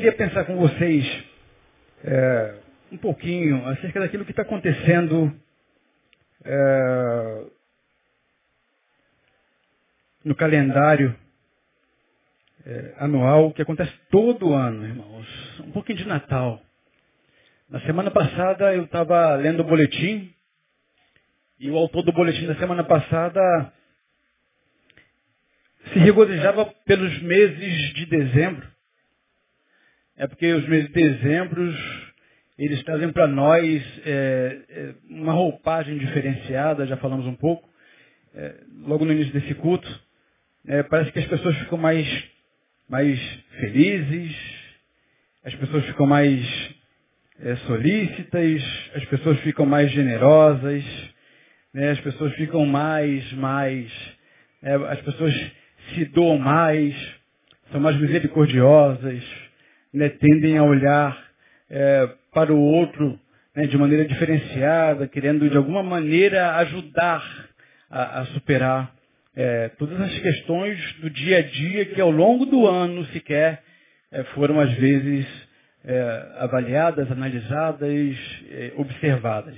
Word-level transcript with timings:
queria 0.00 0.16
pensar 0.16 0.46
com 0.46 0.56
vocês 0.56 1.24
é, 2.02 2.54
um 2.90 2.96
pouquinho 2.96 3.66
acerca 3.68 4.00
daquilo 4.00 4.24
que 4.24 4.30
está 4.30 4.40
acontecendo 4.40 5.30
é, 6.42 7.44
no 10.24 10.34
calendário 10.34 11.14
é, 12.64 12.94
anual, 12.96 13.52
que 13.52 13.60
acontece 13.60 13.92
todo 14.10 14.54
ano, 14.54 14.86
irmãos. 14.86 15.60
Um 15.66 15.70
pouquinho 15.70 15.98
de 15.98 16.08
Natal. 16.08 16.62
Na 17.68 17.80
semana 17.82 18.10
passada 18.10 18.74
eu 18.74 18.84
estava 18.84 19.34
lendo 19.34 19.60
o 19.60 19.64
boletim, 19.64 20.34
e 21.58 21.70
o 21.70 21.76
autor 21.76 22.02
do 22.04 22.12
boletim 22.12 22.46
da 22.46 22.56
semana 22.56 22.84
passada 22.84 23.70
se 25.92 25.98
regozijava 25.98 26.64
pelos 26.86 27.20
meses 27.20 27.92
de 27.92 28.06
dezembro. 28.06 28.79
É 30.20 30.26
porque 30.26 30.52
os 30.52 30.68
meses 30.68 30.88
de 30.88 30.92
dezembro, 30.92 31.74
eles 32.58 32.82
trazem 32.82 33.10
para 33.10 33.26
nós 33.26 33.82
é, 34.04 34.58
é, 34.68 34.94
uma 35.08 35.32
roupagem 35.32 35.96
diferenciada, 35.96 36.86
já 36.86 36.98
falamos 36.98 37.26
um 37.26 37.34
pouco, 37.34 37.66
é, 38.34 38.54
logo 38.86 39.06
no 39.06 39.12
início 39.14 39.32
desse 39.32 39.54
culto. 39.54 39.88
É, 40.68 40.82
parece 40.82 41.10
que 41.10 41.20
as 41.20 41.26
pessoas 41.26 41.56
ficam 41.56 41.78
mais, 41.78 42.06
mais 42.86 43.18
felizes, 43.60 44.36
as 45.42 45.54
pessoas 45.54 45.86
ficam 45.86 46.06
mais 46.06 46.74
é, 47.40 47.56
solícitas, 47.56 48.90
as 48.96 49.04
pessoas 49.06 49.40
ficam 49.40 49.64
mais 49.64 49.90
generosas, 49.90 50.84
né, 51.72 51.92
as 51.92 52.00
pessoas 52.00 52.34
ficam 52.34 52.66
mais, 52.66 53.32
mais, 53.32 53.90
é, 54.62 54.74
as 54.74 55.00
pessoas 55.00 55.34
se 55.94 56.04
doam 56.04 56.36
mais, 56.36 56.94
são 57.72 57.80
mais 57.80 57.96
misericordiosas, 57.98 59.49
né, 59.92 60.08
tendem 60.08 60.58
a 60.58 60.62
olhar 60.62 61.16
é, 61.68 62.08
para 62.32 62.52
o 62.52 62.60
outro 62.60 63.18
né, 63.54 63.66
de 63.66 63.76
maneira 63.76 64.04
diferenciada, 64.04 65.08
querendo 65.08 65.48
de 65.48 65.56
alguma 65.56 65.82
maneira 65.82 66.56
ajudar 66.56 67.24
a, 67.90 68.20
a 68.20 68.26
superar 68.26 68.94
é, 69.34 69.68
todas 69.78 70.00
as 70.00 70.18
questões 70.18 70.78
do 71.00 71.10
dia 71.10 71.38
a 71.38 71.42
dia 71.42 71.84
que 71.86 72.00
ao 72.00 72.10
longo 72.10 72.46
do 72.46 72.66
ano 72.66 73.04
sequer 73.06 73.62
é, 74.12 74.24
foram 74.34 74.58
às 74.60 74.72
vezes 74.74 75.26
é, 75.84 76.26
avaliadas, 76.38 77.10
analisadas, 77.10 78.16
é, 78.50 78.72
observadas. 78.76 79.56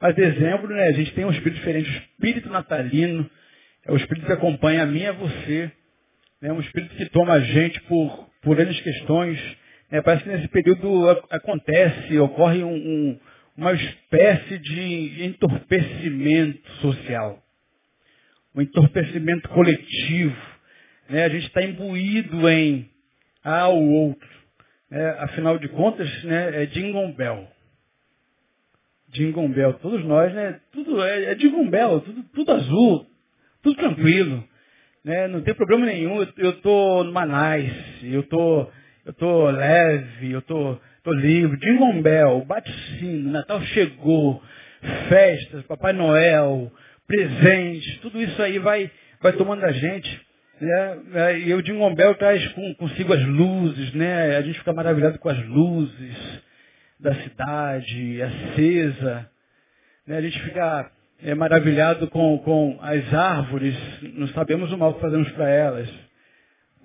Mas 0.00 0.14
dezembro, 0.14 0.74
né, 0.74 0.88
a 0.88 0.92
gente 0.92 1.12
tem 1.12 1.24
um 1.24 1.30
espírito 1.30 1.58
diferente, 1.58 1.90
o 1.90 1.92
espírito 1.92 2.48
natalino, 2.48 3.30
é 3.84 3.92
o 3.92 3.96
espírito 3.96 4.26
que 4.26 4.32
acompanha 4.32 4.82
a 4.82 4.86
mim 4.86 5.00
e 5.00 5.06
a 5.06 5.12
você. 5.12 5.70
É 6.42 6.52
um 6.52 6.60
espírito 6.60 6.94
que 6.96 7.06
toma 7.10 7.34
a 7.34 7.40
gente 7.40 7.80
por, 7.82 8.30
por 8.42 8.58
N 8.58 8.74
questões. 8.74 9.38
É, 9.90 10.00
parece 10.00 10.22
que 10.22 10.30
nesse 10.30 10.48
período 10.48 11.08
acontece, 11.30 12.18
ocorre 12.18 12.62
um, 12.62 12.74
um, 12.74 13.20
uma 13.56 13.72
espécie 13.72 14.58
de 14.58 15.24
entorpecimento 15.24 16.70
social. 16.74 17.42
Um 18.54 18.62
entorpecimento 18.62 19.48
coletivo. 19.48 20.36
Né? 21.08 21.24
A 21.24 21.28
gente 21.28 21.46
está 21.46 21.62
imbuído 21.62 22.48
em 22.48 22.88
ah, 23.42 23.68
o 23.68 23.90
outro. 23.90 24.28
É, 24.92 25.08
afinal 25.20 25.58
de 25.58 25.68
contas, 25.68 26.24
né, 26.24 26.62
é 26.62 26.66
Jingle 26.66 27.12
Bell. 27.14 27.48
Jingle 29.08 29.48
Bell. 29.48 29.74
Todos 29.74 30.04
nós, 30.04 30.32
né? 30.32 30.60
Tudo 30.72 31.02
é, 31.02 31.32
é 31.32 31.34
Jingle 31.34 31.68
Bell, 31.68 32.00
tudo, 32.00 32.22
tudo 32.32 32.52
azul, 32.52 33.06
tudo 33.62 33.76
tranquilo. 33.76 34.44
Né? 35.04 35.26
Não 35.28 35.42
tem 35.42 35.54
problema 35.54 35.86
nenhum. 35.86 36.22
Eu 36.36 36.50
estou 36.50 37.04
numa 37.04 37.26
nice, 37.26 38.12
eu 38.12 38.22
tô, 38.24 38.70
eu 39.10 39.14
tô 39.14 39.50
leve, 39.50 40.30
eu 40.30 40.42
tô, 40.42 40.78
tô 41.02 41.12
livre. 41.12 41.58
Jingle 41.58 42.00
Bell, 42.00 42.44
bate 42.44 42.70
sino, 42.98 43.32
Natal 43.32 43.60
chegou, 43.62 44.40
festas, 45.08 45.64
Papai 45.64 45.92
Noel, 45.92 46.70
presentes, 47.08 47.98
tudo 47.98 48.22
isso 48.22 48.40
aí 48.40 48.60
vai, 48.60 48.88
vai 49.20 49.32
tomando 49.32 49.64
a 49.64 49.72
gente. 49.72 50.26
Né? 50.60 51.40
E 51.40 51.54
o 51.54 51.60
Jingle 51.60 51.92
Bell 51.94 52.14
traz 52.14 52.46
com, 52.52 52.72
consigo 52.76 53.12
as 53.12 53.24
luzes, 53.26 53.92
né? 53.94 54.36
A 54.36 54.42
gente 54.42 54.58
fica 54.60 54.72
maravilhado 54.72 55.18
com 55.18 55.28
as 55.28 55.44
luzes 55.46 56.42
da 57.00 57.12
cidade, 57.16 58.22
acesa. 58.22 59.28
Né? 60.06 60.18
A 60.18 60.22
gente 60.22 60.40
fica 60.40 60.92
é, 61.20 61.34
maravilhado 61.34 62.06
com, 62.08 62.38
com 62.38 62.78
as 62.80 63.12
árvores, 63.12 63.74
não 64.14 64.28
sabemos 64.28 64.70
o 64.70 64.78
mal 64.78 64.94
que 64.94 65.00
fazemos 65.00 65.28
para 65.32 65.48
elas, 65.48 65.90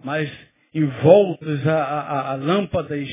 mas 0.03 0.54
envoltos 0.75 1.65
a, 1.65 1.83
a, 1.83 2.31
a 2.31 2.35
lâmpadas, 2.35 3.09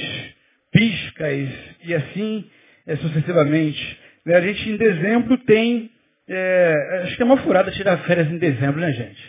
piscas 0.73 1.49
e 1.85 1.95
assim 1.95 2.51
é, 2.87 2.97
sucessivamente. 2.97 4.01
Né? 4.27 4.35
A 4.35 4.41
gente 4.41 4.69
em 4.69 4.77
dezembro 4.77 5.39
tem, 5.39 5.91
é, 6.29 7.03
acho 7.05 7.17
que 7.17 7.23
é 7.23 7.25
uma 7.25 7.37
furada 7.39 7.71
tirar 7.71 7.99
férias 7.99 8.29
em 8.29 8.39
dezembro, 8.39 8.81
né 8.81 8.93
gente? 8.93 9.23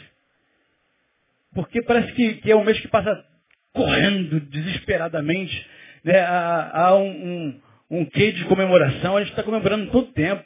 Porque 1.54 1.84
parece 1.84 2.12
que, 2.14 2.34
que 2.36 2.52
é 2.52 2.56
um 2.56 2.64
mês 2.64 2.80
que 2.80 2.88
passa 2.88 3.24
correndo 3.72 4.40
desesperadamente. 4.40 5.68
Né? 6.04 6.20
Há, 6.20 6.72
há 6.74 6.96
um, 6.98 7.10
um, 7.10 7.62
um 8.00 8.06
quê 8.06 8.32
de 8.32 8.46
comemoração, 8.46 9.16
a 9.16 9.20
gente 9.20 9.30
está 9.30 9.44
comemorando 9.44 9.92
todo 9.92 10.10
o 10.10 10.14
tempo. 10.14 10.44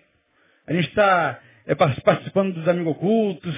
A 0.68 0.74
gente 0.74 0.90
está 0.90 1.40
é, 1.66 1.74
participando 1.74 2.54
dos 2.54 2.68
amigos 2.68 2.92
ocultos, 2.92 3.56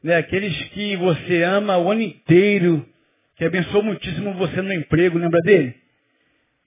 né, 0.00 0.16
aqueles 0.16 0.56
que 0.68 0.96
você 0.96 1.42
ama 1.42 1.78
o 1.78 1.90
ano 1.90 2.02
inteiro, 2.02 2.86
que 3.42 3.46
abençoou 3.46 3.82
muitíssimo 3.82 4.34
você 4.34 4.62
no 4.62 4.72
emprego, 4.72 5.18
lembra 5.18 5.40
dele? 5.40 5.74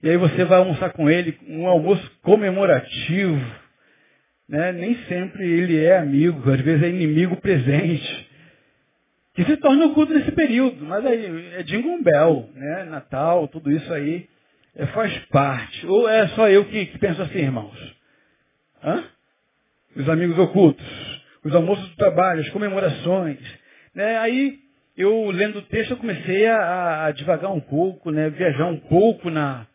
E 0.02 0.10
aí 0.10 0.18
você 0.18 0.44
vai 0.44 0.58
almoçar 0.58 0.90
com 0.92 1.08
ele, 1.08 1.38
um 1.48 1.66
almoço 1.66 2.10
comemorativo. 2.22 3.40
Né? 4.46 4.72
Nem 4.72 4.94
sempre 5.04 5.50
ele 5.50 5.82
é 5.82 5.96
amigo, 5.96 6.50
às 6.50 6.60
vezes 6.60 6.82
é 6.82 6.90
inimigo 6.90 7.36
presente. 7.36 8.28
Que 9.34 9.44
se 9.44 9.56
torna 9.56 9.86
oculto 9.86 10.12
nesse 10.12 10.30
período. 10.32 10.84
Mas 10.84 11.06
aí 11.06 11.54
é 11.54 11.62
Jingle 11.62 11.98
né? 12.54 12.84
Natal, 12.84 13.48
tudo 13.48 13.70
isso 13.72 13.90
aí 13.94 14.28
é, 14.74 14.84
faz 14.88 15.16
parte. 15.30 15.86
Ou 15.86 16.06
é 16.06 16.28
só 16.28 16.46
eu 16.50 16.66
que, 16.66 16.84
que 16.86 16.98
penso 16.98 17.22
assim, 17.22 17.38
irmãos? 17.38 17.96
Hã? 18.84 19.02
os 19.96 20.06
amigos 20.10 20.38
ocultos, 20.38 20.86
os 21.42 21.54
almoços 21.54 21.88
do 21.88 21.96
trabalho, 21.96 22.42
as 22.42 22.50
comemorações. 22.50 23.38
Né? 23.94 24.18
Aí, 24.18 24.58
eu 24.96 25.30
lendo 25.30 25.58
o 25.58 25.62
texto, 25.62 25.90
eu 25.90 25.96
comecei 25.98 26.46
a, 26.46 27.06
a 27.06 27.10
devagar 27.10 27.52
um 27.52 27.60
pouco, 27.60 28.10
né? 28.10 28.30
viajar 28.30 28.66
um 28.66 28.78
pouco 28.78 29.28
na, 29.30 29.66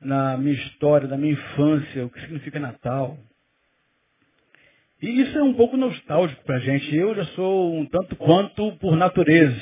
na 0.00 0.38
minha 0.38 0.54
história, 0.54 1.06
da 1.06 1.18
minha 1.18 1.34
infância, 1.34 2.06
o 2.06 2.10
que 2.10 2.20
significa 2.20 2.58
Natal. 2.58 3.18
E 5.02 5.20
isso 5.20 5.38
é 5.38 5.42
um 5.42 5.54
pouco 5.54 5.76
nostálgico 5.76 6.42
para 6.44 6.56
a 6.56 6.60
gente. 6.60 6.94
Eu 6.96 7.14
já 7.14 7.24
sou 7.26 7.78
um 7.78 7.86
tanto 7.86 8.16
quanto 8.16 8.72
por 8.78 8.96
natureza. 8.96 9.60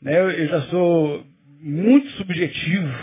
Né? 0.00 0.20
Eu 0.20 0.46
já 0.46 0.60
sou 0.62 1.26
muito 1.60 2.08
subjetivo. 2.10 2.94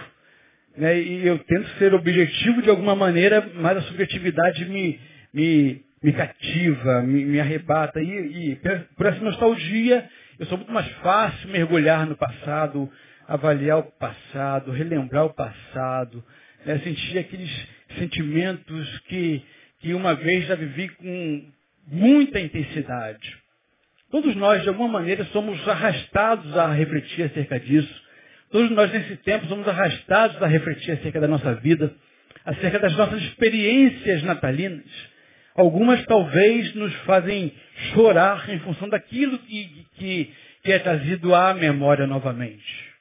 Né? 0.77 1.01
E 1.01 1.27
eu 1.27 1.39
tento 1.39 1.67
ser 1.79 1.93
objetivo 1.93 2.61
de 2.61 2.69
alguma 2.69 2.95
maneira, 2.95 3.49
mas 3.55 3.77
a 3.77 3.81
subjetividade 3.81 4.63
me, 4.65 4.99
me, 5.33 5.81
me 6.01 6.13
cativa, 6.13 7.01
me, 7.01 7.25
me 7.25 7.39
arrebata. 7.39 7.99
E, 7.99 8.51
e, 8.51 8.59
por 8.95 9.05
essa 9.05 9.19
nostalgia, 9.19 10.07
eu 10.41 10.47
sou 10.47 10.57
muito 10.57 10.73
mais 10.73 10.87
fácil 11.03 11.49
mergulhar 11.49 12.07
no 12.07 12.17
passado, 12.17 12.91
avaliar 13.27 13.77
o 13.77 13.83
passado, 13.83 14.71
relembrar 14.71 15.25
o 15.25 15.33
passado, 15.35 16.23
né? 16.65 16.79
sentir 16.79 17.19
aqueles 17.19 17.67
sentimentos 17.99 18.99
que, 19.01 19.43
que 19.81 19.93
uma 19.93 20.15
vez 20.15 20.47
já 20.47 20.55
vivi 20.55 20.89
com 20.89 21.45
muita 21.85 22.39
intensidade. 22.39 23.37
Todos 24.09 24.35
nós, 24.35 24.63
de 24.63 24.69
alguma 24.69 24.89
maneira, 24.89 25.23
somos 25.25 25.65
arrastados 25.69 26.57
a 26.57 26.73
refletir 26.73 27.21
acerca 27.21 27.59
disso. 27.59 28.01
Todos 28.49 28.71
nós, 28.71 28.91
nesse 28.91 29.17
tempo, 29.17 29.45
somos 29.45 29.67
arrastados 29.67 30.41
a 30.41 30.47
refletir 30.47 30.93
acerca 30.93 31.19
da 31.19 31.27
nossa 31.27 31.53
vida, 31.53 31.93
acerca 32.43 32.79
das 32.79 32.97
nossas 32.97 33.21
experiências 33.21 34.23
natalinas. 34.23 34.89
Algumas 35.53 36.03
talvez 36.05 36.73
nos 36.73 36.95
fazem 37.01 37.53
chorar 37.93 38.49
em 38.49 38.59
função 38.59 38.89
daquilo 38.89 39.37
que, 39.39 39.87
que, 39.93 40.35
que 40.63 40.71
é 40.71 40.79
trazido 40.79 41.33
à 41.33 41.53
memória 41.53 42.07
novamente. 42.07 42.91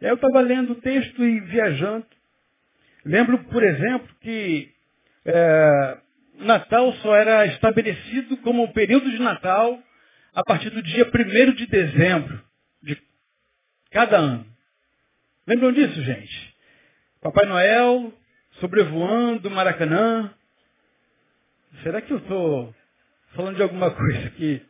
Eu 0.00 0.14
estava 0.14 0.40
lendo 0.40 0.72
o 0.72 0.80
texto 0.80 1.24
e 1.24 1.40
viajando. 1.40 2.06
Lembro, 3.04 3.38
por 3.44 3.62
exemplo, 3.62 4.08
que 4.20 4.72
é, 5.24 5.98
Natal 6.40 6.92
só 6.94 7.14
era 7.14 7.46
estabelecido 7.46 8.36
como 8.38 8.64
o 8.64 8.72
período 8.72 9.10
de 9.10 9.20
Natal 9.20 9.80
a 10.34 10.42
partir 10.42 10.70
do 10.70 10.82
dia 10.82 11.04
1 11.06 11.52
de 11.54 11.66
dezembro 11.66 12.42
de 12.82 12.98
cada 13.90 14.18
ano. 14.18 14.46
Lembram 15.46 15.72
disso, 15.72 16.02
gente? 16.02 16.54
Papai 17.20 17.46
Noel 17.46 18.12
sobrevoando 18.60 19.50
Maracanã, 19.50 20.32
será 21.82 22.00
que 22.00 22.12
eu 22.12 22.18
estou 22.18 22.74
falando 23.34 23.56
de 23.56 23.62
alguma 23.62 23.90
coisa 23.90 24.30
que, 24.30 24.62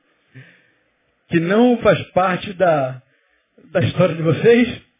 que 1.28 1.40
não 1.40 1.78
faz 1.78 2.00
parte 2.10 2.52
da, 2.52 3.02
da 3.72 3.80
história 3.80 4.14
de 4.14 4.22
vocês? 4.22 4.92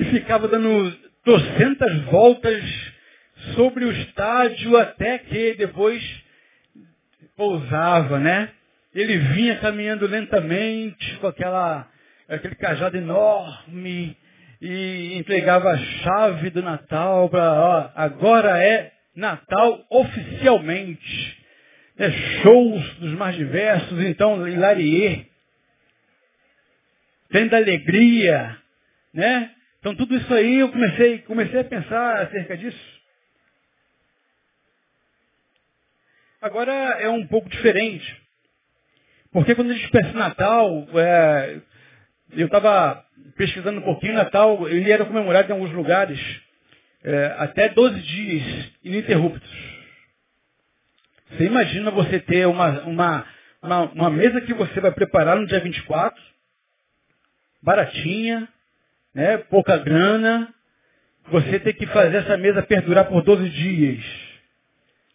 e 0.00 0.04
ficava 0.06 0.48
dando 0.48 0.92
trocentas 1.22 2.00
voltas 2.04 2.64
sobre 3.54 3.84
o 3.84 3.92
estádio 3.92 4.76
até 4.78 5.18
que 5.18 5.54
depois 5.54 6.02
pousava, 7.36 8.18
né? 8.18 8.50
Ele 8.94 9.18
vinha 9.18 9.56
caminhando 9.56 10.06
lentamente 10.06 11.16
com 11.16 11.26
aquela, 11.26 11.86
aquele 12.28 12.54
cajado 12.54 12.96
enorme 12.96 14.16
e 14.60 15.14
entregava 15.14 15.70
a 15.70 15.78
chave 15.78 16.50
do 16.50 16.62
Natal 16.62 17.28
para, 17.28 17.92
agora 17.94 18.62
é 18.62 18.92
Natal 19.14 19.84
oficialmente. 19.90 21.39
É, 22.00 22.10
shows 22.40 22.94
dos 22.94 23.12
mais 23.12 23.36
diversos, 23.36 24.02
então 24.06 24.48
Hilarie, 24.48 25.30
tendo 27.28 27.54
alegria, 27.54 28.56
né? 29.12 29.50
Então 29.78 29.94
tudo 29.94 30.16
isso 30.16 30.32
aí 30.32 30.60
eu 30.60 30.70
comecei, 30.70 31.18
comecei 31.18 31.60
a 31.60 31.64
pensar 31.64 32.22
acerca 32.22 32.56
disso. 32.56 33.00
Agora 36.40 36.72
é 36.72 37.10
um 37.10 37.26
pouco 37.26 37.50
diferente. 37.50 38.16
Porque 39.30 39.54
quando 39.54 39.70
a 39.70 39.74
gente 39.74 39.90
pensa 39.90 40.08
em 40.08 40.14
Natal, 40.14 40.88
é, 40.94 41.60
eu 42.32 42.46
estava 42.46 43.04
pesquisando 43.36 43.78
um 43.78 43.84
pouquinho, 43.84 44.14
Natal, 44.14 44.66
ele 44.70 44.90
era 44.90 45.04
comemorado 45.04 45.50
em 45.50 45.52
alguns 45.52 45.72
lugares 45.72 46.18
é, 47.04 47.34
até 47.36 47.68
12 47.68 48.00
dias 48.00 48.72
ininterruptos. 48.82 49.69
Você 51.30 51.44
imagina 51.44 51.90
você 51.90 52.18
ter 52.18 52.46
uma, 52.46 52.82
uma, 52.82 53.26
uma, 53.62 53.80
uma 53.92 54.10
mesa 54.10 54.40
que 54.40 54.52
você 54.52 54.80
vai 54.80 54.90
preparar 54.90 55.36
no 55.36 55.46
dia 55.46 55.60
24, 55.60 56.20
baratinha, 57.62 58.48
né, 59.14 59.38
pouca 59.38 59.76
grana, 59.78 60.52
você 61.28 61.60
tem 61.60 61.72
que 61.72 61.86
fazer 61.86 62.16
essa 62.18 62.36
mesa 62.36 62.62
perdurar 62.62 63.06
por 63.06 63.22
12 63.22 63.48
dias. 63.50 64.04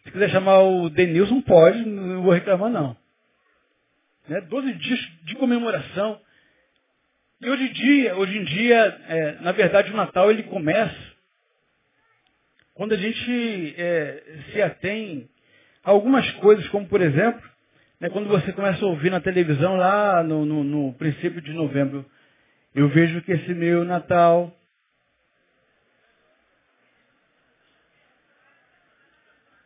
Se 0.04 0.10
quiser 0.10 0.30
chamar 0.30 0.60
o 0.60 0.88
Denilson, 0.88 1.40
pode, 1.42 1.84
não 1.84 2.22
vou 2.22 2.32
reclamar 2.32 2.70
não. 2.70 2.96
Né, 4.28 4.40
12 4.40 4.72
dias 4.74 5.00
de 5.24 5.34
comemoração. 5.34 6.20
E 7.40 7.50
hoje 7.50 7.64
em 7.64 7.72
dia, 7.72 8.16
hoje 8.16 8.38
em 8.38 8.44
dia 8.44 8.76
é, 9.08 9.32
na 9.42 9.52
verdade 9.52 9.92
o 9.92 9.96
Natal 9.96 10.30
ele 10.30 10.44
começa 10.44 11.14
quando 12.72 12.92
a 12.92 12.96
gente 12.96 13.74
é, 13.76 14.22
se 14.52 14.62
atém 14.62 15.28
algumas 15.86 16.30
coisas, 16.32 16.66
como 16.68 16.86
por 16.86 17.00
exemplo, 17.00 17.42
né, 18.00 18.10
quando 18.10 18.28
você 18.28 18.52
começa 18.52 18.84
a 18.84 18.88
ouvir 18.88 19.10
na 19.10 19.20
televisão 19.20 19.76
lá 19.76 20.22
no, 20.22 20.44
no, 20.44 20.64
no 20.64 20.92
princípio 20.94 21.40
de 21.40 21.52
novembro, 21.52 22.04
eu 22.74 22.88
vejo 22.88 23.22
que 23.22 23.32
esse 23.32 23.54
meu 23.54 23.84
Natal 23.84 24.52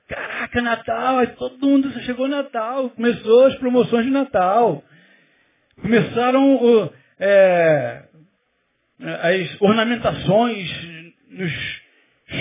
Caraca, 0.06 0.60
Natal, 0.60 1.26
todo 1.36 1.66
mundo 1.66 1.92
chegou 2.00 2.26
Natal, 2.26 2.90
começou 2.90 3.46
as 3.46 3.54
promoções 3.56 4.06
de 4.06 4.10
Natal. 4.10 4.82
Começaram 5.80 6.92
é, 7.18 8.02
as 8.98 9.60
ornamentações 9.60 10.68
nos 11.28 11.52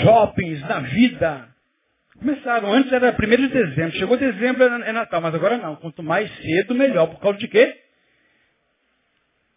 shoppings, 0.01 0.61
na 0.61 0.79
vida. 0.79 1.48
Começaram, 2.19 2.74
antes 2.74 2.92
era 2.92 3.16
1 3.16 3.38
de 3.38 3.48
dezembro, 3.48 3.98
chegou 3.98 4.18
dezembro 4.18 4.63
é 4.63 4.92
Natal, 4.92 5.21
mas 5.21 5.33
agora 5.33 5.57
não. 5.57 5.77
Quanto 5.77 6.04
mais 6.04 6.30
cedo, 6.38 6.75
melhor. 6.75 7.07
Por 7.07 7.19
causa 7.21 7.39
de 7.39 7.48
quê? 7.48 7.77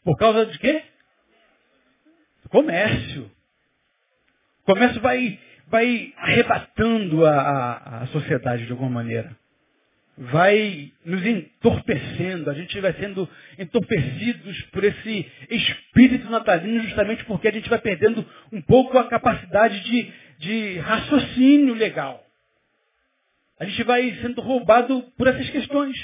Por 0.04 0.16
causa 0.16 0.46
de 0.46 0.58
quê? 0.58 0.82
Comércio. 2.48 3.30
O 4.62 4.66
comércio 4.66 5.00
vai, 5.00 5.40
vai 5.66 6.12
arrebatando 6.16 7.26
a, 7.26 7.32
a, 7.32 8.02
a 8.02 8.06
sociedade 8.08 8.66
de 8.66 8.70
alguma 8.70 8.90
maneira. 8.90 9.36
Vai 10.16 10.92
nos 11.04 11.24
entorpecendo, 11.26 12.48
a 12.48 12.54
gente 12.54 12.78
vai 12.80 12.92
sendo 12.92 13.28
entorpecidos 13.58 14.62
por 14.66 14.84
esse 14.84 15.32
espírito 15.50 16.30
natalino 16.30 16.80
justamente 16.82 17.24
porque 17.24 17.48
a 17.48 17.52
gente 17.52 17.68
vai 17.68 17.80
perdendo 17.80 18.24
um 18.52 18.62
pouco 18.62 18.96
a 18.98 19.08
capacidade 19.08 19.80
de, 19.80 20.12
de 20.38 20.78
raciocínio 20.78 21.74
legal. 21.74 22.21
A 23.62 23.64
gente 23.64 23.84
vai 23.84 24.12
sendo 24.20 24.40
roubado 24.40 25.04
por 25.16 25.28
essas 25.28 25.48
questões. 25.50 25.96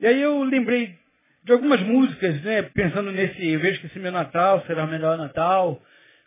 E 0.00 0.06
aí 0.06 0.20
eu 0.20 0.42
lembrei 0.42 0.98
de 1.44 1.52
algumas 1.52 1.80
músicas, 1.80 2.42
né, 2.42 2.62
pensando 2.62 3.12
nesse, 3.12 3.52
eu 3.52 3.60
vejo 3.60 3.80
que 3.80 3.86
esse 3.86 4.00
meu 4.00 4.10
Natal 4.10 4.64
será 4.66 4.82
o 4.82 4.88
melhor 4.88 5.16
Natal, 5.16 5.80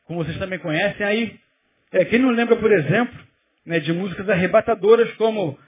como 0.06 0.24
vocês 0.24 0.40
também 0.40 0.58
conhecem, 0.58 1.06
aí, 1.06 1.38
é, 1.92 2.06
quem 2.06 2.20
não 2.20 2.30
lembra, 2.30 2.56
por 2.56 2.72
exemplo, 2.72 3.20
né, 3.66 3.82
de 3.82 3.92
músicas 3.92 4.30
arrebatadoras 4.30 5.12
como 5.16 5.60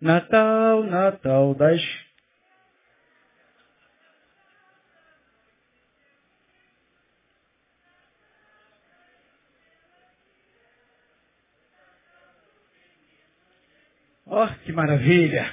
Natal, 0.00 0.82
Natal 0.82 1.54
das 1.54 1.80
Ó, 14.36 14.44
oh, 14.44 14.54
que 14.66 14.70
maravilha! 14.70 15.50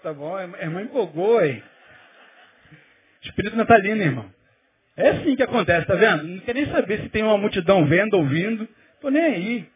Tá 0.00 0.12
bom, 0.12 0.36
a 0.36 0.44
irmã 0.44 0.82
empolgou, 0.82 1.44
hein? 1.44 1.60
Espírito 3.20 3.56
natalino, 3.56 4.00
irmão. 4.00 4.32
É 4.96 5.08
assim 5.08 5.34
que 5.34 5.42
acontece, 5.42 5.88
tá 5.88 5.96
vendo? 5.96 6.22
Não 6.22 6.38
quer 6.38 6.54
nem 6.54 6.70
saber 6.70 7.02
se 7.02 7.08
tem 7.08 7.24
uma 7.24 7.36
multidão 7.36 7.84
vendo, 7.84 8.14
ouvindo. 8.14 8.68
Tô 9.00 9.10
nem 9.10 9.24
aí. 9.24 9.70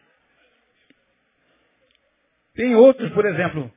Tem 2.54 2.76
outros, 2.76 3.10
por 3.10 3.26
exemplo. 3.26 3.68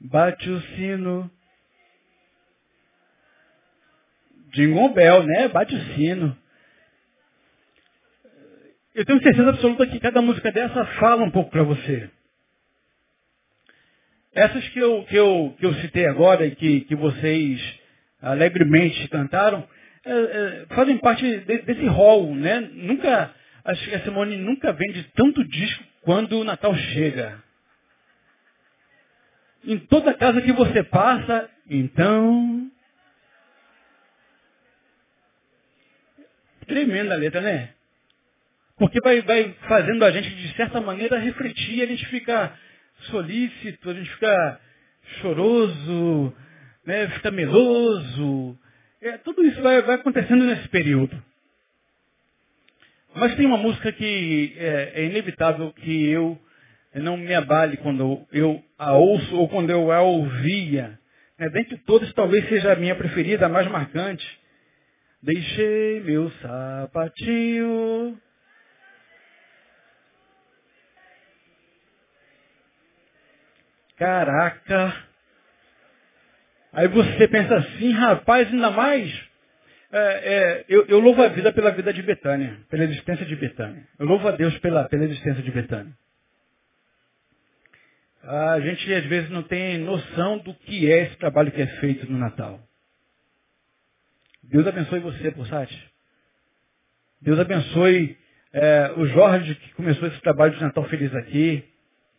Bate 0.00 0.48
o 0.48 0.60
sino. 0.76 1.28
Jingle 4.52 4.94
Bell, 4.94 5.24
né? 5.24 5.48
Bate 5.48 5.74
o 5.74 5.94
sino. 5.96 6.38
Eu 8.94 9.04
tenho 9.04 9.20
certeza 9.20 9.50
absoluta 9.50 9.84
que 9.88 9.98
cada 9.98 10.22
música 10.22 10.52
dessa 10.52 10.84
fala 11.00 11.24
um 11.24 11.30
pouco 11.32 11.50
para 11.50 11.64
você. 11.64 12.08
Essas 14.32 14.68
que 14.68 14.78
eu, 14.78 15.04
que 15.04 15.16
eu, 15.16 15.56
que 15.58 15.66
eu 15.66 15.74
citei 15.74 16.06
agora 16.06 16.46
e 16.46 16.54
que, 16.54 16.82
que 16.82 16.94
vocês 16.94 17.60
alegremente 18.22 19.08
cantaram, 19.08 19.66
é, 20.04 20.12
é, 20.12 20.66
fazem 20.74 20.98
parte 20.98 21.22
de, 21.22 21.58
desse 21.62 21.86
rol, 21.86 22.34
né? 22.34 22.60
Nunca, 22.60 23.34
acho 23.64 23.88
que 23.88 23.94
a 23.94 24.04
Simone 24.04 24.36
nunca 24.36 24.72
vende 24.72 25.02
tanto 25.14 25.44
disco 25.44 25.84
quando 26.02 26.38
o 26.38 26.44
Natal 26.44 26.74
chega. 26.74 27.42
Em 29.64 29.78
toda 29.78 30.14
casa 30.14 30.40
que 30.40 30.52
você 30.52 30.82
passa, 30.84 31.50
então. 31.68 32.70
Tremenda 36.66 37.14
a 37.14 37.18
letra, 37.18 37.40
né? 37.40 37.70
Porque 38.78 38.98
vai, 39.00 39.20
vai 39.22 39.52
fazendo 39.68 40.04
a 40.04 40.10
gente, 40.10 40.30
de 40.30 40.56
certa 40.56 40.80
maneira, 40.80 41.18
refletir, 41.18 41.82
a 41.82 41.86
gente 41.86 42.06
fica 42.06 42.56
solícito, 43.04 43.90
a 43.90 43.94
gente 43.94 44.10
fica 44.10 44.60
choroso, 45.20 46.34
né, 46.84 47.08
fica 47.10 47.30
meloso. 47.30 48.58
É, 49.00 49.18
tudo 49.18 49.44
isso 49.44 49.60
vai, 49.62 49.82
vai, 49.82 49.96
acontecendo 49.96 50.44
nesse 50.44 50.68
período. 50.68 51.22
Mas 53.14 53.34
tem 53.34 53.46
uma 53.46 53.56
música 53.56 53.90
que 53.92 54.54
é, 54.56 54.92
é 54.94 55.04
inevitável 55.06 55.72
que 55.72 56.08
eu 56.08 56.38
não 56.94 57.16
me 57.16 57.34
abale 57.34 57.76
quando 57.78 58.26
eu 58.32 58.62
a 58.78 58.94
ouço 58.94 59.36
ou 59.36 59.48
quando 59.48 59.70
eu 59.70 59.90
a 59.90 60.00
ouvia. 60.00 60.98
Né, 61.38 61.48
dentre 61.48 61.78
todas, 61.78 62.12
talvez 62.12 62.48
seja 62.48 62.72
a 62.72 62.76
minha 62.76 62.94
preferida, 62.94 63.46
a 63.46 63.48
mais 63.48 63.66
marcante. 63.68 64.26
Deixei 65.22 66.00
meu 66.00 66.30
sapatinho 66.42 68.18
Caraca! 74.00 74.96
Aí 76.72 76.88
você 76.88 77.28
pensa 77.28 77.54
assim, 77.54 77.92
rapaz, 77.92 78.48
ainda 78.48 78.70
mais. 78.70 79.30
É, 79.92 79.98
é, 79.98 80.64
eu, 80.70 80.86
eu, 80.86 81.00
louvo 81.00 81.22
a 81.22 81.28
vida 81.28 81.52
pela 81.52 81.70
vida 81.72 81.92
de 81.92 82.00
Betânia, 82.00 82.60
pela 82.70 82.84
existência 82.84 83.26
de 83.26 83.36
Betânia. 83.36 83.86
Eu 83.98 84.06
louvo 84.06 84.26
a 84.26 84.30
Deus 84.30 84.56
pela, 84.60 84.88
pela 84.88 85.04
existência 85.04 85.42
de 85.42 85.50
Betânia. 85.50 85.92
A 88.22 88.58
gente 88.60 88.90
às 88.94 89.04
vezes 89.04 89.28
não 89.28 89.42
tem 89.42 89.76
noção 89.76 90.38
do 90.38 90.54
que 90.54 90.90
é 90.90 91.02
esse 91.02 91.16
trabalho 91.16 91.52
que 91.52 91.60
é 91.60 91.66
feito 91.66 92.10
no 92.10 92.16
Natal. 92.16 92.58
Deus 94.42 94.66
abençoe 94.66 95.00
você, 95.00 95.30
Possati. 95.30 95.92
Deus 97.20 97.38
abençoe 97.38 98.16
é, 98.54 98.94
o 98.96 99.04
Jorge 99.08 99.54
que 99.56 99.74
começou 99.74 100.08
esse 100.08 100.20
trabalho 100.22 100.54
de 100.54 100.62
Natal 100.62 100.84
Feliz 100.84 101.14
aqui 101.14 101.69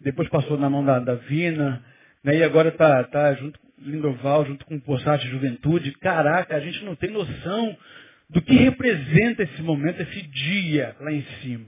depois 0.04 0.30
passou 0.30 0.58
na 0.58 0.70
mão 0.70 0.84
da, 0.84 1.00
da 1.00 1.16
Vina, 1.16 1.84
né, 2.24 2.38
e 2.38 2.44
agora 2.44 2.70
está 2.70 3.04
tá 3.06 3.34
junto 3.36 3.60
com 3.60 3.72
Lindoval, 3.82 4.46
junto 4.46 4.66
com 4.66 4.76
o 4.76 4.82
Poçate 4.82 5.28
Juventude. 5.28 5.92
Caraca, 5.94 6.56
a 6.56 6.60
gente 6.60 6.84
não 6.84 6.96
tem 6.96 7.10
noção 7.10 7.78
do 8.30 8.42
que 8.42 8.54
representa 8.54 9.44
esse 9.44 9.62
momento, 9.62 10.02
esse 10.02 10.22
dia 10.22 10.96
lá 11.00 11.12
em 11.12 11.24
cima. 11.42 11.68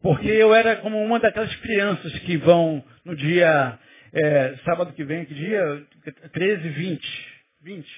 Porque 0.00 0.28
eu 0.28 0.54
era 0.54 0.76
como 0.76 1.02
uma 1.02 1.18
daquelas 1.18 1.54
crianças 1.56 2.16
que 2.20 2.36
vão 2.36 2.84
no 3.04 3.16
dia, 3.16 3.78
é, 4.12 4.56
sábado 4.64 4.92
que 4.92 5.04
vem, 5.04 5.24
que 5.24 5.34
dia? 5.34 5.86
13, 6.32 6.68
20. 6.68 7.38
20. 7.62 7.88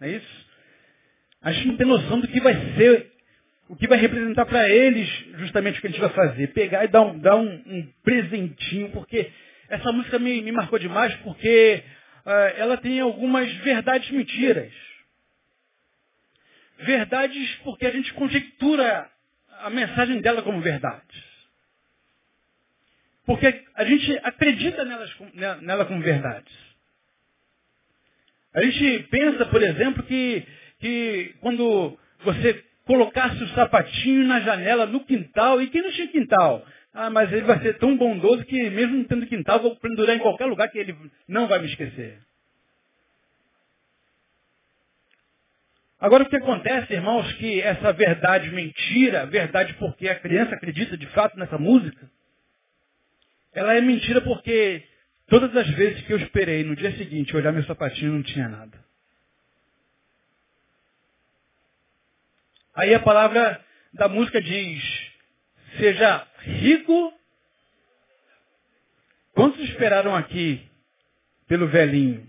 Não 0.00 0.08
é 0.08 0.10
isso? 0.12 0.46
A 1.42 1.52
gente 1.52 1.68
não 1.68 1.76
tem 1.76 1.86
noção 1.86 2.20
do 2.20 2.28
que 2.28 2.40
vai 2.40 2.54
ser, 2.76 3.12
o 3.68 3.76
que 3.76 3.88
vai 3.88 3.98
representar 3.98 4.46
para 4.46 4.68
eles 4.68 5.08
justamente 5.38 5.78
o 5.78 5.80
que 5.80 5.86
a 5.88 5.90
gente 5.90 6.00
vai 6.00 6.10
fazer. 6.10 6.48
Pegar 6.48 6.84
e 6.84 6.88
dar 6.88 7.02
um, 7.02 7.18
dar 7.18 7.36
um, 7.36 7.62
um 7.66 7.92
presentinho, 8.02 8.90
porque 8.90 9.30
essa 9.68 9.90
música 9.92 10.18
me, 10.18 10.40
me 10.42 10.52
marcou 10.52 10.78
demais, 10.78 11.14
porque 11.16 11.82
uh, 12.24 12.30
ela 12.56 12.76
tem 12.76 13.00
algumas 13.00 13.52
verdades 13.58 14.10
mentiras. 14.10 14.72
Verdades 16.78 17.54
porque 17.64 17.86
a 17.86 17.90
gente 17.90 18.12
conjectura 18.14 19.10
a 19.60 19.70
mensagem 19.70 20.20
dela 20.20 20.42
como 20.42 20.60
verdade. 20.60 21.24
Porque 23.24 23.64
a 23.74 23.84
gente 23.84 24.20
acredita 24.22 24.84
nelas, 24.84 25.12
nela 25.62 25.84
como 25.84 26.00
verdades. 26.00 26.54
A 28.54 28.62
gente 28.62 29.02
pensa, 29.10 29.44
por 29.46 29.62
exemplo, 29.62 30.02
que, 30.04 30.46
que 30.78 31.34
quando 31.40 31.98
você 32.20 32.64
colocasse 32.86 33.42
o 33.42 33.48
sapatinho 33.48 34.24
na 34.24 34.40
janela, 34.40 34.86
no 34.86 35.04
quintal, 35.04 35.60
e 35.60 35.68
quem 35.68 35.82
não 35.82 35.90
tinha 35.90 36.08
quintal? 36.08 36.64
Ah, 36.94 37.10
mas 37.10 37.30
ele 37.30 37.42
vai 37.42 37.60
ser 37.60 37.76
tão 37.78 37.96
bondoso 37.96 38.44
que 38.44 38.70
mesmo 38.70 38.96
não 38.96 39.04
tendo 39.04 39.26
quintal, 39.26 39.60
vou 39.60 39.76
pendurar 39.76 40.16
em 40.16 40.20
qualquer 40.20 40.46
lugar 40.46 40.70
que 40.70 40.78
ele 40.78 40.96
não 41.28 41.46
vai 41.46 41.58
me 41.58 41.66
esquecer. 41.66 42.18
Agora 45.98 46.24
o 46.24 46.28
que 46.28 46.36
acontece, 46.36 46.92
irmãos, 46.92 47.30
que 47.34 47.60
essa 47.60 47.92
verdade 47.92 48.50
mentira, 48.50 49.26
verdade 49.26 49.74
porque 49.74 50.08
a 50.08 50.18
criança 50.18 50.54
acredita 50.54 50.96
de 50.96 51.06
fato 51.08 51.38
nessa 51.38 51.58
música, 51.58 52.10
ela 53.52 53.74
é 53.74 53.80
mentira 53.80 54.20
porque 54.20 54.84
todas 55.26 55.54
as 55.56 55.68
vezes 55.70 56.02
que 56.02 56.12
eu 56.12 56.18
esperei 56.18 56.62
no 56.64 56.76
dia 56.76 56.92
seguinte 56.96 57.34
olhar 57.34 57.52
meu 57.52 57.64
sapatinho 57.64 58.12
não 58.12 58.22
tinha 58.22 58.48
nada. 58.48 58.86
Aí 62.76 62.94
a 62.94 63.00
palavra 63.00 63.64
da 63.94 64.06
música 64.06 64.38
diz, 64.38 64.82
seja 65.78 66.28
rico. 66.40 67.12
Quantos 69.32 69.58
esperaram 69.70 70.14
aqui 70.14 70.62
pelo 71.48 71.68
velhinho 71.68 72.28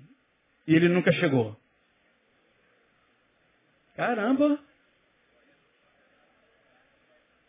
e 0.65 0.73
ele 0.73 0.87
nunca 0.87 1.11
chegou? 1.11 1.53
Caramba! 3.97 4.57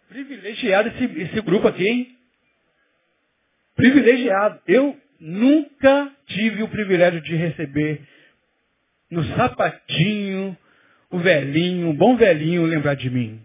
Privilegiado 0.09 0.88
esse, 0.88 1.05
esse 1.21 1.40
grupo 1.43 1.69
aqui, 1.69 1.87
hein? 1.87 2.19
Privilegiado. 3.76 4.61
Eu 4.67 5.00
nunca 5.21 6.12
tive 6.26 6.64
o 6.64 6.69
privilégio 6.69 7.21
de 7.21 7.37
receber 7.37 8.02
no 9.09 9.23
sapatinho 9.37 10.59
o 11.11 11.19
velhinho, 11.19 11.91
o 11.91 11.95
bom 11.95 12.17
velhinho 12.17 12.65
lembrar 12.65 12.95
de 12.95 13.09
mim. 13.11 13.43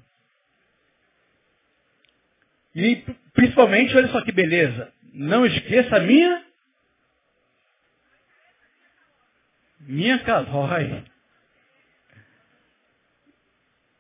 E 2.76 2.96
principalmente, 3.34 3.96
olha 3.96 4.08
só 4.10 4.24
que 4.24 4.32
beleza, 4.32 4.92
não 5.14 5.46
esqueça 5.46 5.98
a 5.98 6.00
minha 6.00 6.44
minha 9.82 10.20
calói. 10.24 11.04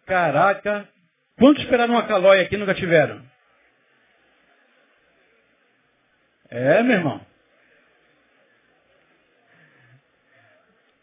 Caraca, 0.05 0.89
quantos 1.37 1.63
esperaram 1.63 1.93
uma 1.93 2.07
calói 2.07 2.41
aqui 2.41 2.57
nunca 2.57 2.73
tiveram? 2.73 3.23
É, 6.49 6.83
meu 6.83 6.97
irmão. 6.97 7.25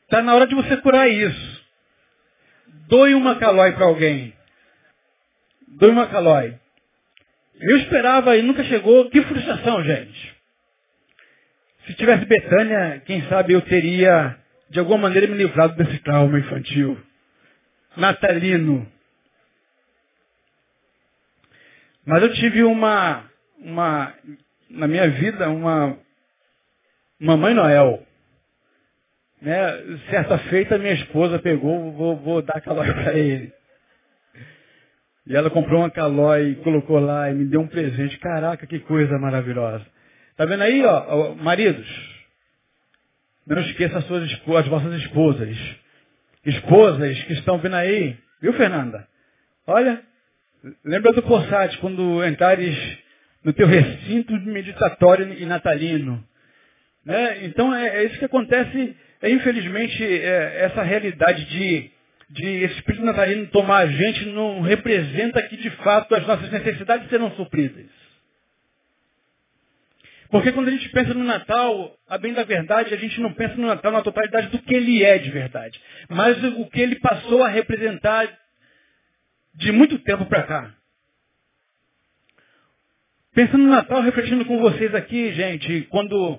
Está 0.04 0.22
na 0.22 0.34
hora 0.34 0.46
de 0.46 0.54
você 0.54 0.76
curar 0.78 1.08
isso. 1.08 1.49
Doe 2.90 3.14
uma 3.14 3.36
calói 3.36 3.72
para 3.72 3.86
alguém. 3.86 4.34
Doe 5.68 5.90
uma 5.90 6.08
calói. 6.08 6.58
Eu 7.60 7.76
esperava 7.78 8.36
e 8.36 8.42
nunca 8.42 8.64
chegou. 8.64 9.08
Que 9.08 9.22
frustração, 9.22 9.82
gente. 9.84 10.36
Se 11.86 11.94
tivesse 11.94 12.26
Betânia, 12.26 13.00
quem 13.06 13.22
sabe 13.28 13.52
eu 13.52 13.62
teria, 13.62 14.36
de 14.68 14.78
alguma 14.78 14.98
maneira, 14.98 15.26
me 15.26 15.36
livrado 15.36 15.76
desse 15.76 15.98
trauma 16.00 16.38
infantil 16.38 17.00
natalino. 17.96 18.90
Mas 22.04 22.22
eu 22.22 22.32
tive 22.34 22.64
uma, 22.64 23.24
uma 23.58 24.14
na 24.68 24.88
minha 24.88 25.08
vida, 25.10 25.48
uma 25.48 25.96
Mamãe 27.20 27.54
Noel. 27.54 28.04
Né? 29.40 29.98
Certa 30.10 30.38
feita, 30.38 30.78
minha 30.78 30.94
esposa 30.94 31.38
pegou, 31.38 31.92
vou, 31.92 32.16
vou 32.16 32.42
dar 32.42 32.60
calói 32.60 32.92
para 32.92 33.14
ele. 33.14 33.52
E 35.26 35.36
ela 35.36 35.50
comprou 35.50 35.80
uma 35.80 35.90
calói 35.90 36.50
e 36.50 36.54
colocou 36.56 36.98
lá 36.98 37.30
e 37.30 37.34
me 37.34 37.44
deu 37.44 37.60
um 37.60 37.68
presente. 37.68 38.18
Caraca, 38.18 38.66
que 38.66 38.80
coisa 38.80 39.18
maravilhosa. 39.18 39.86
Tá 40.36 40.44
vendo 40.44 40.62
aí, 40.62 40.84
ó, 40.84 41.34
maridos? 41.34 41.86
Não 43.46 43.60
esqueça 43.60 43.98
as, 43.98 44.04
suas, 44.06 44.24
as 44.24 44.68
vossas 44.68 44.94
esposas 45.02 45.56
esposas 46.44 47.22
que 47.24 47.34
estão 47.34 47.58
vindo 47.58 47.76
aí, 47.76 48.16
viu, 48.40 48.52
Fernanda? 48.54 49.06
Olha, 49.66 50.02
lembra 50.84 51.12
do 51.12 51.22
Possate, 51.22 51.78
quando 51.78 52.24
entrares 52.24 52.76
no 53.44 53.52
teu 53.52 53.66
recinto 53.66 54.32
meditatório 54.32 55.32
e 55.32 55.46
natalino. 55.46 56.22
Né? 57.04 57.44
Então, 57.46 57.74
é, 57.74 57.96
é, 57.96 58.04
isso 58.04 58.18
que 58.18 58.24
acontece, 58.24 58.96
infelizmente, 59.22 60.02
é, 60.02 60.64
essa 60.64 60.82
realidade 60.82 61.44
de, 61.44 61.90
de 62.30 62.64
espírito 62.64 63.04
natalino 63.04 63.46
tomar 63.48 63.78
a 63.78 63.86
gente 63.86 64.26
não 64.26 64.62
representa 64.62 65.42
que, 65.42 65.56
de 65.56 65.70
fato, 65.70 66.14
as 66.14 66.26
nossas 66.26 66.50
necessidades 66.50 67.08
serão 67.10 67.30
supridas. 67.32 67.86
Porque 70.30 70.52
quando 70.52 70.68
a 70.68 70.70
gente 70.70 70.88
pensa 70.90 71.12
no 71.12 71.24
Natal, 71.24 71.98
a 72.08 72.16
bem 72.16 72.32
da 72.32 72.44
verdade, 72.44 72.94
a 72.94 72.96
gente 72.96 73.20
não 73.20 73.32
pensa 73.32 73.56
no 73.56 73.66
Natal 73.66 73.90
na 73.90 74.00
totalidade 74.00 74.48
do 74.48 74.60
que 74.60 74.74
ele 74.74 75.02
é 75.02 75.18
de 75.18 75.30
verdade. 75.30 75.80
Mas 76.08 76.42
o 76.56 76.66
que 76.66 76.80
ele 76.80 77.00
passou 77.00 77.42
a 77.42 77.48
representar 77.48 78.28
de 79.54 79.72
muito 79.72 79.98
tempo 79.98 80.24
para 80.26 80.44
cá. 80.44 80.74
Pensando 83.34 83.64
no 83.64 83.70
Natal, 83.70 84.00
refletindo 84.02 84.44
com 84.44 84.58
vocês 84.60 84.94
aqui, 84.94 85.32
gente, 85.32 85.82
quando 85.90 86.38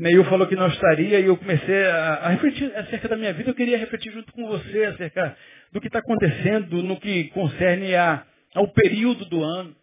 Neil 0.00 0.24
falou 0.24 0.46
que 0.46 0.56
não 0.56 0.66
estaria 0.66 1.20
e 1.20 1.26
eu 1.26 1.36
comecei 1.36 1.84
a, 1.86 2.14
a, 2.14 2.28
refletir 2.30 2.74
acerca 2.76 3.08
da 3.08 3.16
minha 3.16 3.32
vida, 3.32 3.50
eu 3.50 3.54
queria 3.54 3.78
refletir 3.78 4.12
junto 4.12 4.32
com 4.32 4.46
você 4.48 4.84
acerca 4.86 5.36
do 5.72 5.80
que 5.80 5.86
está 5.86 6.00
acontecendo 6.00 6.82
no 6.82 6.98
que 6.98 7.24
concerne 7.28 7.94
a, 7.94 8.24
ao 8.54 8.68
período 8.68 9.24
do 9.26 9.42
ano 9.42 9.74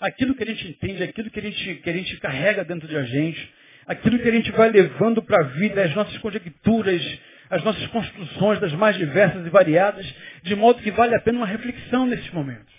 aquilo 0.00 0.34
que 0.34 0.42
a 0.42 0.46
gente 0.46 0.68
entende, 0.68 1.02
aquilo 1.02 1.30
que 1.30 1.38
a 1.38 1.42
gente, 1.42 1.74
que 1.76 1.90
a 1.90 1.92
gente 1.92 2.16
carrega 2.18 2.64
dentro 2.64 2.88
de 2.88 2.96
a 2.96 3.02
gente, 3.02 3.54
aquilo 3.86 4.18
que 4.18 4.28
a 4.28 4.32
gente 4.32 4.50
vai 4.52 4.70
levando 4.70 5.22
para 5.22 5.40
a 5.44 5.48
vida, 5.48 5.82
as 5.82 5.94
nossas 5.94 6.18
conjecturas, 6.18 7.18
as 7.48 7.62
nossas 7.62 7.86
construções 7.88 8.58
das 8.60 8.72
mais 8.72 8.96
diversas 8.96 9.46
e 9.46 9.50
variadas, 9.50 10.06
de 10.42 10.54
modo 10.54 10.82
que 10.82 10.90
vale 10.90 11.14
a 11.14 11.20
pena 11.20 11.38
uma 11.38 11.46
reflexão 11.46 12.06
nesses 12.06 12.30
momentos. 12.30 12.74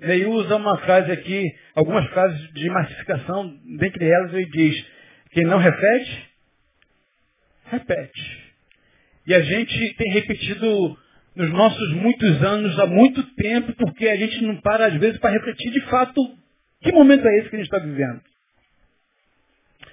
Ele 0.00 0.24
usa 0.26 0.56
uma 0.56 0.78
frase 0.78 1.12
aqui, 1.12 1.54
algumas 1.74 2.06
frases 2.10 2.52
de 2.52 2.68
massificação, 2.70 3.58
dentre 3.78 4.08
elas 4.08 4.32
ele 4.34 4.46
diz, 4.46 4.86
quem 5.30 5.44
não 5.44 5.58
repete, 5.58 6.30
repete. 7.66 8.52
E 9.26 9.34
a 9.34 9.40
gente 9.40 9.94
tem 9.94 10.12
repetido 10.12 10.98
nos 11.34 11.50
nossos 11.50 11.92
muitos 11.94 12.42
anos, 12.42 12.78
há 12.78 12.86
muito 12.86 13.22
tempo, 13.34 13.72
porque 13.74 14.08
a 14.08 14.16
gente 14.16 14.42
não 14.42 14.60
para, 14.60 14.86
às 14.86 14.94
vezes, 14.94 15.18
para 15.18 15.30
refletir 15.30 15.70
de 15.70 15.80
fato 15.82 16.20
que 16.82 16.92
momento 16.92 17.26
é 17.26 17.38
esse 17.38 17.48
que 17.48 17.56
a 17.56 17.58
gente 17.58 17.72
está 17.72 17.78
vivendo. 17.78 18.20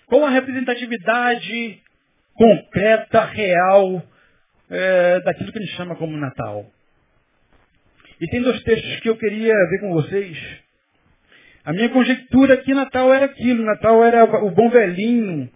Qual 0.07 0.25
a 0.25 0.29
representatividade 0.29 1.81
concreta, 2.39 3.25
real, 3.25 4.01
é, 4.69 5.19
daquilo 5.21 5.51
que 5.51 5.59
a 5.59 5.61
gente 5.61 5.75
chama 5.75 5.95
como 5.97 6.15
Natal. 6.15 6.65
E 8.21 8.27
tem 8.27 8.41
dois 8.41 8.63
textos 8.63 8.99
que 9.01 9.09
eu 9.09 9.17
queria 9.17 9.53
ver 9.69 9.79
com 9.81 9.93
vocês. 9.93 10.37
A 11.65 11.73
minha 11.73 11.89
conjectura 11.89 12.57
que 12.57 12.73
Natal 12.73 13.13
era 13.13 13.25
aquilo, 13.25 13.65
Natal 13.65 14.03
era 14.03 14.23
o 14.23 14.51
bom 14.51 14.69
velhinho, 14.69 15.49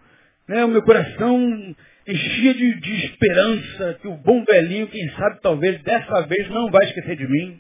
né? 0.48 0.66
o 0.66 0.68
meu 0.68 0.82
coração 0.84 1.76
enchia 2.06 2.54
de, 2.54 2.80
de 2.80 3.06
esperança 3.06 4.00
que 4.02 4.08
o 4.08 4.18
bom 4.18 4.44
velhinho, 4.44 4.88
quem 4.88 5.10
sabe, 5.12 5.40
talvez 5.42 5.82
dessa 5.82 6.22
vez 6.28 6.50
não 6.50 6.70
vai 6.70 6.86
esquecer 6.86 7.16
de 7.16 7.28
mim. 7.28 7.60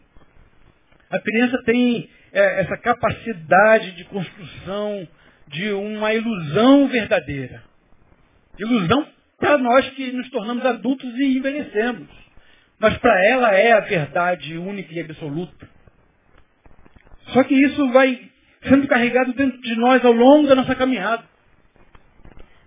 A 1.09 1.19
criança 1.19 1.61
tem 1.63 2.09
é, 2.33 2.61
essa 2.61 2.77
capacidade 2.77 3.91
de 3.95 4.03
construção 4.05 5.07
de 5.47 5.71
uma 5.71 6.13
ilusão 6.13 6.87
verdadeira. 6.87 7.63
Ilusão 8.59 9.07
para 9.39 9.57
nós 9.57 9.89
que 9.91 10.11
nos 10.11 10.29
tornamos 10.29 10.65
adultos 10.65 11.13
e 11.15 11.37
envelhecemos. 11.37 12.07
Mas 12.79 12.97
para 12.97 13.25
ela 13.25 13.53
é 13.53 13.71
a 13.71 13.79
verdade 13.81 14.57
única 14.57 14.93
e 14.93 14.99
absoluta. 14.99 15.69
Só 17.27 17.43
que 17.43 17.53
isso 17.53 17.91
vai 17.91 18.32
sendo 18.67 18.87
carregado 18.87 19.33
dentro 19.33 19.61
de 19.61 19.75
nós 19.75 20.03
ao 20.03 20.11
longo 20.11 20.47
da 20.47 20.55
nossa 20.55 20.75
caminhada. 20.75 21.23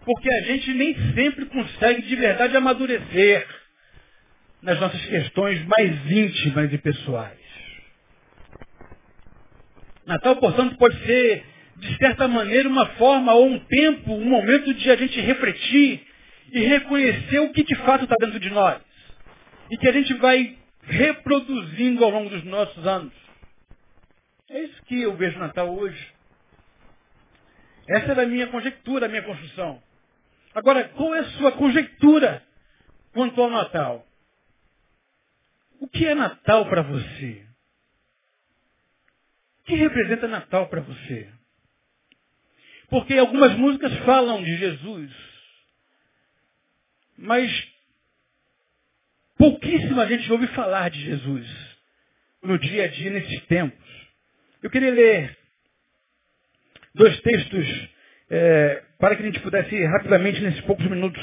Porque 0.04 0.32
a 0.32 0.40
gente 0.42 0.72
nem 0.74 0.94
sempre 1.14 1.46
consegue 1.46 2.02
de 2.02 2.16
verdade 2.16 2.56
amadurecer 2.56 3.46
nas 4.62 4.78
nossas 4.80 5.04
questões 5.06 5.64
mais 5.66 6.10
íntimas 6.10 6.72
e 6.72 6.78
pessoais. 6.78 7.46
Natal, 10.06 10.36
portanto, 10.36 10.76
pode 10.76 10.96
ser, 11.04 11.44
de 11.76 11.96
certa 11.96 12.28
maneira, 12.28 12.68
uma 12.68 12.86
forma 12.90 13.34
ou 13.34 13.46
um 13.46 13.58
tempo, 13.58 14.14
um 14.14 14.24
momento 14.24 14.72
de 14.72 14.90
a 14.90 14.96
gente 14.96 15.20
refletir 15.20 16.06
e 16.52 16.60
reconhecer 16.60 17.40
o 17.40 17.52
que 17.52 17.64
de 17.64 17.74
fato 17.74 18.04
está 18.04 18.14
dentro 18.20 18.38
de 18.38 18.50
nós. 18.50 18.80
E 19.70 19.76
que 19.76 19.88
a 19.88 19.92
gente 19.92 20.14
vai 20.14 20.56
reproduzindo 20.82 22.04
ao 22.04 22.10
longo 22.10 22.30
dos 22.30 22.44
nossos 22.44 22.86
anos. 22.86 23.25
É 24.48 24.60
isso 24.60 24.82
que 24.84 25.00
eu 25.00 25.16
vejo 25.16 25.38
Natal 25.38 25.74
hoje. 25.74 26.14
Essa 27.88 28.12
era 28.12 28.22
a 28.22 28.26
minha 28.26 28.46
conjectura, 28.48 29.06
a 29.06 29.08
minha 29.08 29.22
construção. 29.22 29.82
Agora, 30.54 30.88
qual 30.90 31.14
é 31.14 31.20
a 31.20 31.30
sua 31.32 31.52
conjectura 31.52 32.42
quanto 33.12 33.40
ao 33.40 33.50
Natal? 33.50 34.06
O 35.80 35.88
que 35.88 36.06
é 36.06 36.14
Natal 36.14 36.68
para 36.68 36.82
você? 36.82 37.46
O 39.60 39.64
que 39.64 39.74
representa 39.74 40.26
Natal 40.26 40.68
para 40.68 40.80
você? 40.80 41.30
Porque 42.88 43.14
algumas 43.14 43.52
músicas 43.56 43.92
falam 44.04 44.42
de 44.42 44.56
Jesus, 44.56 45.12
mas 47.18 47.50
pouquíssima 49.36 50.06
gente 50.06 50.30
ouve 50.30 50.46
falar 50.48 50.88
de 50.88 51.00
Jesus 51.00 51.76
no 52.42 52.58
dia 52.58 52.84
a 52.84 52.88
dia, 52.88 53.10
nesses 53.10 53.44
tempos. 53.46 53.95
Eu 54.62 54.70
queria 54.70 54.90
ler 54.90 55.36
dois 56.94 57.20
textos 57.20 57.88
é, 58.30 58.82
para 58.98 59.14
que 59.14 59.22
a 59.22 59.26
gente 59.26 59.40
pudesse 59.40 59.84
rapidamente, 59.84 60.40
nesses 60.40 60.60
poucos 60.62 60.86
minutos. 60.88 61.22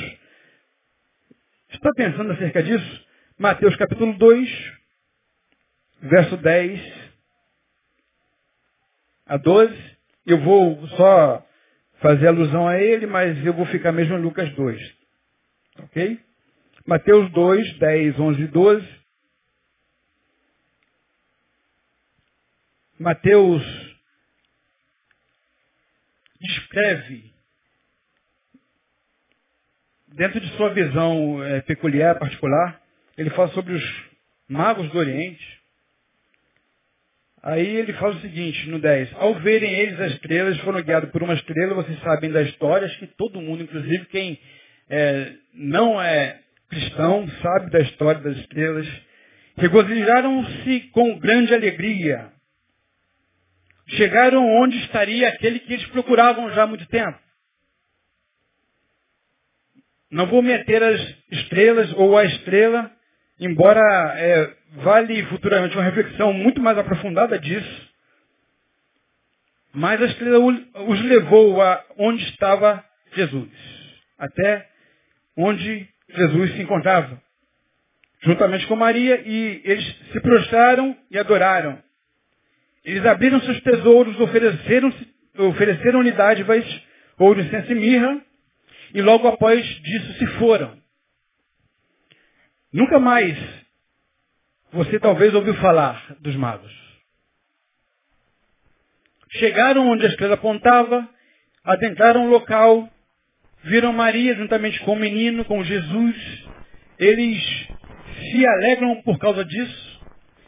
Está 1.72 1.90
pensando 1.96 2.32
acerca 2.32 2.62
disso? 2.62 3.06
Mateus 3.38 3.75
capítulo 3.75 4.13
2, 4.13 4.74
verso 6.04 6.38
10 6.38 6.82
a 9.25 9.38
12. 9.38 9.98
Eu 10.25 10.40
vou 10.42 10.88
só 10.90 11.46
fazer 12.00 12.28
alusão 12.28 12.67
a 12.67 12.80
ele, 12.80 13.08
mas 13.08 13.43
eu 13.46 13.54
vou 13.54 13.65
ficar 13.65 13.91
mesmo 13.91 14.15
em 14.15 14.22
Lucas 14.22 14.54
2. 14.54 14.96
Ok? 15.80 16.19
Mateus 16.86 17.32
2, 17.32 17.80
10, 17.80 18.19
11 18.19 18.41
e 18.41 18.48
12. 18.48 19.03
Mateus 23.04 23.62
descreve, 26.39 27.34
dentro 30.08 30.39
de 30.39 30.48
sua 30.56 30.74
visão 30.74 31.44
é, 31.44 31.60
peculiar, 31.62 32.18
particular, 32.18 32.82
ele 33.18 33.30
fala 33.32 33.50
sobre 33.50 33.74
os 33.74 34.04
magos 34.48 34.89
do 34.89 34.98
Oriente. 34.98 35.62
Aí 37.42 37.76
ele 37.76 37.92
fala 37.94 38.16
o 38.16 38.22
seguinte, 38.22 38.70
no 38.70 38.80
10. 38.80 39.13
Ao 39.16 39.36
verem 39.36 39.74
eles 39.74 40.00
as 40.00 40.13
estrelas, 40.13 40.58
foram 40.62 40.82
guiados 40.82 41.10
por 41.12 41.22
uma 41.22 41.34
estrela, 41.34 41.76
vocês 41.76 42.00
sabem 42.00 42.32
da 42.32 42.42
história, 42.44 42.88
acho 42.88 43.00
que 43.00 43.08
todo 43.08 43.42
mundo, 43.42 43.63
inclusive 43.63 44.06
quem 44.06 44.39
é, 44.89 45.34
não 45.54 46.02
é 46.02 46.39
cristão, 46.70 47.28
sabe 47.42 47.70
da 47.70 47.82
história 47.82 48.22
das 48.22 48.38
estrelas. 48.38 48.88
Regozijaram-se 49.58 50.80
com 50.94 51.20
grande 51.20 51.54
alegria. 51.54 52.32
Chegaram 53.88 54.46
onde 54.62 54.78
estaria 54.80 55.28
aquele 55.30 55.60
que 55.60 55.74
eles 55.74 55.86
procuravam 55.88 56.52
já 56.52 56.63
há 56.63 56.67
muito 56.67 56.86
tempo. 56.88 57.19
Não 60.10 60.28
vou 60.28 60.41
meter 60.41 60.82
as 60.84 61.15
estrelas 61.32 61.91
ou 61.93 62.17
a 62.17 62.24
estrela 62.26 62.91
embora 63.39 63.82
é, 64.17 64.54
vale 64.84 65.26
futuramente 65.26 65.76
uma 65.76 65.84
reflexão 65.84 66.34
muito 66.34 66.62
mais 66.62 66.78
aprofundada 66.78 67.38
disso, 67.39 67.93
mas 69.74 70.02
a 70.02 70.06
estrela 70.06 70.39
os 70.39 71.02
levou 71.04 71.62
a 71.62 71.84
onde 71.98 72.24
estava 72.30 72.84
Jesus, 73.15 73.50
até 74.17 74.69
onde 75.36 75.89
Jesus 76.10 76.54
se 76.54 76.62
encontrava, 76.62 77.22
juntamente 78.22 78.67
com 78.67 78.76
Maria, 78.76 79.22
e 79.26 79.62
eles 79.63 79.86
se 80.12 80.19
prostraram 80.22 80.96
e 81.10 81.17
adoraram. 81.17 81.82
Eles 82.84 83.06
abriram 83.06 83.39
seus 83.41 83.62
tesouros, 83.62 84.19
ofereceram, 84.19 84.93
ofereceram 85.38 86.00
unidade, 86.00 86.43
ouro, 87.17 87.39
incenso 87.39 87.72
e 87.72 87.76
mirra, 87.76 88.22
e 88.93 89.02
logo 89.02 89.28
após 89.28 89.65
disso 89.65 90.13
se 90.13 90.28
foram. 90.38 90.78
Nunca 92.72 93.00
mais 93.00 93.38
você 94.72 95.00
talvez 95.00 95.34
ouviu 95.34 95.54
falar 95.56 96.15
dos 96.19 96.36
magos. 96.36 96.72
Chegaram 99.32 99.89
onde 99.89 100.06
a 100.06 100.10
estrela 100.10 100.36
apontava, 100.36 101.08
adentraram 101.63 102.28
o 102.28 102.30
local, 102.30 102.89
viram 103.63 103.93
Maria 103.93 104.36
juntamente 104.36 104.80
com 104.82 104.93
o 104.93 105.00
menino, 105.00 105.46
com 105.46 105.63
Jesus. 105.63 106.46
Eles 107.00 107.67
se 108.32 108.46
alegram 108.46 109.02
por 109.04 109.17
causa 109.17 109.43
disso. 109.46 110.02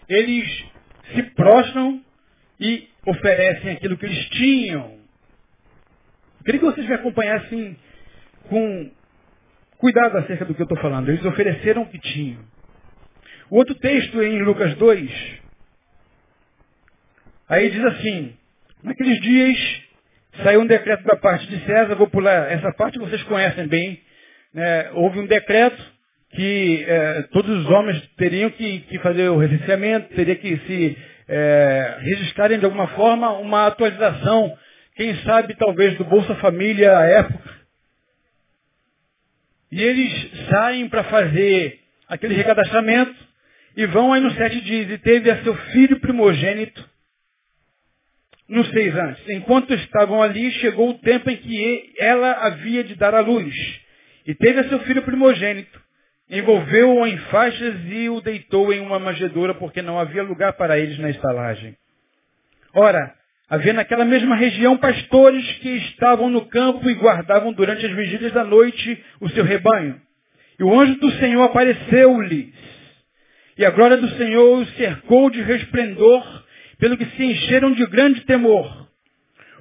Eles 0.08 0.65
se 1.13 1.24
prostram 1.34 2.05
e 2.60 2.88
oferecem 3.06 3.72
aquilo 3.72 3.98
que 3.98 4.06
eles 4.06 4.30
tinham. 4.30 4.98
Queria 6.44 6.60
que 6.60 6.65
vocês 6.65 6.88
me 6.88 6.94
acompanhassem 6.94 7.78
com 8.50 8.91
cuidado 9.78 10.18
acerca 10.18 10.46
do 10.46 10.54
que 10.54 10.62
eu 10.62 10.65
estou 10.65 10.80
falando. 10.80 11.10
Eles 11.10 11.26
ofereceram 11.26 11.84
o 11.84 11.89
que 11.89 12.00
tinham. 12.00 12.39
O 13.50 13.58
outro 13.58 13.76
texto 13.76 14.22
em 14.22 14.41
Lucas 14.41 14.76
2, 14.76 15.12
aí 17.50 17.70
diz 17.70 17.84
assim, 17.86 18.36
naqueles 18.84 19.20
dias 19.22 19.84
saiu 20.44 20.62
um 20.62 20.68
decreto 20.68 21.04
da 21.04 21.15
parte 21.15 21.48
de 21.48 21.63
César, 21.65 21.96
vou 21.96 22.08
pular 22.08 22.52
essa 22.52 22.72
parte, 22.74 23.00
vocês 23.00 23.22
conhecem 23.24 23.68
bem. 23.68 24.02
Né? 24.54 24.91
Houve 24.94 25.20
um 25.20 25.28
decreto 25.28 25.82
que 26.32 26.86
é, 26.88 27.22
todos 27.32 27.60
os 27.60 27.70
homens 27.70 28.02
teriam 28.18 28.50
que, 28.50 28.80
que, 28.82 29.00
fazer 29.00 29.30
o 29.30 29.38
recenseamento, 29.38 30.13
teriam 30.15 30.38
que 30.38 30.58
se 30.58 30.98
é, 31.28 31.98
registrarem 32.02 32.60
de 32.60 32.66
alguma 32.66 32.88
forma 32.90 33.32
uma 33.34 33.68
atualização, 33.68 34.58
quem 34.96 35.16
sabe 35.24 35.56
talvez 35.56 35.98
do 35.98 36.06
Bolsa 36.06 36.36
Família 36.36 36.98
à 36.98 37.06
época, 37.06 37.56
e 39.72 39.82
eles 39.82 40.32
saem 40.50 40.88
para 40.88 41.04
fazer 41.06 41.80
aquele 42.08 42.36
recadastramento 42.36 43.16
e 43.76 43.86
vão 43.88 44.14
aí 44.14 44.22
no 44.22 44.32
sete 44.32 44.62
dias 44.62 44.90
e 44.90 44.98
teve 45.00 45.30
a 45.30 45.44
seu 45.44 45.56
filho 45.72 46.00
primogênito 46.00 46.88
nos 48.48 48.70
seis 48.70 48.96
anos. 48.96 49.20
Enquanto 49.28 49.74
estavam 49.74 50.22
ali, 50.22 50.52
chegou 50.54 50.92
o 50.92 51.00
tempo 51.00 51.30
em 51.30 51.38
que 51.38 51.94
ela 51.98 52.32
havia 52.32 52.84
de 52.84 52.96
dar 52.96 53.14
à 53.14 53.20
luz. 53.20 53.54
E 54.26 54.34
teve 54.34 54.60
a 54.60 54.70
seu 54.70 54.80
filho 54.82 55.02
primogênito. 55.04 55.85
Envolveu-o 56.30 57.06
em 57.06 57.18
faixas 57.18 57.76
e 57.86 58.10
o 58.10 58.22
deitou 58.22 58.74
em 58.74 58.80
uma 58.80 59.00
manjedoura, 59.00 59.54
porque 59.54 59.82
não 59.82 60.00
havia 60.00 60.24
lugar 60.24 60.54
para 60.54 60.78
eles 60.80 60.98
na 60.98 61.10
estalagem. 61.10 61.76
Ora, 62.74 63.14
Havia 63.48 63.74
naquela 63.74 64.04
mesma 64.04 64.36
região 64.36 64.76
pastores 64.76 65.46
que 65.60 65.70
estavam 65.70 66.32
no 66.32 66.48
campo 66.48 66.90
e 66.90 66.96
guardavam 66.96 67.54
durante 67.54 67.86
as 67.86 67.92
vigílias 67.92 68.32
da 68.34 68.44
noite 68.44 69.04
o 69.22 69.30
seu 69.30 69.44
rebanho. 69.44 70.02
E 70.60 70.64
o 70.64 70.80
anjo 70.80 70.96
do 70.96 71.12
Senhor 71.12 71.44
apareceu-lhes. 71.44 72.54
E 73.56 73.64
a 73.64 73.70
glória 73.70 73.98
do 73.98 74.10
Senhor 74.18 74.58
os 74.58 74.76
cercou 74.76 75.30
de 75.30 75.42
resplendor, 75.44 76.44
pelo 76.80 76.98
que 76.98 77.06
se 77.06 77.24
encheram 77.24 77.72
de 77.72 77.86
grande 77.86 78.22
temor. 78.22 78.90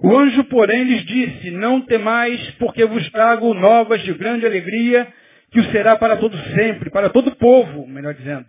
O 0.00 0.16
anjo, 0.16 0.42
porém, 0.44 0.84
lhes 0.84 1.04
disse, 1.04 1.50
não 1.50 1.82
temais, 1.82 2.40
porque 2.58 2.86
vos 2.86 3.08
trago 3.10 3.52
novas 3.52 4.02
de 4.02 4.14
grande 4.14 4.46
alegria, 4.46 5.06
que 5.54 5.60
o 5.60 5.70
será 5.70 5.96
para 5.96 6.16
todo 6.16 6.36
sempre, 6.52 6.90
para 6.90 7.08
todo 7.08 7.28
o 7.28 7.36
povo, 7.36 7.86
melhor 7.86 8.12
dizendo. 8.12 8.48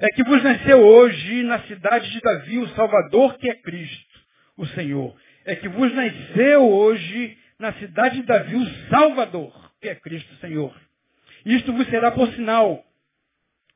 É 0.00 0.08
que 0.08 0.24
vos 0.24 0.42
nasceu 0.42 0.80
hoje 0.80 1.42
na 1.42 1.58
cidade 1.60 2.10
de 2.10 2.20
Davi 2.22 2.58
o 2.60 2.68
Salvador, 2.68 3.36
que 3.36 3.50
é 3.50 3.54
Cristo 3.54 4.14
o 4.56 4.66
Senhor. 4.68 5.14
É 5.44 5.54
que 5.54 5.68
vos 5.68 5.94
nasceu 5.94 6.66
hoje 6.66 7.36
na 7.58 7.74
cidade 7.74 8.16
de 8.16 8.22
Davi 8.22 8.56
o 8.56 8.66
Salvador, 8.88 9.70
que 9.82 9.88
é 9.90 9.94
Cristo 9.96 10.34
Senhor. 10.36 10.74
Isto 11.44 11.74
vos 11.74 11.86
será 11.88 12.10
por 12.10 12.26
sinal. 12.32 12.82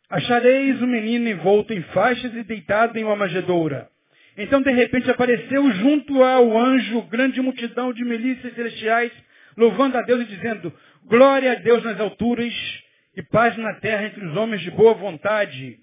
Achareis 0.08 0.80
o 0.80 0.86
menino 0.86 1.28
envolto 1.28 1.74
em 1.74 1.82
faixas 1.82 2.34
e 2.34 2.44
deitado 2.44 2.98
em 2.98 3.04
uma 3.04 3.14
manjedoura. 3.14 3.90
Então, 4.38 4.62
de 4.62 4.70
repente, 4.70 5.10
apareceu 5.10 5.70
junto 5.72 6.22
ao 6.22 6.58
anjo 6.58 7.02
grande 7.02 7.42
multidão 7.42 7.92
de 7.92 8.02
milícias 8.06 8.54
celestiais, 8.54 9.12
louvando 9.58 9.98
a 9.98 10.02
Deus 10.02 10.22
e 10.22 10.24
dizendo, 10.26 10.72
glória 11.04 11.52
a 11.52 11.54
Deus 11.56 11.82
nas 11.82 12.00
alturas 12.00 12.54
e 13.16 13.22
paz 13.22 13.56
na 13.56 13.74
terra 13.74 14.06
entre 14.06 14.24
os 14.24 14.36
homens 14.36 14.62
de 14.62 14.70
boa 14.70 14.94
vontade. 14.94 15.80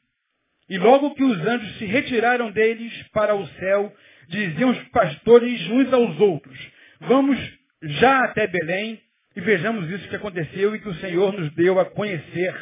E 0.70 0.78
logo 0.78 1.14
que 1.14 1.24
os 1.24 1.38
anjos 1.46 1.78
se 1.78 1.86
retiraram 1.86 2.50
deles 2.52 2.92
para 3.10 3.36
o 3.36 3.46
céu, 3.48 3.94
diziam 4.30 4.72
os 4.72 4.80
pastores 4.90 5.62
uns 5.70 5.94
aos 5.94 6.20
outros, 6.20 6.58
vamos 7.02 7.38
já 7.84 8.24
até 8.24 8.48
Belém 8.48 9.00
e 9.36 9.42
vejamos 9.42 9.90
isso 9.92 10.08
que 10.08 10.16
aconteceu 10.16 10.74
e 10.74 10.80
que 10.80 10.90
o 10.90 10.96
Senhor 10.96 11.34
nos 11.34 11.54
deu 11.54 11.78
a 11.80 11.86
conhecer. 11.86 12.56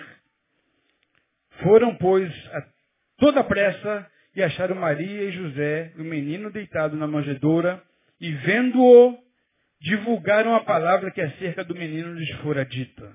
Foram, 1.61 1.95
pois, 1.95 2.33
a 2.51 2.63
toda 3.19 3.43
pressa 3.43 4.09
e 4.35 4.41
acharam 4.41 4.75
Maria 4.75 5.23
e 5.25 5.31
José, 5.31 5.93
o 5.97 6.03
menino 6.03 6.51
deitado 6.51 6.97
na 6.97 7.05
manjedoura, 7.05 7.81
e 8.19 8.31
vendo-o, 8.31 9.22
divulgaram 9.83 10.55
a 10.55 10.63
palavra 10.63 11.11
que 11.11 11.21
acerca 11.21 11.63
do 11.63 11.75
menino 11.75 12.13
lhes 12.13 12.31
fora 12.37 12.65
dita. 12.65 13.13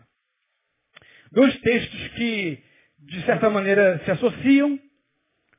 Dois 1.32 1.58
textos 1.60 2.08
que, 2.08 2.62
de 2.98 3.22
certa 3.24 3.48
maneira, 3.48 4.00
se 4.04 4.10
associam. 4.10 4.78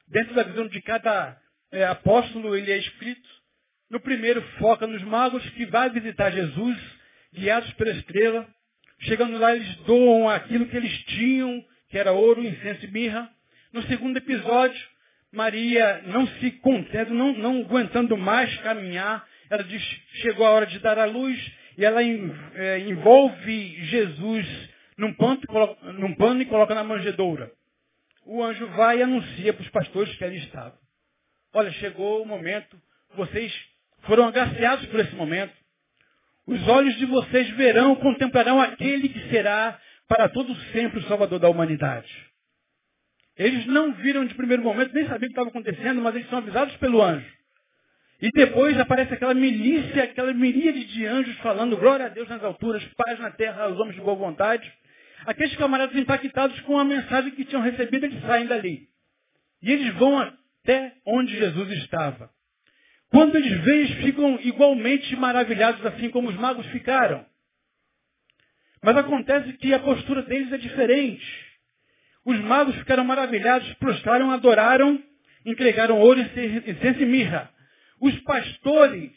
Dentro 0.07 0.35
da 0.35 0.43
visão 0.43 0.67
de 0.67 0.81
cada 0.81 1.35
é, 1.71 1.83
apóstolo, 1.85 2.55
ele 2.55 2.71
é 2.71 2.77
escrito. 2.77 3.27
No 3.89 3.99
primeiro, 3.99 4.41
foca 4.59 4.85
nos 4.85 5.01
magos 5.03 5.47
que 5.51 5.65
vai 5.65 5.89
visitar 5.89 6.29
Jesus, 6.31 6.77
guiados 7.33 7.71
pela 7.73 7.91
estrela. 7.91 8.47
Chegando 8.99 9.37
lá, 9.39 9.55
eles 9.55 9.75
doam 9.77 10.29
aquilo 10.29 10.67
que 10.67 10.77
eles 10.77 10.95
tinham, 11.05 11.65
que 11.89 11.97
era 11.97 12.11
ouro, 12.11 12.43
incenso 12.43 12.85
e 12.85 12.91
mirra. 12.91 13.29
No 13.73 13.81
segundo 13.83 14.17
episódio, 14.17 14.79
Maria 15.31 16.03
não 16.05 16.27
se 16.27 16.51
contendo, 16.51 17.13
não, 17.15 17.33
não 17.33 17.61
aguentando 17.61 18.15
mais 18.15 18.55
caminhar, 18.57 19.27
ela 19.49 19.63
diz, 19.63 19.83
chegou 20.21 20.45
a 20.45 20.51
hora 20.51 20.65
de 20.65 20.79
dar 20.79 20.97
a 20.99 21.05
luz, 21.05 21.51
e 21.77 21.85
ela 21.85 22.01
é, 22.03 22.79
envolve 22.79 23.85
Jesus 23.85 24.69
num 24.97 25.13
pano, 25.13 25.39
num 25.97 26.15
pano 26.15 26.41
e 26.41 26.45
coloca 26.45 26.75
na 26.75 26.83
manjedoura. 26.83 27.51
O 28.25 28.43
anjo 28.43 28.67
vai 28.67 28.99
e 28.99 29.03
anuncia 29.03 29.53
para 29.53 29.63
os 29.63 29.69
pastores 29.69 30.15
que 30.15 30.23
ali 30.23 30.37
estavam. 30.37 30.77
Olha, 31.53 31.71
chegou 31.71 32.21
o 32.21 32.27
momento, 32.27 32.79
vocês 33.15 33.51
foram 34.01 34.27
agraciados 34.27 34.85
por 34.87 34.99
esse 34.99 35.15
momento. 35.15 35.53
Os 36.45 36.67
olhos 36.67 36.95
de 36.97 37.05
vocês 37.05 37.49
verão, 37.51 37.95
contemplarão 37.95 38.61
aquele 38.61 39.09
que 39.09 39.29
será 39.29 39.79
para 40.07 40.29
todo 40.29 40.53
sempre 40.71 40.99
o 40.99 41.07
Salvador 41.07 41.39
da 41.39 41.49
humanidade. 41.49 42.09
Eles 43.37 43.65
não 43.67 43.93
viram 43.93 44.25
de 44.25 44.35
primeiro 44.35 44.63
momento, 44.63 44.93
nem 44.93 45.07
sabiam 45.07 45.17
o 45.17 45.33
que 45.33 45.39
estava 45.39 45.49
acontecendo, 45.49 46.01
mas 46.01 46.13
eles 46.13 46.29
são 46.29 46.39
avisados 46.39 46.75
pelo 46.77 47.01
anjo. 47.01 47.38
E 48.21 48.29
depois 48.31 48.77
aparece 48.77 49.13
aquela 49.13 49.33
milícia, 49.33 50.03
aquela 50.03 50.33
miríade 50.33 50.83
de 50.85 51.05
anjos 51.05 51.37
falando 51.37 51.77
glória 51.77 52.07
a 52.07 52.09
Deus 52.09 52.27
nas 52.27 52.43
alturas, 52.43 52.83
paz 52.97 53.17
na 53.19 53.31
terra 53.31 53.63
aos 53.63 53.79
homens 53.79 53.95
de 53.95 54.01
boa 54.01 54.15
vontade. 54.15 54.69
Aqueles 55.25 55.55
camaradas 55.55 55.95
impactados 55.95 56.59
com 56.61 56.77
a 56.77 56.83
mensagem 56.83 57.31
que 57.31 57.45
tinham 57.45 57.61
recebido, 57.61 58.05
eles 58.05 58.21
saem 58.21 58.45
dali. 58.45 58.89
E 59.61 59.71
eles 59.71 59.93
vão 59.95 60.19
até 60.19 60.93
onde 61.05 61.37
Jesus 61.37 61.71
estava. 61.83 62.29
Quando 63.09 63.35
eles 63.35 63.63
veem, 63.63 63.79
eles 63.79 64.03
ficam 64.03 64.39
igualmente 64.43 65.15
maravilhados, 65.15 65.85
assim 65.85 66.09
como 66.09 66.29
os 66.29 66.35
magos 66.35 66.65
ficaram. 66.67 67.25
Mas 68.83 68.97
acontece 68.97 69.53
que 69.53 69.73
a 69.73 69.79
postura 69.79 70.23
deles 70.23 70.51
é 70.51 70.57
diferente. 70.57 71.25
Os 72.25 72.39
magos 72.41 72.75
ficaram 72.75 73.03
maravilhados, 73.03 73.73
prostraram, 73.75 74.31
adoraram, 74.31 75.01
entregaram 75.45 75.99
ouro, 75.99 76.19
incenso 76.19 77.01
e 77.01 77.05
mirra. 77.05 77.49
Os 77.99 78.17
pastores, 78.21 79.11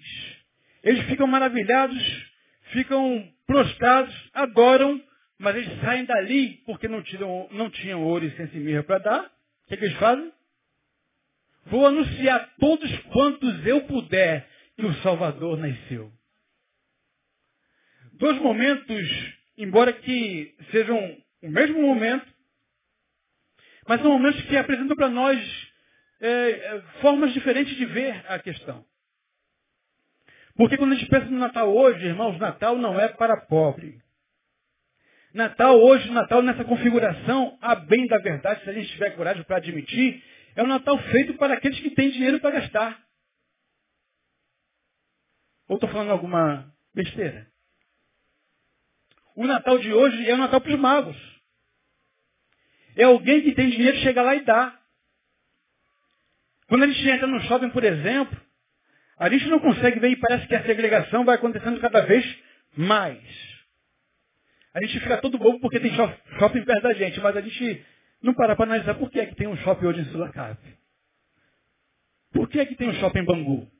eles 0.82 1.04
ficam 1.06 1.26
maravilhados, 1.26 2.30
ficam 2.72 3.32
prostrados, 3.46 4.14
adoram, 4.32 5.00
mas 5.38 5.56
eles 5.56 5.80
saem 5.80 6.04
dali 6.04 6.62
porque 6.66 6.88
não, 6.88 7.02
tiram, 7.02 7.48
não 7.52 7.70
tinham 7.70 8.02
ouro, 8.02 8.24
e 8.24 8.58
mirra 8.58 8.82
para 8.82 8.98
dar. 8.98 9.24
O 9.24 9.68
que, 9.68 9.76
que 9.76 9.84
eles 9.84 9.98
fazem? 9.98 10.32
Vou 11.66 11.86
anunciar 11.86 12.54
todos 12.58 12.98
quantos 13.12 13.66
eu 13.66 13.82
puder 13.82 14.48
que 14.76 14.84
o 14.84 14.94
Salvador 15.02 15.58
nasceu. 15.58 16.12
Dois 18.14 18.38
momentos, 18.38 19.34
embora 19.56 19.92
que 19.92 20.54
sejam 20.70 21.16
o 21.42 21.48
mesmo 21.48 21.80
momento, 21.82 22.26
mas 23.86 24.00
são 24.00 24.12
momentos 24.12 24.40
que 24.42 24.56
apresentam 24.56 24.96
para 24.96 25.08
nós 25.08 25.71
é, 26.22 26.50
é, 26.50 26.80
formas 27.00 27.32
diferentes 27.32 27.76
de 27.76 27.84
ver 27.84 28.24
a 28.28 28.38
questão. 28.38 28.84
Porque 30.54 30.76
quando 30.76 30.92
a 30.92 30.94
gente 30.94 31.10
pensa 31.10 31.26
no 31.26 31.38
Natal 31.38 31.74
hoje, 31.74 32.06
irmãos, 32.06 32.38
Natal 32.38 32.78
não 32.78 32.98
é 33.00 33.08
para 33.08 33.40
pobre. 33.46 34.00
Natal 35.34 35.80
hoje, 35.80 36.10
Natal 36.10 36.42
nessa 36.42 36.64
configuração, 36.64 37.58
a 37.60 37.74
bem 37.74 38.06
da 38.06 38.18
verdade, 38.18 38.62
se 38.62 38.70
a 38.70 38.72
gente 38.72 38.88
tiver 38.92 39.16
coragem 39.16 39.42
para 39.42 39.56
admitir, 39.56 40.22
é 40.54 40.62
um 40.62 40.66
Natal 40.66 40.96
feito 40.98 41.34
para 41.34 41.54
aqueles 41.54 41.80
que 41.80 41.90
têm 41.90 42.10
dinheiro 42.10 42.38
para 42.38 42.60
gastar. 42.60 43.02
Ou 45.66 45.76
estou 45.76 45.88
falando 45.90 46.10
alguma 46.10 46.72
besteira? 46.94 47.50
O 49.34 49.46
Natal 49.46 49.78
de 49.78 49.92
hoje 49.92 50.28
é 50.28 50.34
o 50.34 50.38
Natal 50.38 50.60
para 50.60 50.72
os 50.72 50.78
magos. 50.78 51.16
É 52.94 53.04
alguém 53.04 53.42
que 53.42 53.54
tem 53.54 53.70
dinheiro, 53.70 53.96
chega 53.98 54.22
lá 54.22 54.36
e 54.36 54.44
dá. 54.44 54.81
Quando 56.72 56.84
a 56.84 56.86
gente 56.86 57.06
entra 57.06 57.26
no 57.26 57.38
shopping, 57.42 57.68
por 57.68 57.84
exemplo, 57.84 58.40
a 59.18 59.28
gente 59.28 59.46
não 59.48 59.58
consegue 59.58 60.00
ver 60.00 60.08
e 60.08 60.16
parece 60.16 60.46
que 60.46 60.54
a 60.54 60.64
segregação 60.64 61.22
vai 61.22 61.34
acontecendo 61.34 61.78
cada 61.78 62.00
vez 62.06 62.24
mais. 62.74 63.22
A 64.72 64.80
gente 64.80 64.98
fica 65.00 65.18
todo 65.18 65.36
bobo 65.36 65.60
porque 65.60 65.78
tem 65.78 65.94
shopping 65.94 66.64
perto 66.64 66.82
da 66.82 66.94
gente, 66.94 67.20
mas 67.20 67.36
a 67.36 67.42
gente 67.42 67.84
não 68.22 68.32
para 68.32 68.56
para 68.56 68.64
analisar 68.64 68.94
por 68.94 69.10
que 69.10 69.20
é 69.20 69.26
que 69.26 69.34
tem 69.34 69.46
um 69.46 69.56
shopping 69.58 69.84
hoje 69.84 70.00
em 70.00 70.04
Sulacap. 70.12 70.58
Por 72.32 72.48
que 72.48 72.60
é 72.60 72.64
que 72.64 72.74
tem 72.74 72.88
um 72.88 72.94
shopping 72.94 73.18
em 73.18 73.26
Bangu? 73.26 73.70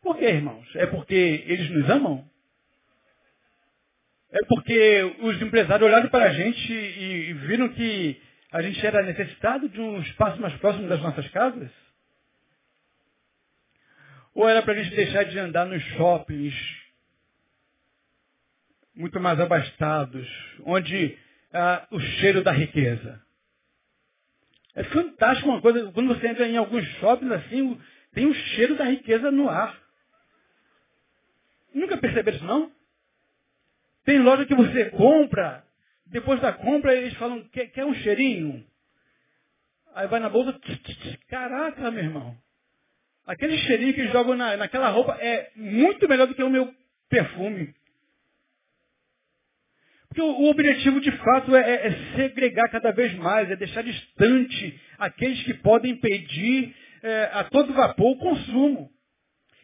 Por 0.00 0.16
que, 0.16 0.24
irmãos? 0.24 0.66
É 0.76 0.86
porque 0.86 1.44
eles 1.46 1.68
nos 1.68 1.90
amam? 1.90 2.26
É 4.30 4.38
porque 4.48 5.14
os 5.20 5.42
empresários 5.42 5.86
olharam 5.86 6.08
para 6.08 6.24
a 6.24 6.32
gente 6.32 6.72
e 6.72 7.34
viram 7.34 7.68
que 7.68 8.31
a 8.52 8.60
gente 8.60 8.86
era 8.86 9.02
necessitado 9.02 9.68
de 9.68 9.80
um 9.80 10.00
espaço 10.02 10.40
mais 10.40 10.54
próximo 10.58 10.86
das 10.86 11.00
nossas 11.00 11.26
casas? 11.30 11.70
Ou 14.34 14.48
era 14.48 14.62
para 14.62 14.74
a 14.74 14.82
gente 14.82 14.94
deixar 14.94 15.24
de 15.24 15.38
andar 15.38 15.66
nos 15.66 15.82
shoppings 15.96 16.54
muito 18.94 19.18
mais 19.18 19.40
abastados, 19.40 20.28
onde 20.64 21.18
ah, 21.52 21.86
o 21.90 21.98
cheiro 21.98 22.42
da 22.42 22.52
riqueza? 22.52 23.20
É 24.74 24.84
fantástico 24.84 25.48
uma 25.48 25.60
coisa, 25.60 25.90
quando 25.92 26.08
você 26.08 26.28
entra 26.28 26.46
em 26.46 26.56
alguns 26.56 26.84
shoppings 26.98 27.32
assim, 27.32 27.80
tem 28.12 28.26
um 28.26 28.34
cheiro 28.34 28.76
da 28.76 28.84
riqueza 28.84 29.30
no 29.30 29.48
ar. 29.48 29.78
Nunca 31.74 31.96
perceberam 31.96 32.36
isso 32.36 32.46
não? 32.46 32.70
Tem 34.04 34.18
loja 34.18 34.44
que 34.44 34.54
você 34.54 34.90
compra, 34.90 35.64
depois 36.12 36.40
da 36.40 36.52
compra 36.52 36.94
eles 36.94 37.14
falam, 37.14 37.42
quer, 37.48 37.66
quer 37.68 37.84
um 37.84 37.94
cheirinho? 37.94 38.64
Aí 39.94 40.06
vai 40.06 40.20
na 40.20 40.28
bolsa, 40.28 40.58
caraca, 41.28 41.90
meu 41.90 42.04
irmão. 42.04 42.36
Aquele 43.26 43.56
cheirinho 43.58 43.94
que 43.94 44.08
jogam 44.08 44.36
na, 44.36 44.56
naquela 44.56 44.88
roupa 44.88 45.16
é 45.20 45.50
muito 45.56 46.08
melhor 46.08 46.26
do 46.26 46.34
que 46.34 46.42
o 46.42 46.50
meu 46.50 46.72
perfume. 47.08 47.74
Porque 50.08 50.20
o, 50.20 50.26
o 50.26 50.50
objetivo 50.50 51.00
de 51.00 51.10
fato 51.12 51.56
é, 51.56 51.60
é, 51.60 51.86
é, 51.86 52.16
segregar 52.16 52.68
cada 52.70 52.90
vez 52.90 53.14
mais, 53.14 53.50
é 53.50 53.56
deixar 53.56 53.82
distante 53.82 54.80
aqueles 54.98 55.42
que 55.44 55.54
podem 55.54 55.92
impedir 55.92 56.74
é, 57.02 57.30
a 57.32 57.44
todo 57.44 57.72
vapor 57.72 58.12
o 58.12 58.18
consumo. 58.18 58.90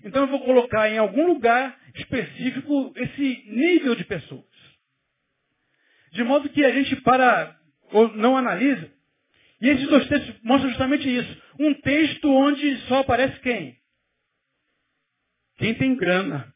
Então 0.05 0.23
eu 0.23 0.29
vou 0.29 0.41
colocar 0.45 0.89
em 0.89 0.97
algum 0.97 1.27
lugar 1.27 1.79
específico 1.95 2.93
esse 2.97 3.45
nível 3.49 3.95
de 3.95 4.05
pessoas. 4.05 4.48
De 6.12 6.25
modo 6.25 6.49
que 6.49 6.64
a 6.64 6.71
gente 6.71 6.97
para, 7.03 7.57
ou 7.92 8.09
não 8.16 8.37
analisa. 8.37 8.90
E 9.61 9.68
esses 9.68 9.88
dois 9.88 10.09
textos 10.09 10.40
mostram 10.42 10.71
justamente 10.71 11.09
isso. 11.09 11.42
Um 11.59 11.75
texto 11.75 12.31
onde 12.31 12.77
só 12.83 13.01
aparece 13.01 13.38
quem? 13.40 13.77
Quem 15.57 15.75
tem 15.75 15.97
grana. 15.97 16.55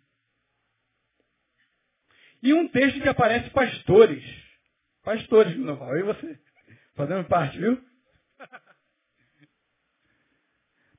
E 2.43 2.53
um 2.55 2.69
texto 2.69 3.01
que 3.01 3.09
aparece 3.09 3.51
pastores. 3.51 4.25
Pastores, 5.03 5.55
falo. 5.55 5.97
E 5.97 6.03
você? 6.03 6.39
Fazendo 6.95 7.25
parte, 7.29 7.59
viu? 7.59 7.83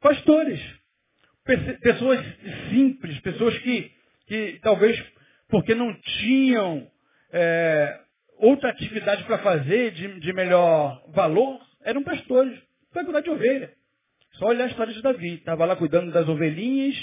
Pastores. 0.02 0.60
Pessoas 1.82 2.20
simples, 2.70 3.20
pessoas 3.22 3.58
que, 3.60 3.92
que 4.28 4.60
talvez 4.62 5.02
porque 5.50 5.76
não 5.76 5.94
tinham 6.02 6.90
é, 7.32 8.03
outra 8.44 8.70
atividade 8.70 9.24
para 9.24 9.38
fazer 9.40 9.92
de, 9.92 10.20
de, 10.20 10.34
melhor 10.34 11.02
valor, 11.10 11.60
eram 11.84 12.04
pastores, 12.04 12.60
para 12.92 13.06
cuidar 13.06 13.22
de 13.22 13.30
ovelha. 13.30 13.72
Só 14.34 14.48
olhar 14.48 14.66
a 14.66 14.68
história 14.68 14.94
de 14.94 15.02
Davi. 15.02 15.36
Estava 15.36 15.66
lá 15.66 15.76
cuidando 15.76 16.12
das 16.12 16.28
ovelhinhas, 16.28 16.96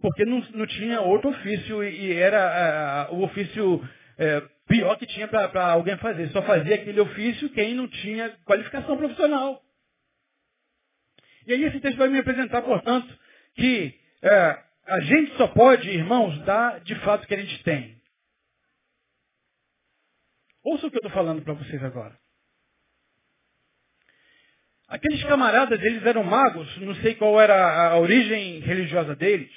Porque 0.00 0.24
não, 0.24 0.40
não 0.54 0.66
tinha 0.66 1.00
outro 1.00 1.30
ofício 1.30 1.84
e, 1.84 2.12
era 2.12 3.08
o 3.12 3.22
ofício 3.22 3.88
é, 4.18 4.42
pior 4.66 4.96
que 4.96 5.06
tinha 5.06 5.28
para 5.28 5.72
alguém 5.72 5.96
fazer. 5.98 6.28
Só 6.30 6.42
fazia 6.42 6.74
aquele 6.74 7.00
ofício 7.00 7.48
quem 7.50 7.74
não 7.74 7.86
tinha 7.86 8.30
qualificação 8.44 8.96
profissional. 8.96 9.62
E 11.46 11.52
aí 11.52 11.64
esse 11.64 11.80
texto 11.80 11.98
vai 11.98 12.08
me 12.08 12.18
apresentar, 12.18 12.62
portanto, 12.62 13.06
que 13.54 13.94
é, 14.22 14.58
a 14.86 15.00
gente 15.00 15.36
só 15.36 15.46
pode, 15.48 15.88
irmãos, 15.90 16.38
dar 16.44 16.80
de 16.80 16.94
fato 16.96 17.24
o 17.24 17.26
que 17.26 17.34
a 17.34 17.40
gente 17.40 17.62
tem. 17.62 17.94
Ouça 20.64 20.86
o 20.86 20.90
que 20.90 20.96
eu 20.96 21.00
estou 21.00 21.12
falando 21.12 21.42
para 21.42 21.52
vocês 21.52 21.82
agora. 21.84 22.18
Aqueles 24.88 25.22
camaradas, 25.24 25.82
eles 25.82 26.04
eram 26.04 26.24
magos, 26.24 26.76
não 26.78 26.94
sei 26.96 27.14
qual 27.14 27.40
era 27.40 27.90
a 27.90 27.98
origem 27.98 28.60
religiosa 28.60 29.14
deles, 29.14 29.50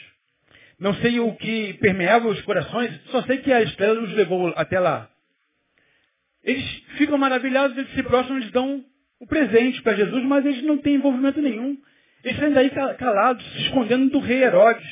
não 0.79 0.93
sei 0.95 1.19
o 1.19 1.35
que 1.35 1.73
permeava 1.75 2.27
os 2.27 2.41
corações, 2.41 2.93
só 3.11 3.21
sei 3.23 3.37
que 3.37 3.51
a 3.51 3.61
estrela 3.61 4.01
os 4.01 4.13
levou 4.13 4.53
até 4.55 4.79
lá. 4.79 5.09
Eles 6.43 6.65
ficam 6.97 7.17
maravilhados, 7.17 7.77
eles 7.77 7.91
se 7.93 8.03
prostram, 8.03 8.37
eles 8.37 8.51
dão 8.51 8.83
o 9.19 9.27
presente 9.27 9.81
para 9.81 9.95
Jesus, 9.95 10.23
mas 10.23 10.45
eles 10.45 10.63
não 10.63 10.77
têm 10.77 10.95
envolvimento 10.95 11.41
nenhum. 11.41 11.77
Eles 12.23 12.37
saem 12.37 12.53
daí 12.53 12.69
calados, 12.97 13.45
se 13.53 13.63
escondendo 13.63 14.09
do 14.09 14.19
rei 14.19 14.43
Herodes. 14.43 14.87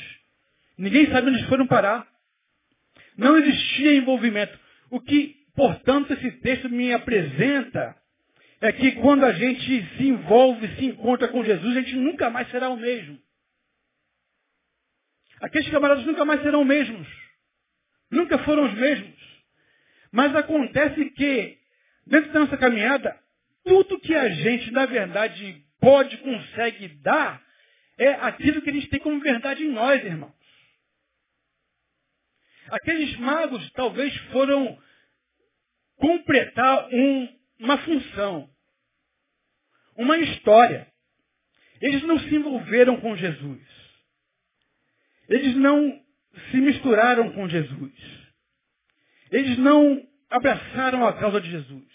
Ninguém 0.77 1.07
sabe 1.07 1.27
onde 1.27 1.37
eles 1.37 1.49
foram 1.49 1.67
parar. 1.67 2.05
Não 3.17 3.37
existia 3.37 3.95
envolvimento. 3.95 4.57
O 4.89 4.99
que, 4.99 5.35
portanto, 5.55 6.13
esse 6.13 6.31
texto 6.39 6.69
me 6.69 6.93
apresenta 6.93 7.95
é 8.61 8.71
que 8.71 8.93
quando 8.93 9.25
a 9.25 9.33
gente 9.33 9.97
se 9.97 10.07
envolve, 10.07 10.67
se 10.75 10.85
encontra 10.85 11.27
com 11.27 11.43
Jesus, 11.43 11.77
a 11.77 11.81
gente 11.81 11.95
nunca 11.95 12.29
mais 12.29 12.49
será 12.49 12.69
o 12.69 12.77
mesmo. 12.77 13.19
Aqueles 15.41 15.69
camaradas 15.69 16.05
nunca 16.05 16.23
mais 16.25 16.41
serão 16.41 16.61
os 16.61 16.67
mesmos. 16.67 17.07
Nunca 18.09 18.37
foram 18.39 18.65
os 18.65 18.73
mesmos. 18.73 19.15
Mas 20.11 20.33
acontece 20.35 21.09
que, 21.11 21.57
dentro 22.07 22.31
da 22.31 22.39
nossa 22.39 22.57
caminhada, 22.57 23.19
tudo 23.63 23.99
que 23.99 24.15
a 24.15 24.29
gente, 24.29 24.71
na 24.71 24.85
verdade, 24.85 25.63
pode, 25.79 26.17
consegue 26.17 26.87
dar, 27.03 27.43
é 27.97 28.11
aquilo 28.13 28.61
que 28.61 28.69
a 28.69 28.73
gente 28.73 28.87
tem 28.89 28.99
como 28.99 29.19
verdade 29.19 29.63
em 29.63 29.71
nós, 29.71 30.03
irmãos. 30.03 30.33
Aqueles 32.69 33.15
magos 33.17 33.69
talvez 33.71 34.15
foram 34.31 34.79
completar 35.97 36.89
um, 36.91 37.39
uma 37.59 37.77
função, 37.79 38.49
uma 39.97 40.17
história. 40.17 40.87
Eles 41.81 42.03
não 42.03 42.19
se 42.19 42.35
envolveram 42.35 42.99
com 42.99 43.15
Jesus. 43.15 43.61
Eles 45.27 45.55
não 45.55 46.01
se 46.51 46.57
misturaram 46.57 47.31
com 47.31 47.47
Jesus. 47.47 47.93
Eles 49.31 49.57
não 49.57 50.05
abraçaram 50.29 51.07
a 51.07 51.13
causa 51.13 51.41
de 51.41 51.49
Jesus. 51.49 51.85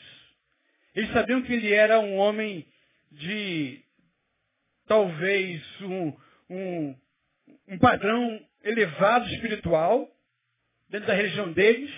Eles 0.95 1.13
sabiam 1.13 1.43
que 1.43 1.53
ele 1.53 1.73
era 1.73 2.01
um 2.01 2.17
homem 2.17 2.67
de 3.13 3.83
talvez 4.87 5.63
um, 5.83 6.17
um, 6.49 6.97
um 7.69 7.79
padrão 7.79 8.41
elevado 8.63 9.29
espiritual 9.29 10.09
dentro 10.89 11.07
da 11.07 11.15
religião 11.15 11.53
deles. 11.53 11.91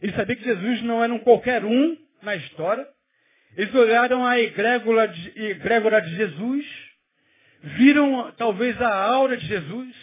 Eles 0.00 0.16
sabiam 0.16 0.38
que 0.38 0.44
Jesus 0.44 0.82
não 0.82 1.02
era 1.02 1.12
um 1.12 1.18
qualquer 1.18 1.64
um 1.64 1.96
na 2.22 2.36
história. 2.36 2.86
Eles 3.56 3.74
olharam 3.74 4.24
a 4.26 4.38
egrégora 4.38 5.08
de, 5.08 5.42
egrégora 5.42 6.00
de 6.00 6.14
Jesus, 6.16 6.66
viram 7.62 8.32
talvez 8.32 8.80
a 8.80 8.94
aura 8.94 9.36
de 9.36 9.46
Jesus. 9.46 9.96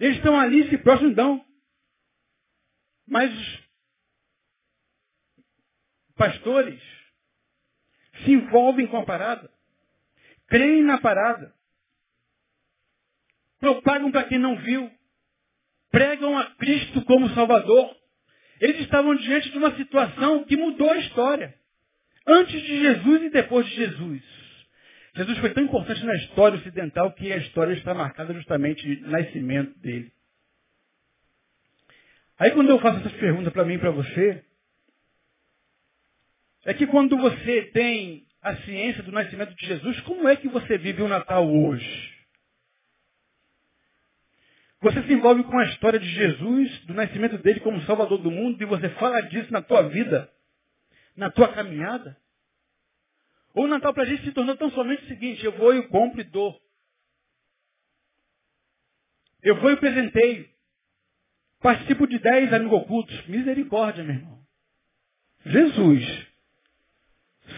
Eles 0.00 0.16
estão 0.16 0.38
ali 0.38 0.68
se 0.68 0.78
próximos, 0.78 1.14
Mas 3.06 3.32
os 3.32 3.68
pastores 6.16 6.80
se 8.24 8.32
envolvem 8.32 8.86
com 8.86 8.96
a 8.96 9.04
parada, 9.04 9.50
creem 10.46 10.82
na 10.82 10.98
parada, 10.98 11.54
propagam 13.60 14.10
para 14.10 14.24
quem 14.24 14.38
não 14.38 14.56
viu, 14.56 14.90
pregam 15.90 16.36
a 16.38 16.54
Cristo 16.56 17.04
como 17.04 17.28
Salvador. 17.34 17.97
Eles 18.60 18.80
estavam 18.80 19.14
diante 19.14 19.50
de 19.50 19.58
uma 19.58 19.74
situação 19.76 20.44
que 20.44 20.56
mudou 20.56 20.90
a 20.90 20.98
história. 20.98 21.54
Antes 22.26 22.60
de 22.60 22.80
Jesus 22.80 23.22
e 23.22 23.30
depois 23.30 23.66
de 23.66 23.74
Jesus. 23.74 24.22
Jesus 25.14 25.38
foi 25.38 25.50
tão 25.50 25.64
importante 25.64 26.04
na 26.04 26.14
história 26.16 26.58
ocidental 26.58 27.12
que 27.12 27.32
a 27.32 27.38
história 27.38 27.72
está 27.72 27.94
marcada 27.94 28.34
justamente 28.34 28.86
no 29.00 29.10
nascimento 29.10 29.78
dele. 29.80 30.12
Aí 32.38 32.50
quando 32.52 32.70
eu 32.70 32.78
faço 32.78 32.98
essas 33.00 33.12
perguntas 33.14 33.52
para 33.52 33.64
mim 33.64 33.74
e 33.74 33.78
para 33.78 33.90
você, 33.90 34.44
é 36.64 36.74
que 36.74 36.86
quando 36.86 37.16
você 37.16 37.62
tem 37.72 38.26
a 38.42 38.54
ciência 38.58 39.02
do 39.02 39.10
nascimento 39.10 39.54
de 39.54 39.66
Jesus, 39.66 40.00
como 40.00 40.28
é 40.28 40.36
que 40.36 40.48
você 40.48 40.78
vive 40.78 41.02
o 41.02 41.08
Natal 41.08 41.48
hoje? 41.50 42.17
Você 44.80 45.02
se 45.02 45.12
envolve 45.12 45.42
com 45.44 45.58
a 45.58 45.64
história 45.66 45.98
de 45.98 46.08
Jesus, 46.08 46.86
do 46.86 46.94
nascimento 46.94 47.38
dele 47.38 47.60
como 47.60 47.82
Salvador 47.82 48.18
do 48.18 48.30
mundo, 48.30 48.62
e 48.62 48.66
você 48.66 48.88
fala 48.90 49.20
disso 49.22 49.52
na 49.52 49.60
tua 49.60 49.82
vida, 49.88 50.30
na 51.16 51.30
tua 51.30 51.48
caminhada? 51.52 52.16
Ou 53.54 53.64
o 53.64 53.68
Natal 53.68 53.92
para 53.92 54.04
a 54.04 54.06
gente 54.06 54.24
se 54.24 54.32
tornou 54.32 54.56
tão 54.56 54.70
somente 54.70 55.04
o 55.04 55.08
seguinte, 55.08 55.44
eu 55.44 55.52
vou 55.52 55.74
e 55.74 55.88
compro 55.88 56.20
e 56.20 56.24
dou. 56.24 56.60
Eu 59.42 59.60
vou 59.60 59.72
e 59.72 59.76
presenteio. 59.76 60.48
Participo 61.60 62.06
de 62.06 62.18
dez 62.18 62.52
amigos 62.52 62.80
ocultos. 62.82 63.26
Misericórdia, 63.26 64.04
meu 64.04 64.14
irmão. 64.14 64.38
Jesus 65.44 66.28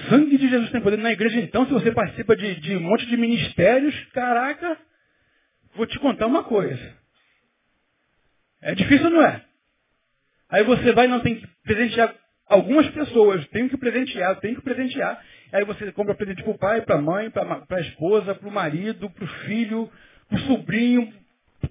Sangue 0.08 0.38
de 0.38 0.48
Jesus 0.48 0.70
tem 0.70 0.80
poder 0.80 0.98
na 0.98 1.12
igreja, 1.12 1.40
então, 1.40 1.66
se 1.66 1.72
você 1.72 1.92
participa 1.92 2.36
de, 2.36 2.60
de 2.60 2.76
um 2.76 2.80
monte 2.80 3.06
de 3.06 3.16
ministérios, 3.16 3.94
caraca, 4.12 4.78
vou 5.74 5.86
te 5.86 5.98
contar 5.98 6.26
uma 6.26 6.44
coisa. 6.44 6.99
É 8.62 8.74
difícil, 8.74 9.10
não 9.10 9.22
é? 9.22 9.42
Aí 10.50 10.64
você 10.64 10.92
vai 10.92 11.06
e 11.06 11.08
não 11.08 11.20
tem 11.20 11.36
que 11.36 11.46
presentear 11.62 12.14
algumas 12.46 12.88
pessoas, 12.90 13.46
tenho 13.48 13.68
que 13.68 13.76
presentear, 13.76 14.38
tenho 14.40 14.56
que 14.56 14.62
presentear. 14.62 15.22
Aí 15.52 15.64
você 15.64 15.92
compra 15.92 16.14
presente 16.14 16.42
para 16.42 16.50
o 16.50 16.58
pai, 16.58 16.82
para 16.82 16.96
a 16.96 17.00
mãe, 17.00 17.30
para 17.30 17.64
a 17.70 17.80
esposa, 17.80 18.34
para 18.34 18.48
o 18.48 18.52
marido, 18.52 19.08
para 19.10 19.24
o 19.24 19.28
filho, 19.46 19.90
para 20.28 20.36
o 20.36 20.40
sobrinho, 20.42 21.12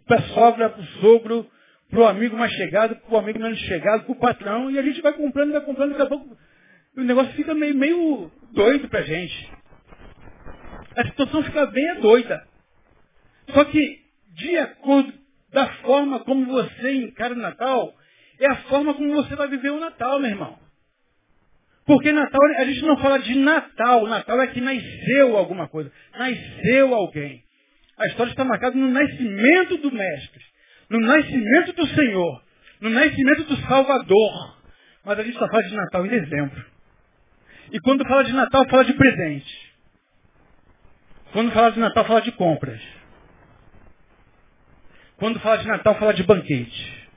para 0.08 0.18
a 0.18 0.22
sogra, 0.30 0.70
para 0.70 0.82
o 0.82 0.86
sogro, 1.02 1.46
para 1.90 2.00
o 2.00 2.08
amigo 2.08 2.38
mais 2.38 2.52
chegado, 2.54 2.96
para 2.96 3.14
o 3.14 3.18
amigo 3.18 3.40
menos 3.40 3.60
chegado, 3.60 4.04
para 4.04 4.12
o 4.12 4.20
patrão, 4.20 4.72
e 4.72 4.80
a 4.80 4.82
gente 4.82 5.02
vai 5.02 5.14
comprando, 5.14 5.52
vai 5.52 5.62
comprando, 5.62 5.92
daqui 5.92 6.04
a 6.04 6.08
pouco 6.08 6.38
o 6.96 7.02
negócio 7.02 7.34
fica 7.34 7.54
meio, 7.54 7.76
meio 7.76 8.32
doido 8.54 8.88
pra 8.88 9.02
gente. 9.02 9.52
A 10.96 11.06
situação 11.06 11.44
fica 11.44 11.66
bem 11.68 12.00
doida. 12.02 12.46
Só 13.54 13.64
que, 13.66 14.00
de 14.34 14.58
acordo 14.58 15.14
da 15.52 15.68
forma 15.82 16.20
como 16.20 16.46
você 16.46 16.94
encara 16.94 17.34
o 17.34 17.38
Natal, 17.38 17.94
é 18.40 18.52
a 18.52 18.56
forma 18.64 18.94
como 18.94 19.14
você 19.14 19.36
vai 19.36 19.48
viver 19.48 19.72
o 19.72 19.80
Natal, 19.80 20.20
meu 20.20 20.30
irmão. 20.30 20.58
Porque 21.86 22.12
Natal, 22.12 22.40
a 22.58 22.66
gente 22.66 22.84
não 22.84 22.98
fala 22.98 23.18
de 23.18 23.34
Natal. 23.36 24.06
Natal 24.06 24.40
é 24.42 24.48
que 24.48 24.62
nasceu 24.62 25.36
alguma 25.36 25.68
coisa. 25.68 25.92
Nasceu 26.16 26.94
alguém. 26.94 27.44
A 27.98 28.06
história 28.06 28.30
está 28.30 28.46
marcada 28.46 28.78
no 28.78 28.90
nascimento 28.90 29.78
do 29.78 29.92
Mestre. 29.92 30.44
No 30.88 31.00
nascimento 31.00 31.74
do 31.74 31.88
Senhor. 31.88 32.44
No 32.80 32.92
nascimento 32.92 33.44
do 33.46 33.58
Salvador. 33.68 34.58
Mas 35.04 35.18
a 35.18 35.24
gente 35.24 35.40
só 35.40 35.48
fala 35.48 35.64
de 35.64 35.76
Natal 35.76 36.06
em 36.06 36.10
dezembro. 36.10 36.66
E 37.72 37.80
quando 37.80 38.08
fala 38.08 38.24
de 38.24 38.34
Natal, 38.34 38.70
fala 38.70 38.86
de 38.86 38.94
presente. 38.94 39.74
Quando 41.32 41.52
fala 41.52 41.72
de 41.72 41.80
Natal, 41.80 42.06
fala 42.06 42.22
de 42.22 42.32
compras. 42.34 42.99
Quando 45.20 45.40
fala 45.42 45.58
de 45.58 45.68
Natal, 45.68 45.96
fala 45.96 46.14
de 46.14 46.24
banquete. 46.24 47.08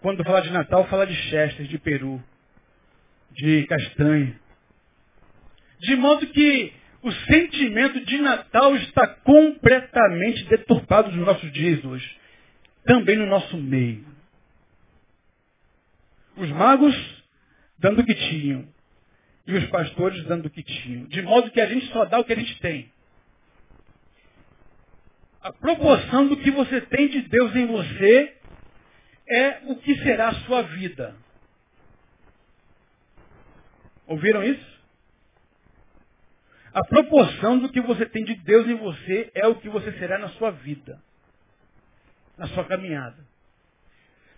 Quando 0.00 0.24
fala 0.24 0.42
de 0.42 0.50
Natal, 0.50 0.86
fala 0.88 1.06
de 1.06 1.14
chester, 1.14 1.66
de 1.66 1.78
peru, 1.78 2.22
de 3.30 3.64
castanha. 3.66 4.38
De 5.78 5.94
modo 5.94 6.26
que 6.26 6.72
o 7.02 7.12
sentimento 7.12 8.04
de 8.04 8.18
Natal 8.18 8.74
está 8.76 9.06
completamente 9.06 10.44
deturpado 10.46 11.12
nos 11.12 11.24
nossos 11.24 11.52
dias 11.52 11.84
hoje. 11.84 12.18
Também 12.84 13.16
no 13.16 13.26
nosso 13.26 13.56
meio. 13.56 14.04
Os 16.36 16.50
magos 16.50 16.94
dando 17.78 18.00
o 18.00 18.04
que 18.04 18.14
tinham 18.14 18.66
e 19.46 19.54
os 19.54 19.66
pastores 19.66 20.24
dando 20.24 20.46
o 20.46 20.50
que 20.50 20.62
tinham. 20.62 21.04
De 21.04 21.22
modo 21.22 21.50
que 21.50 21.60
a 21.60 21.66
gente 21.66 21.86
só 21.92 22.04
dá 22.04 22.18
o 22.18 22.24
que 22.24 22.32
a 22.32 22.36
gente 22.36 22.58
tem. 22.60 22.90
A 25.42 25.52
proporção 25.52 26.28
do 26.28 26.36
que 26.36 26.50
você 26.50 26.80
tem 26.82 27.08
de 27.08 27.22
Deus 27.22 27.54
em 27.56 27.66
você 27.66 28.36
é 29.28 29.60
o 29.66 29.76
que 29.76 29.94
será 30.02 30.28
a 30.28 30.34
sua 30.46 30.62
vida. 30.62 31.16
Ouviram 34.06 34.42
isso? 34.42 34.80
A 36.72 36.84
proporção 36.84 37.58
do 37.58 37.68
que 37.70 37.80
você 37.80 38.06
tem 38.06 38.24
de 38.24 38.34
Deus 38.36 38.66
em 38.66 38.76
você 38.76 39.30
é 39.34 39.46
o 39.46 39.56
que 39.56 39.68
você 39.68 39.92
será 39.92 40.18
na 40.18 40.28
sua 40.30 40.50
vida. 40.50 41.00
na 42.36 42.46
sua 42.48 42.64
caminhada. 42.64 43.18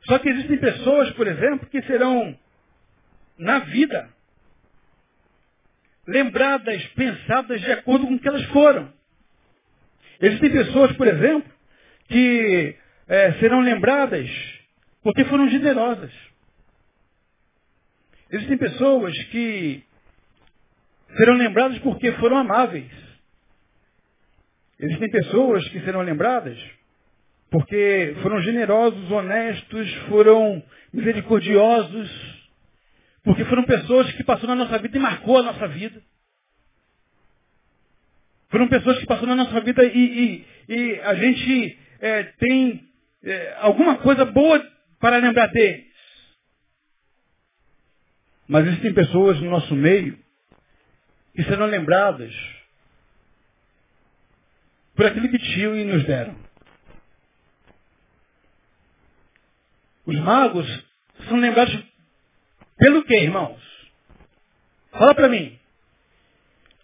Só 0.06 0.18
que 0.18 0.28
existem 0.28 0.58
pessoas, 0.58 1.12
por 1.12 1.28
exemplo, 1.28 1.68
que 1.68 1.80
serão, 1.82 2.36
na 3.38 3.60
vida, 3.60 4.12
lembradas, 6.06 6.84
pensadas 6.88 7.60
de 7.60 7.70
acordo 7.70 8.08
com 8.08 8.14
o 8.14 8.18
que 8.18 8.26
elas 8.26 8.44
foram. 8.46 8.92
Existem 10.22 10.50
pessoas, 10.50 10.92
por 10.92 11.08
exemplo, 11.08 11.50
que 12.08 12.76
é, 13.08 13.32
serão 13.34 13.60
lembradas 13.60 14.30
porque 15.02 15.24
foram 15.24 15.48
generosas. 15.48 16.12
Existem 18.30 18.56
pessoas 18.56 19.18
que 19.24 19.84
serão 21.16 21.34
lembradas 21.34 21.78
porque 21.80 22.12
foram 22.12 22.38
amáveis. 22.38 22.90
Existem 24.78 25.10
pessoas 25.10 25.68
que 25.68 25.80
serão 25.80 26.02
lembradas 26.02 26.58
porque 27.50 28.16
foram 28.22 28.40
generosos, 28.40 29.10
honestos, 29.10 29.92
foram 30.08 30.62
misericordiosos, 30.92 32.10
porque 33.22 33.44
foram 33.44 33.64
pessoas 33.64 34.10
que 34.12 34.24
passaram 34.24 34.54
na 34.54 34.64
nossa 34.64 34.78
vida 34.78 34.96
e 34.96 35.00
marcou 35.00 35.38
a 35.38 35.42
nossa 35.42 35.68
vida. 35.68 36.00
Foram 38.52 38.68
pessoas 38.68 38.98
que 38.98 39.06
passaram 39.06 39.34
na 39.34 39.44
nossa 39.44 39.62
vida 39.62 39.82
e, 39.82 39.88
e, 39.88 40.46
e 40.68 41.00
a 41.00 41.14
gente 41.14 41.78
é, 42.00 42.22
tem 42.24 42.86
é, 43.24 43.56
alguma 43.60 43.96
coisa 43.96 44.26
boa 44.26 44.62
para 45.00 45.16
lembrar 45.16 45.46
deles. 45.46 45.86
Mas 48.46 48.66
existem 48.66 48.92
pessoas 48.92 49.40
no 49.40 49.48
nosso 49.48 49.74
meio 49.74 50.18
que 51.34 51.42
serão 51.44 51.64
lembradas 51.64 52.30
por 54.94 55.06
aquilo 55.06 55.30
que 55.30 55.38
tinham 55.38 55.74
e 55.74 55.84
nos 55.84 56.04
deram. 56.04 56.36
Os 60.04 60.18
magos 60.20 60.66
são 61.26 61.38
lembrados 61.38 61.82
pelo 62.76 63.02
quê, 63.04 63.22
irmãos? 63.22 63.58
Fala 64.90 65.14
para 65.14 65.30
mim. 65.30 65.58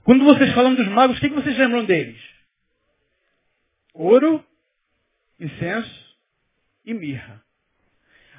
Quando 0.09 0.25
vocês 0.25 0.55
falam 0.55 0.75
dos 0.75 0.89
magos, 0.89 1.19
o 1.19 1.21
que 1.21 1.29
vocês 1.29 1.59
lembram 1.59 1.85
deles? 1.85 2.19
Ouro, 3.93 4.43
incenso 5.39 6.17
e 6.83 6.95
mirra. 6.95 7.45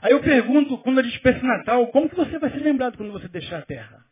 Aí 0.02 0.12
eu 0.12 0.20
pergunto, 0.20 0.80
quando 0.80 0.98
a 0.98 1.04
gente 1.04 1.20
pensa 1.20 1.38
em 1.38 1.48
Natal, 1.48 1.86
como 1.90 2.10
que 2.10 2.16
você 2.16 2.40
vai 2.40 2.50
ser 2.50 2.62
lembrado 2.62 2.98
quando 2.98 3.12
você 3.12 3.28
deixar 3.28 3.60
a 3.60 3.66
terra? 3.68 4.04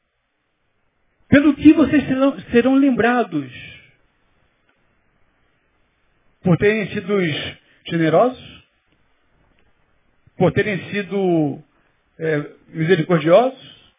Pelo 1.28 1.56
que 1.56 1.74
vocês 1.74 2.06
serão, 2.06 2.40
serão 2.52 2.76
lembrados? 2.76 3.52
Por 6.44 6.58
terem 6.58 6.88
sido 6.92 7.18
generosos? 7.88 8.64
Por 10.38 10.52
terem 10.52 10.92
sido 10.92 11.64
é, 12.20 12.52
misericordiosos? 12.68 13.94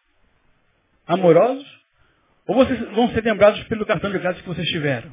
Amorosos? 1.05 1.78
Ou 2.49 2.55
vocês 2.55 2.79
vão 2.79 3.07
ser 3.09 3.23
lembrados 3.23 3.63
pelo 3.65 3.85
cartão 3.85 4.09
de 4.09 4.17
crédito 4.17 4.41
que 4.41 4.49
vocês 4.49 4.67
tiveram? 4.69 5.11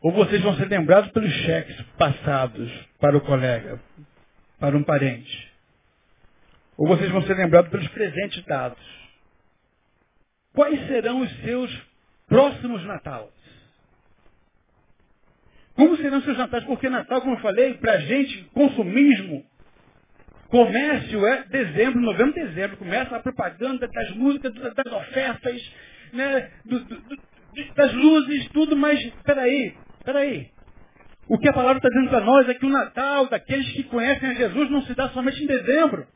Ou 0.00 0.12
vocês 0.12 0.40
vão 0.40 0.56
ser 0.56 0.66
lembrados 0.66 1.10
pelos 1.10 1.30
cheques 1.30 1.78
passados 1.98 2.72
para 2.98 3.18
o 3.18 3.20
colega, 3.20 3.78
para 4.58 4.74
um 4.74 4.82
parente? 4.82 5.52
Ou 6.78 6.88
vocês 6.88 7.10
vão 7.10 7.20
ser 7.24 7.34
lembrados 7.34 7.70
pelos 7.70 7.86
presentes 7.88 8.42
dados? 8.46 8.82
Quais 10.54 10.86
serão 10.86 11.20
os 11.20 11.30
seus 11.42 11.70
próximos 12.26 12.82
natais? 12.86 13.28
Como 15.74 15.98
serão 15.98 16.22
seus 16.22 16.38
natais? 16.38 16.64
Porque 16.64 16.88
Natal, 16.88 17.20
como 17.20 17.34
eu 17.34 17.40
falei, 17.40 17.74
para 17.74 17.92
a 17.92 17.98
gente, 17.98 18.42
consumismo, 18.54 19.44
comércio 20.48 21.26
é 21.26 21.44
dezembro, 21.44 22.00
novembro, 22.00 22.32
dezembro. 22.32 22.78
Começa 22.78 23.16
a 23.16 23.20
propaganda 23.20 23.86
das 23.86 24.10
músicas, 24.12 24.54
das 24.54 24.92
ofertas, 24.94 25.91
né, 26.12 26.52
do, 26.64 26.80
do, 26.80 27.16
das 27.74 27.92
luzes, 27.92 28.48
tudo, 28.50 28.76
mas 28.76 28.98
peraí, 29.24 29.76
peraí. 30.04 30.50
O 31.28 31.38
que 31.38 31.48
a 31.48 31.52
palavra 31.52 31.78
está 31.78 31.88
dizendo 31.88 32.10
para 32.10 32.24
nós 32.24 32.48
é 32.48 32.54
que 32.54 32.66
o 32.66 32.70
Natal 32.70 33.28
daqueles 33.28 33.72
que 33.72 33.84
conhecem 33.84 34.30
a 34.30 34.34
Jesus 34.34 34.70
não 34.70 34.82
se 34.82 34.94
dá 34.94 35.08
somente 35.10 35.42
em 35.42 35.46
dezembro. 35.46 36.06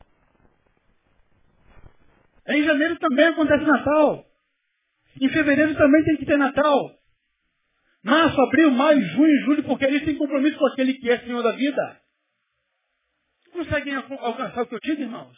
Em 2.47 2.63
janeiro 2.63 2.97
também 2.99 3.25
acontece 3.25 3.65
Natal. 3.65 4.25
Em 5.19 5.29
fevereiro 5.29 5.75
também 5.75 6.03
tem 6.03 6.17
que 6.17 6.25
ter 6.25 6.37
Natal. 6.37 6.91
Março, 8.03 8.39
abril, 8.39 8.71
maio, 8.71 9.01
junho, 9.01 9.45
julho, 9.45 9.63
porque 9.63 9.85
eles 9.85 10.03
têm 10.05 10.15
compromisso 10.15 10.57
com 10.57 10.67
aquele 10.67 10.93
que 10.93 11.09
é 11.09 11.19
Senhor 11.19 11.41
da 11.41 11.51
vida. 11.51 12.01
Conseguem 13.51 13.95
alcançar 13.95 14.61
o 14.61 14.67
que 14.67 14.75
eu 14.75 14.79
digo, 14.79 15.01
irmãos? 15.01 15.35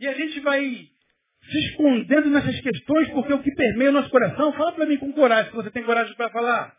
E 0.00 0.08
a 0.08 0.14
gente 0.14 0.40
vai 0.40 0.91
se 1.44 1.58
escondendo 1.66 2.30
nessas 2.30 2.60
questões 2.60 3.10
porque 3.10 3.32
o 3.32 3.42
que 3.42 3.54
permeia 3.54 3.90
o 3.90 3.94
nosso 3.94 4.10
coração, 4.10 4.52
fala 4.52 4.72
para 4.72 4.86
mim 4.86 4.96
com 4.96 5.12
coragem, 5.12 5.50
se 5.50 5.56
você 5.56 5.70
tem 5.70 5.82
coragem 5.84 6.14
para 6.14 6.30
falar. 6.30 6.76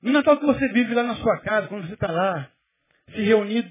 No 0.00 0.12
Natal 0.12 0.38
que 0.38 0.46
você 0.46 0.68
vive 0.68 0.94
lá 0.94 1.02
na 1.02 1.16
sua 1.16 1.40
casa, 1.40 1.68
quando 1.68 1.86
você 1.86 1.94
está 1.94 2.10
lá, 2.10 2.50
se 3.12 3.20
reunido 3.22 3.70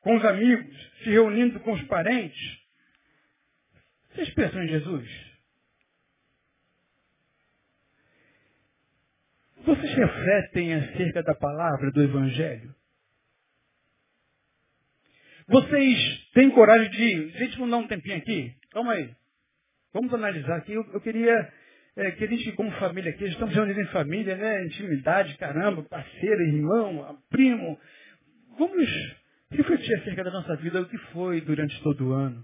com 0.00 0.16
os 0.16 0.24
amigos, 0.24 0.92
se 1.02 1.10
reunindo 1.10 1.60
com 1.60 1.72
os 1.72 1.82
parentes, 1.84 2.60
vocês 4.10 4.30
pensam 4.34 4.62
em 4.62 4.68
Jesus? 4.68 5.32
Vocês 9.64 9.94
refletem 9.94 10.74
acerca 10.74 11.22
da 11.22 11.34
palavra 11.34 11.90
do 11.92 12.02
Evangelho? 12.02 12.74
Vocês 15.52 16.30
têm 16.32 16.48
coragem 16.48 16.90
de. 16.90 17.28
Gente, 17.38 17.58
vamos 17.58 17.70
dar 17.72 17.76
um 17.76 17.86
tempinho 17.86 18.16
aqui? 18.16 18.54
Calma 18.70 18.94
aí. 18.94 19.10
Vamos 19.92 20.14
analisar 20.14 20.56
aqui. 20.56 20.72
Eu, 20.72 20.82
eu 20.94 21.00
queria 21.02 21.52
é, 21.94 22.10
que 22.12 22.24
a 22.24 22.26
gente, 22.26 22.52
como 22.52 22.70
família 22.72 23.10
aqui, 23.10 23.26
estamos 23.26 23.54
reunidos 23.54 23.82
em 23.82 23.92
família, 23.92 24.34
né? 24.34 24.64
Intimidade, 24.64 25.36
caramba, 25.36 25.82
parceiro, 25.82 26.40
irmão, 26.40 27.18
primo. 27.28 27.78
Vamos 28.58 28.88
refletir 29.50 29.94
acerca 29.96 30.24
da 30.24 30.30
nossa 30.30 30.56
vida, 30.56 30.80
o 30.80 30.88
que 30.88 30.96
foi 31.12 31.42
durante 31.42 31.78
todo 31.82 32.08
o 32.08 32.12
ano. 32.12 32.42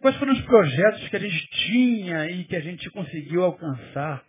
Quais 0.00 0.16
foram 0.16 0.32
os 0.32 0.42
projetos 0.42 1.08
que 1.08 1.16
a 1.16 1.20
gente 1.20 1.48
tinha 1.68 2.28
e 2.28 2.42
que 2.42 2.56
a 2.56 2.60
gente 2.60 2.90
conseguiu 2.90 3.44
alcançar? 3.44 4.24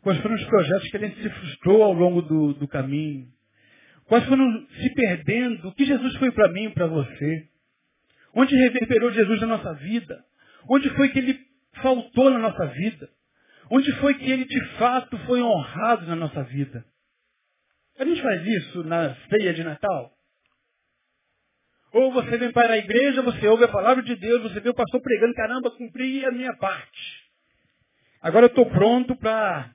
Quais 0.00 0.20
foram 0.20 0.36
os 0.36 0.44
projetos 0.44 0.90
que 0.90 0.96
a 0.96 1.00
gente 1.00 1.20
se 1.20 1.28
frustrou 1.28 1.82
ao 1.82 1.92
longo 1.92 2.22
do, 2.22 2.54
do 2.54 2.68
caminho? 2.68 3.26
Quais 4.10 4.24
foram 4.24 4.66
se 4.66 4.92
perdendo? 4.92 5.68
O 5.68 5.72
que 5.72 5.84
Jesus 5.84 6.16
foi 6.16 6.32
para 6.32 6.48
mim 6.48 6.64
e 6.64 6.70
para 6.70 6.88
você? 6.88 7.48
Onde 8.34 8.56
reverberou 8.56 9.12
Jesus 9.12 9.40
na 9.40 9.46
nossa 9.46 9.72
vida? 9.74 10.24
Onde 10.68 10.90
foi 10.96 11.10
que 11.10 11.20
ele 11.20 11.40
faltou 11.80 12.28
na 12.28 12.40
nossa 12.40 12.66
vida? 12.66 13.08
Onde 13.70 13.92
foi 14.00 14.14
que 14.14 14.28
ele 14.28 14.46
de 14.46 14.66
fato 14.78 15.16
foi 15.26 15.40
honrado 15.40 16.06
na 16.06 16.16
nossa 16.16 16.42
vida? 16.42 16.84
A 18.00 18.04
gente 18.04 18.20
faz 18.20 18.44
isso 18.44 18.82
na 18.82 19.14
ceia 19.28 19.54
de 19.54 19.62
Natal? 19.62 20.10
Ou 21.92 22.10
você 22.12 22.36
vem 22.36 22.50
para 22.50 22.72
a 22.72 22.78
igreja, 22.78 23.22
você 23.22 23.46
ouve 23.46 23.62
a 23.62 23.68
palavra 23.68 24.02
de 24.02 24.16
Deus, 24.16 24.42
você 24.42 24.58
vê 24.58 24.70
o 24.70 24.74
pastor 24.74 25.00
pregando, 25.00 25.34
caramba, 25.34 25.70
cumpri 25.70 26.24
a 26.24 26.32
minha 26.32 26.56
parte. 26.56 27.30
Agora 28.20 28.46
eu 28.46 28.50
estou 28.50 28.66
pronto 28.66 29.14
para 29.14 29.70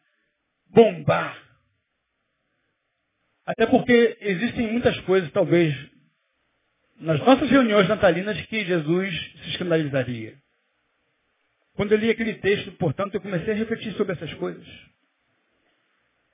bombar. 0.74 1.45
Até 3.46 3.68
porque 3.68 4.18
existem 4.22 4.72
muitas 4.72 5.00
coisas, 5.02 5.32
talvez, 5.32 5.76
nas 7.00 7.20
nossas 7.20 7.50
reuniões 7.50 7.88
natalinas 7.88 8.39
que 8.48 8.66
Jesus 8.66 9.14
se 9.43 9.50
escandalizaria. 9.52 10.36
Quando 11.76 11.91
eu 11.91 11.98
li 11.98 12.10
aquele 12.10 12.36
texto, 12.36 12.72
portanto, 12.74 13.14
eu 13.14 13.22
comecei 13.22 13.54
a 13.54 13.58
refletir 13.58 13.93
sobre 13.93 14.14
essas 14.14 14.34
coisas. 14.36 14.66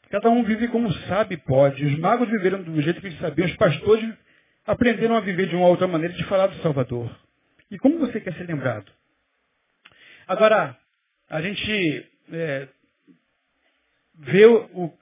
Cada 0.09 0.29
um 0.29 0.43
vive 0.43 0.67
como 0.67 0.91
sabe 1.07 1.37
pode. 1.37 1.85
Os 1.85 1.97
magos 1.97 2.29
viveram 2.29 2.61
do 2.61 2.81
jeito 2.81 3.01
que 3.01 3.07
eles 3.07 3.19
sabiam, 3.19 3.47
os 3.47 3.55
pastores 3.55 4.13
aprenderam 4.65 5.15
a 5.15 5.21
viver 5.21 5.47
de 5.47 5.55
uma 5.55 5.67
outra 5.67 5.87
maneira 5.87 6.13
de 6.13 6.23
falar 6.25 6.47
do 6.47 6.61
Salvador. 6.61 7.09
E 7.69 7.79
como 7.79 7.99
você 7.99 8.19
quer 8.21 8.33
ser 8.35 8.43
lembrado? 8.43 8.91
Agora, 10.27 10.77
a 11.29 11.41
gente 11.41 12.05
é, 12.31 12.67
vê 14.15 14.45
o 14.45 14.93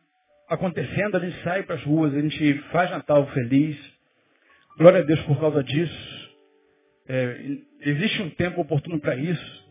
acontecendo, 0.50 1.16
a 1.16 1.20
gente 1.20 1.41
sai 1.43 1.64
para 1.64 1.76
as 1.76 1.84
ruas, 1.84 2.14
a 2.14 2.20
gente 2.20 2.54
faz 2.72 2.89
Natal 2.89 3.26
feliz. 3.28 3.78
Glória 4.78 5.02
a 5.02 5.04
Deus 5.04 5.20
por 5.22 5.39
causa 5.39 5.64
disso. 5.64 6.30
É, 7.08 7.58
existe 7.82 8.22
um 8.22 8.30
tempo 8.32 8.62
oportuno 8.62 9.00
para 9.00 9.16
isso. 9.16 9.70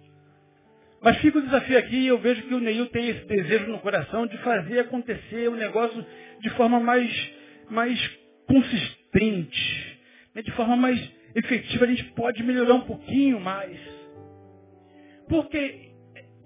Mas 1.01 1.19
fica 1.19 1.39
o 1.39 1.43
desafio 1.43 1.79
aqui 1.79 1.97
e 1.97 2.07
eu 2.07 2.19
vejo 2.19 2.43
que 2.43 2.55
o 2.55 2.61
Neil 2.61 2.87
tem 2.87 3.09
esse 3.09 3.25
desejo 3.27 3.67
no 3.67 3.79
coração 3.79 4.27
de 4.27 4.37
fazer 4.39 4.81
acontecer 4.81 5.49
o 5.49 5.55
negócio 5.55 6.05
de 6.41 6.51
forma 6.51 6.81
mais, 6.81 7.11
mais 7.71 8.19
consistente, 8.47 10.01
né? 10.35 10.43
de 10.43 10.51
forma 10.53 10.77
mais 10.77 11.01
efetiva. 11.35 11.85
A 11.85 11.89
gente 11.89 12.05
pode 12.13 12.43
melhorar 12.43 12.75
um 12.75 12.81
pouquinho 12.83 13.41
mais. 13.41 13.79
Porque 15.29 15.93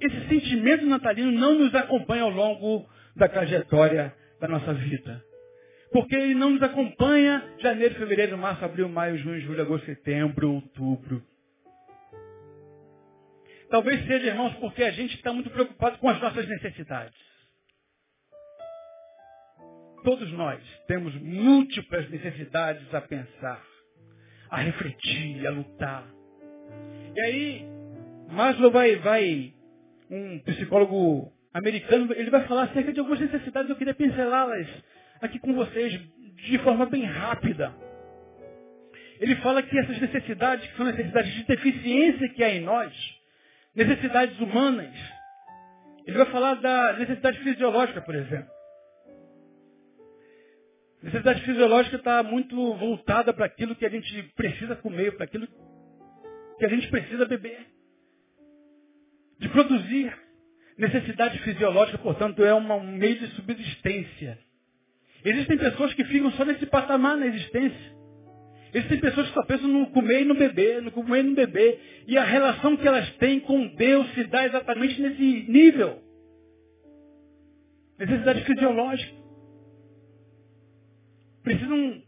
esse 0.01 0.29
sentimento 0.29 0.85
natalino 0.87 1.33
não 1.33 1.59
nos 1.59 1.75
acompanha 1.75 2.23
ao 2.23 2.31
longo 2.31 2.87
da 3.17 3.29
trajetória 3.29 4.15
da 4.43 4.49
nossa 4.49 4.75
vida. 4.75 5.25
Porque 5.93 6.17
ele 6.17 6.35
não 6.35 6.51
nos 6.51 6.63
acompanha 6.63 7.55
janeiro, 7.61 7.95
fevereiro, 7.95 8.37
março, 8.37 8.65
abril, 8.65 8.89
maio, 8.89 9.17
junho, 9.19 9.41
julho, 9.41 9.63
agosto, 9.63 9.87
setembro, 9.87 10.55
outubro. 10.55 11.23
Talvez 13.71 14.05
seja, 14.07 14.27
irmãos, 14.27 14.53
porque 14.57 14.83
a 14.83 14.91
gente 14.91 15.15
está 15.15 15.33
muito 15.33 15.49
preocupado 15.49 15.97
com 15.99 16.09
as 16.09 16.21
nossas 16.21 16.47
necessidades. 16.49 17.17
Todos 20.03 20.31
nós 20.33 20.61
temos 20.89 21.15
múltiplas 21.23 22.11
necessidades 22.11 22.93
a 22.93 23.01
pensar, 23.01 23.63
a 24.51 24.57
refletir, 24.57 25.47
a 25.47 25.51
lutar. 25.51 26.05
E 27.15 27.21
aí, 27.21 27.67
Maslow 28.29 28.73
vai, 28.73 28.97
vai 28.97 29.55
um 30.11 30.41
psicólogo 30.41 31.33
americano, 31.53 32.13
ele 32.13 32.31
vai 32.31 32.47
falar 32.47 32.65
acerca 32.65 32.93
de 32.93 33.01
algumas 33.01 33.21
necessidades, 33.21 33.69
eu 33.69 33.77
queria 33.77 33.95
pincelá-las 33.95 34.67
aqui 35.21 35.39
com 35.39 35.53
vocês 35.55 35.93
de 36.35 36.59
forma 36.59 36.87
bem 36.87 37.05
rápida. 37.05 37.73
Ele 39.21 39.37
fala 39.37 39.63
que 39.63 39.79
essas 39.79 40.01
necessidades, 40.01 40.69
que 40.69 40.77
são 40.77 40.87
necessidades 40.87 41.33
de 41.33 41.45
deficiência 41.45 42.29
que 42.31 42.43
há 42.43 42.51
em 42.51 42.61
nós, 42.61 42.93
necessidades 43.75 44.39
humanas, 44.41 44.93
ele 46.07 46.17
vai 46.17 46.27
falar 46.27 46.55
da 46.55 46.95
necessidade 46.95 47.39
fisiológica, 47.39 48.01
por 48.01 48.15
exemplo. 48.15 48.51
Necessidade 51.03 51.43
fisiológica 51.43 51.97
está 51.97 52.23
muito 52.23 52.75
voltada 52.75 53.33
para 53.33 53.47
aquilo 53.47 53.75
que 53.75 53.85
a 53.85 53.89
gente 53.89 54.23
precisa 54.35 54.77
comer, 54.77 55.17
para 55.17 55.25
aquilo 55.25 55.47
que 56.59 56.65
a 56.65 56.69
gente 56.69 56.89
precisa 56.89 57.27
beber. 57.27 57.67
De 59.39 59.49
produzir. 59.49 60.13
Necessidade 60.79 61.39
fisiológica, 61.41 61.99
portanto, 61.99 62.43
é 62.45 62.55
um 62.55 62.83
meio 62.85 63.19
de 63.19 63.27
subsistência. 63.35 64.39
Existem 65.25 65.59
pessoas 65.59 65.95
que 65.95 66.05
ficam 66.05 66.33
só 66.33 66.45
nesse 66.45 66.67
patamar 66.67 67.17
na 67.17 67.27
existência. 67.27 67.93
Existem 68.75 69.01
pessoas 69.01 69.29
que 69.29 69.35
só 69.35 69.45
pensam 69.45 69.69
no 69.69 69.91
comer 69.91 70.23
e 70.23 70.25
no 70.25 70.35
beber, 70.35 70.81
no 70.81 70.91
comer 70.91 71.21
e 71.21 71.29
no 71.29 71.35
beber. 71.35 71.81
E 72.07 72.17
a 72.17 72.25
relação 72.25 72.77
que 72.77 72.89
elas 72.89 73.09
têm 73.17 73.39
com 73.41 73.69
Deus 73.75 74.13
se 74.15 74.25
dá 74.25 74.47
exatamente 74.47 75.01
nesse 75.01 75.45
nível. 75.49 76.03
Necessidade 77.99 78.45
fisiológica. 78.45 79.13
Precisam, 81.43 82.03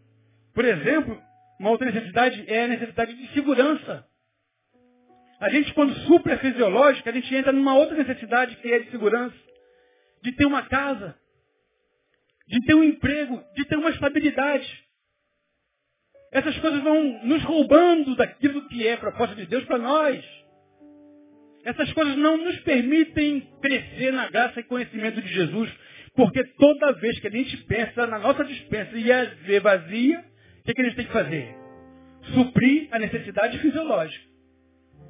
por 0.54 0.64
exemplo, 0.64 1.20
uma 1.60 1.70
outra 1.70 1.90
necessidade 1.90 2.44
é 2.46 2.64
a 2.64 2.68
necessidade 2.68 3.14
de 3.14 3.32
segurança. 3.34 4.06
A 5.44 5.50
gente, 5.50 5.74
quando 5.74 5.94
supre 6.06 6.32
a 6.32 7.12
gente 7.12 7.34
entra 7.34 7.52
numa 7.52 7.76
outra 7.76 7.94
necessidade 7.98 8.56
que 8.56 8.72
é 8.72 8.78
de 8.78 8.90
segurança. 8.90 9.36
De 10.22 10.32
ter 10.32 10.46
uma 10.46 10.62
casa, 10.62 11.14
de 12.48 12.64
ter 12.64 12.74
um 12.74 12.82
emprego, 12.82 13.44
de 13.54 13.66
ter 13.66 13.76
uma 13.76 13.90
estabilidade. 13.90 14.66
Essas 16.32 16.56
coisas 16.60 16.82
vão 16.82 17.26
nos 17.26 17.42
roubando 17.42 18.16
daquilo 18.16 18.66
que 18.68 18.88
é 18.88 18.94
a 18.94 18.96
proposta 18.96 19.34
de 19.34 19.44
Deus 19.44 19.62
para 19.66 19.76
nós. 19.76 20.24
Essas 21.62 21.92
coisas 21.92 22.16
não 22.16 22.38
nos 22.38 22.58
permitem 22.60 23.46
crescer 23.60 24.14
na 24.14 24.30
graça 24.30 24.60
e 24.60 24.64
conhecimento 24.64 25.20
de 25.20 25.28
Jesus, 25.28 25.70
porque 26.14 26.42
toda 26.58 26.94
vez 26.94 27.20
que 27.20 27.28
a 27.28 27.30
gente 27.30 27.54
pensa 27.64 28.06
na 28.06 28.18
nossa 28.18 28.46
dispensa 28.46 28.96
e 28.96 29.12
a 29.12 29.24
ver 29.24 29.60
vazia, 29.60 30.24
o 30.60 30.62
que, 30.64 30.70
é 30.70 30.74
que 30.74 30.80
a 30.80 30.84
gente 30.84 30.96
tem 30.96 31.06
que 31.06 31.12
fazer? 31.12 31.54
Suprir 32.32 32.88
a 32.92 32.98
necessidade 32.98 33.58
fisiológica. 33.58 34.33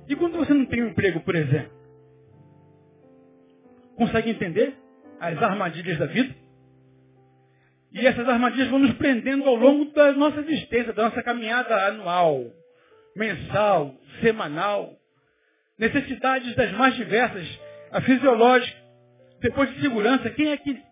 E 0.09 0.17
quando 0.17 0.37
você 0.37 0.53
não 0.53 0.67
tem 0.67 0.83
um 0.83 0.89
emprego, 0.89 1.21
por 1.21 1.35
exemplo? 1.35 1.73
Consegue 3.97 4.31
entender 4.31 4.77
as 5.21 5.41
armadilhas 5.43 5.99
da 5.99 6.07
vida? 6.07 6.35
E 7.93 8.07
essas 8.07 8.29
armadilhas 8.29 8.69
vão 8.69 8.81
nos 8.81 8.93
prendendo 8.95 9.45
ao 9.45 9.55
longo 9.55 9.93
da 9.93 10.13
nossa 10.13 10.41
existência, 10.41 10.93
da 10.93 11.05
nossa 11.05 11.23
caminhada 11.23 11.87
anual, 11.87 12.45
mensal, 13.15 13.95
semanal. 14.21 14.99
Necessidades 15.79 16.55
das 16.57 16.73
mais 16.73 16.95
diversas, 16.97 17.47
a 17.93 18.01
fisiológica, 18.01 18.77
depois 19.41 19.73
de 19.73 19.81
segurança. 19.81 20.29
Quem 20.31 20.51
é 20.51 20.57
que 20.57 20.83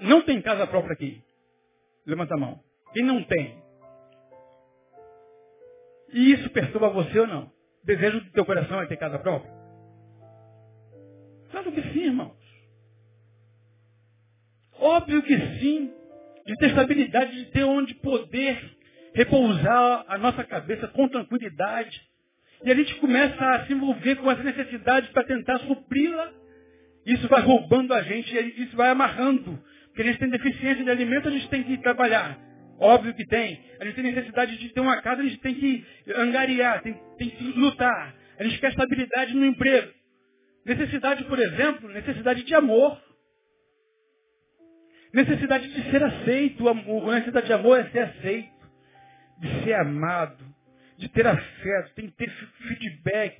não 0.00 0.22
tem 0.22 0.42
casa 0.42 0.66
própria 0.66 0.94
aqui? 0.94 1.22
Levanta 2.04 2.34
a 2.34 2.38
mão. 2.38 2.60
Quem 2.92 3.04
não 3.04 3.22
tem? 3.22 3.62
E 6.12 6.32
isso 6.32 6.50
perturba 6.50 6.88
você 6.90 7.20
ou 7.20 7.26
não? 7.26 7.59
Desejo 7.84 8.20
do 8.20 8.30
teu 8.30 8.44
coração 8.44 8.80
é 8.80 8.86
ter 8.86 8.96
casa 8.96 9.18
própria? 9.18 9.50
Claro 11.50 11.72
que 11.72 11.82
sim, 11.92 12.04
irmãos. 12.04 12.38
Óbvio 14.78 15.22
que 15.22 15.36
sim 15.58 15.92
de 16.46 16.56
ter 16.56 16.68
estabilidade, 16.68 17.36
de 17.36 17.50
ter 17.50 17.64
onde 17.64 17.94
poder 17.96 18.58
repousar 19.14 20.04
a 20.08 20.18
nossa 20.18 20.44
cabeça 20.44 20.88
com 20.88 21.08
tranquilidade. 21.08 22.00
E 22.64 22.70
a 22.70 22.74
gente 22.74 22.94
começa 22.96 23.42
a 23.52 23.66
se 23.66 23.72
envolver 23.72 24.16
com 24.16 24.30
essa 24.30 24.42
necessidade 24.42 25.08
para 25.10 25.24
tentar 25.24 25.58
supri-la. 25.60 26.32
Isso 27.06 27.26
vai 27.28 27.40
roubando 27.40 27.94
a 27.94 28.02
gente, 28.02 28.36
isso 28.62 28.76
vai 28.76 28.90
amarrando. 28.90 29.58
Porque 29.86 30.02
a 30.02 30.04
gente 30.04 30.18
tem 30.18 30.28
deficiência 30.28 30.84
de 30.84 30.90
alimento, 30.90 31.28
a 31.28 31.32
gente 31.32 31.48
tem 31.48 31.62
que 31.62 31.78
trabalhar. 31.78 32.38
Óbvio 32.80 33.14
que 33.14 33.26
tem. 33.26 33.62
A 33.78 33.84
gente 33.84 33.94
tem 33.94 34.04
necessidade 34.04 34.56
de 34.56 34.70
ter 34.70 34.80
uma 34.80 35.00
casa, 35.02 35.20
a 35.20 35.24
gente 35.24 35.38
tem 35.38 35.54
que 35.54 35.84
angariar, 36.16 36.80
tem, 36.82 36.94
tem 37.18 37.28
que 37.28 37.44
lutar. 37.52 38.14
A 38.38 38.44
gente 38.44 38.58
quer 38.58 38.70
estabilidade 38.70 39.34
no 39.34 39.44
emprego. 39.44 39.92
Necessidade, 40.64 41.24
por 41.24 41.38
exemplo, 41.38 41.90
necessidade 41.90 42.42
de 42.42 42.54
amor. 42.54 42.98
Necessidade 45.12 45.68
de 45.68 45.90
ser 45.90 46.02
aceito. 46.02 46.66
A 46.68 46.74
necessidade 47.14 47.46
de 47.46 47.52
amor 47.52 47.78
é 47.78 47.84
ser 47.90 48.00
aceito. 48.00 48.70
De 49.40 49.64
ser 49.64 49.74
amado. 49.74 50.42
De 50.96 51.08
ter 51.10 51.26
afeto. 51.26 51.94
Tem 51.94 52.06
que 52.06 52.16
ter 52.16 52.30
feedback. 52.66 53.38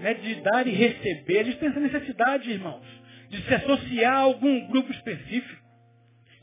Né, 0.00 0.14
de 0.14 0.34
dar 0.42 0.66
e 0.66 0.70
receber. 0.70 1.38
A 1.38 1.42
gente 1.44 1.58
tem 1.58 1.70
essa 1.70 1.80
necessidade, 1.80 2.50
irmãos. 2.50 2.86
De 3.30 3.42
se 3.42 3.54
associar 3.54 4.16
a 4.16 4.18
algum 4.18 4.68
grupo 4.68 4.92
específico. 4.92 5.65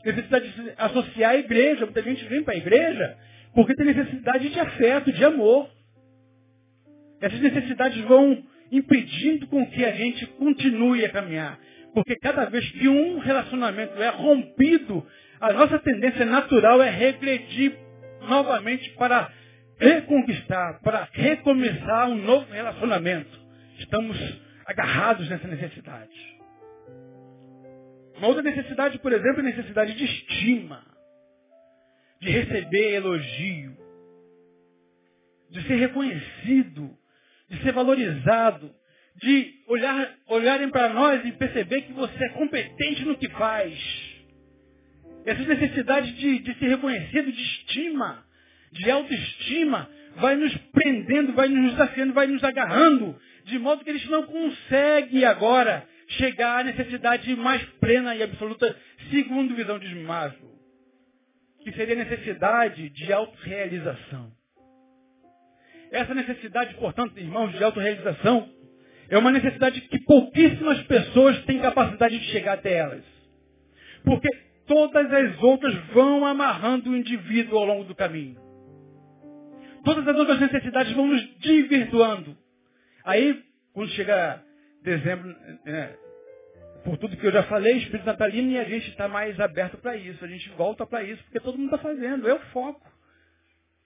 Necessidade 0.04 0.48
de 0.48 0.62
se 0.62 0.74
associar 0.76 1.30
à 1.32 1.36
igreja. 1.36 1.84
Muita 1.84 2.02
gente 2.02 2.24
vem 2.26 2.42
para 2.42 2.54
a 2.54 2.56
igreja 2.56 3.16
porque 3.54 3.74
tem 3.74 3.86
necessidade 3.86 4.48
de 4.48 4.60
afeto, 4.60 5.12
de 5.12 5.24
amor. 5.24 5.70
Essas 7.20 7.40
necessidades 7.40 8.02
vão 8.04 8.42
impedindo 8.70 9.46
com 9.46 9.64
que 9.70 9.84
a 9.84 9.92
gente 9.92 10.26
continue 10.26 11.04
a 11.04 11.08
caminhar. 11.10 11.58
Porque 11.94 12.16
cada 12.16 12.44
vez 12.46 12.68
que 12.72 12.88
um 12.88 13.18
relacionamento 13.18 14.02
é 14.02 14.08
rompido, 14.08 15.06
a 15.40 15.52
nossa 15.52 15.78
tendência 15.78 16.24
natural 16.24 16.82
é 16.82 16.90
regredir 16.90 17.78
novamente 18.22 18.90
para 18.94 19.30
reconquistar, 19.78 20.80
para 20.82 21.08
recomeçar 21.12 22.08
um 22.08 22.16
novo 22.16 22.52
relacionamento. 22.52 23.38
Estamos 23.78 24.18
agarrados 24.66 25.28
nessa 25.28 25.46
necessidade. 25.46 26.34
Uma 28.16 28.28
outra 28.28 28.42
necessidade, 28.42 28.98
por 28.98 29.12
exemplo, 29.12 29.38
é 29.38 29.40
a 29.40 29.54
necessidade 29.54 29.94
de 29.94 30.04
estima, 30.04 30.84
de 32.20 32.30
receber 32.30 32.94
elogio, 32.94 33.76
de 35.50 35.62
ser 35.66 35.76
reconhecido, 35.76 36.96
de 37.48 37.62
ser 37.62 37.72
valorizado, 37.72 38.74
de 39.16 39.54
olhar, 39.68 40.14
olharem 40.26 40.70
para 40.70 40.88
nós 40.88 41.24
e 41.24 41.32
perceber 41.32 41.82
que 41.82 41.92
você 41.92 42.24
é 42.24 42.28
competente 42.30 43.04
no 43.04 43.16
que 43.16 43.28
faz. 43.30 43.78
Essa 45.24 45.42
necessidade 45.42 46.12
de, 46.12 46.38
de 46.40 46.54
ser 46.58 46.68
reconhecido, 46.68 47.32
de 47.32 47.42
estima, 47.42 48.24
de 48.72 48.90
autoestima, 48.90 49.88
vai 50.16 50.36
nos 50.36 50.54
prendendo, 50.72 51.32
vai 51.32 51.48
nos 51.48 51.72
desafiando, 51.72 52.12
vai 52.12 52.26
nos 52.26 52.42
agarrando, 52.42 53.18
de 53.44 53.58
modo 53.58 53.84
que 53.84 53.90
a 53.90 53.94
gente 53.94 54.10
não 54.10 54.24
consegue 54.24 55.24
agora 55.24 55.86
chegar 56.08 56.60
à 56.60 56.64
necessidade 56.64 57.34
mais 57.36 57.62
plena 57.80 58.14
e 58.14 58.22
absoluta, 58.22 58.76
segundo 59.10 59.54
visão 59.54 59.78
de 59.78 59.94
Maslow, 59.96 60.52
que 61.62 61.72
seria 61.72 61.94
a 61.94 62.04
necessidade 62.04 62.88
de 62.90 63.12
autorrealização. 63.12 64.32
Essa 65.90 66.14
necessidade, 66.14 66.74
portanto, 66.74 67.18
irmãos, 67.18 67.52
de 67.52 67.62
autorrealização, 67.62 68.48
é 69.08 69.18
uma 69.18 69.30
necessidade 69.30 69.80
que 69.82 69.98
pouquíssimas 70.00 70.82
pessoas 70.82 71.44
têm 71.44 71.60
capacidade 71.60 72.18
de 72.18 72.26
chegar 72.26 72.54
até 72.54 72.72
elas. 72.72 73.04
Porque 74.02 74.28
todas 74.66 75.12
as 75.12 75.42
outras 75.42 75.74
vão 75.92 76.26
amarrando 76.26 76.90
o 76.90 76.96
indivíduo 76.96 77.58
ao 77.58 77.64
longo 77.64 77.84
do 77.84 77.94
caminho. 77.94 78.36
Todas 79.84 80.06
as 80.08 80.16
outras 80.16 80.40
necessidades 80.40 80.92
vão 80.94 81.06
nos 81.06 81.22
desvirtuando. 81.38 82.36
Aí, 83.04 83.42
quando 83.72 83.90
chega 83.90 84.42
dezembro, 84.84 85.34
é, 85.66 85.96
por 86.84 86.98
tudo 86.98 87.16
que 87.16 87.26
eu 87.26 87.32
já 87.32 87.42
falei, 87.44 87.78
espírito 87.78 88.06
natalino, 88.06 88.52
e 88.52 88.58
a 88.58 88.64
gente 88.64 88.90
está 88.90 89.08
mais 89.08 89.40
aberto 89.40 89.78
para 89.78 89.96
isso. 89.96 90.22
A 90.24 90.28
gente 90.28 90.48
volta 90.50 90.86
para 90.86 91.02
isso, 91.02 91.22
porque 91.24 91.40
todo 91.40 91.58
mundo 91.58 91.74
está 91.74 91.78
fazendo. 91.78 92.28
É 92.28 92.34
o 92.34 92.40
foco 92.52 92.86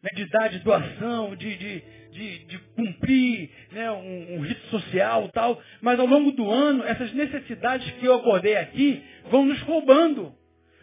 né, 0.02 0.10
de 0.14 0.28
dar 0.28 0.48
de 0.48 0.58
doação, 0.58 1.36
de, 1.36 1.56
de, 1.56 1.82
de, 2.10 2.44
de 2.46 2.58
cumprir 2.76 3.50
né, 3.70 3.90
um, 3.92 4.34
um, 4.34 4.40
rito 4.40 4.66
social 4.66 5.28
tal. 5.28 5.62
Mas 5.80 5.98
ao 6.00 6.06
longo 6.06 6.32
do 6.32 6.50
ano, 6.50 6.84
essas 6.84 7.12
necessidades 7.14 7.88
que 7.92 8.04
eu 8.04 8.14
acordei 8.14 8.56
aqui 8.56 9.02
vão 9.30 9.46
nos 9.46 9.60
roubando. 9.62 10.34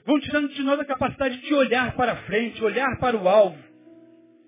Vão 0.05 0.19
tirando 0.19 0.49
de 0.49 0.63
nós 0.63 0.79
a 0.79 0.85
capacidade 0.85 1.37
de 1.41 1.53
olhar 1.53 1.95
para 1.95 2.15
frente, 2.23 2.63
olhar 2.63 2.97
para 2.99 3.17
o 3.17 3.27
alvo. 3.27 3.57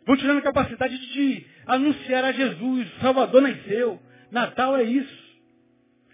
Vão 0.06 0.16
tirando 0.16 0.38
a 0.38 0.44
capacidade 0.44 0.98
de 1.12 1.46
anunciar 1.66 2.24
a 2.24 2.32
Jesus. 2.32 2.88
Salvador 3.02 3.42
nasceu. 3.42 4.00
Natal 4.32 4.78
é 4.78 4.84
isso. 4.84 5.27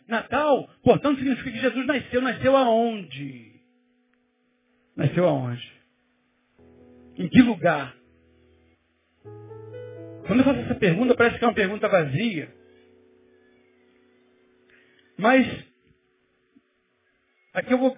Natal, 0.07 0.69
portanto, 0.83 1.17
significa 1.17 1.51
que 1.51 1.59
Jesus 1.59 1.85
nasceu. 1.85 2.21
Nasceu 2.21 2.55
aonde? 2.55 3.61
Nasceu 4.95 5.27
aonde? 5.27 5.71
Em 7.17 7.27
que 7.27 7.41
lugar? 7.41 7.95
Quando 10.27 10.39
eu 10.39 10.45
faço 10.45 10.59
essa 10.61 10.75
pergunta, 10.75 11.15
parece 11.15 11.37
que 11.37 11.43
é 11.43 11.47
uma 11.47 11.53
pergunta 11.53 11.89
vazia. 11.89 12.53
Mas, 15.17 15.47
aqui 17.53 17.73
eu 17.73 17.77
vou 17.77 17.97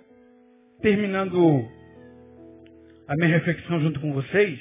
terminando 0.82 1.70
a 3.08 3.16
minha 3.16 3.28
reflexão 3.28 3.80
junto 3.80 4.00
com 4.00 4.14
vocês. 4.14 4.60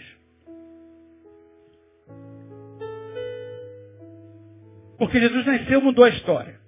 Porque 4.98 5.20
Jesus 5.20 5.44
nasceu 5.44 5.80
mudou 5.80 6.04
a 6.04 6.10
história. 6.10 6.63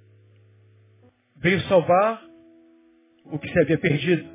Veio 1.47 1.61
salvar 1.69 2.21
o 3.27 3.39
que 3.39 3.49
se 3.49 3.57
havia 3.61 3.79
perdido. 3.79 4.29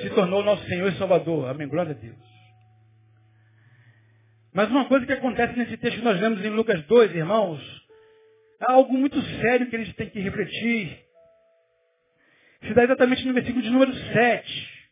Se 0.00 0.08
tornou 0.14 0.42
nosso 0.42 0.64
Senhor 0.64 0.90
e 0.90 0.96
Salvador. 0.96 1.50
Amém. 1.50 1.68
Glória 1.68 1.90
a 1.90 1.94
Deus. 1.94 2.16
Mas 4.54 4.70
uma 4.70 4.88
coisa 4.88 5.04
que 5.04 5.12
acontece 5.12 5.58
nesse 5.58 5.76
texto 5.76 5.98
que 5.98 6.04
nós 6.04 6.18
lemos 6.18 6.42
em 6.42 6.48
Lucas 6.48 6.82
2, 6.86 7.14
irmãos, 7.16 7.60
há 8.60 8.72
algo 8.72 8.94
muito 8.94 9.20
sério 9.42 9.68
que 9.68 9.76
gente 9.76 9.92
tem 9.92 10.08
que 10.08 10.20
refletir. 10.20 11.04
Se 12.66 12.72
dá 12.72 12.84
exatamente 12.84 13.26
no 13.26 13.34
versículo 13.34 13.62
de 13.62 13.68
número 13.68 13.92
7. 13.92 14.88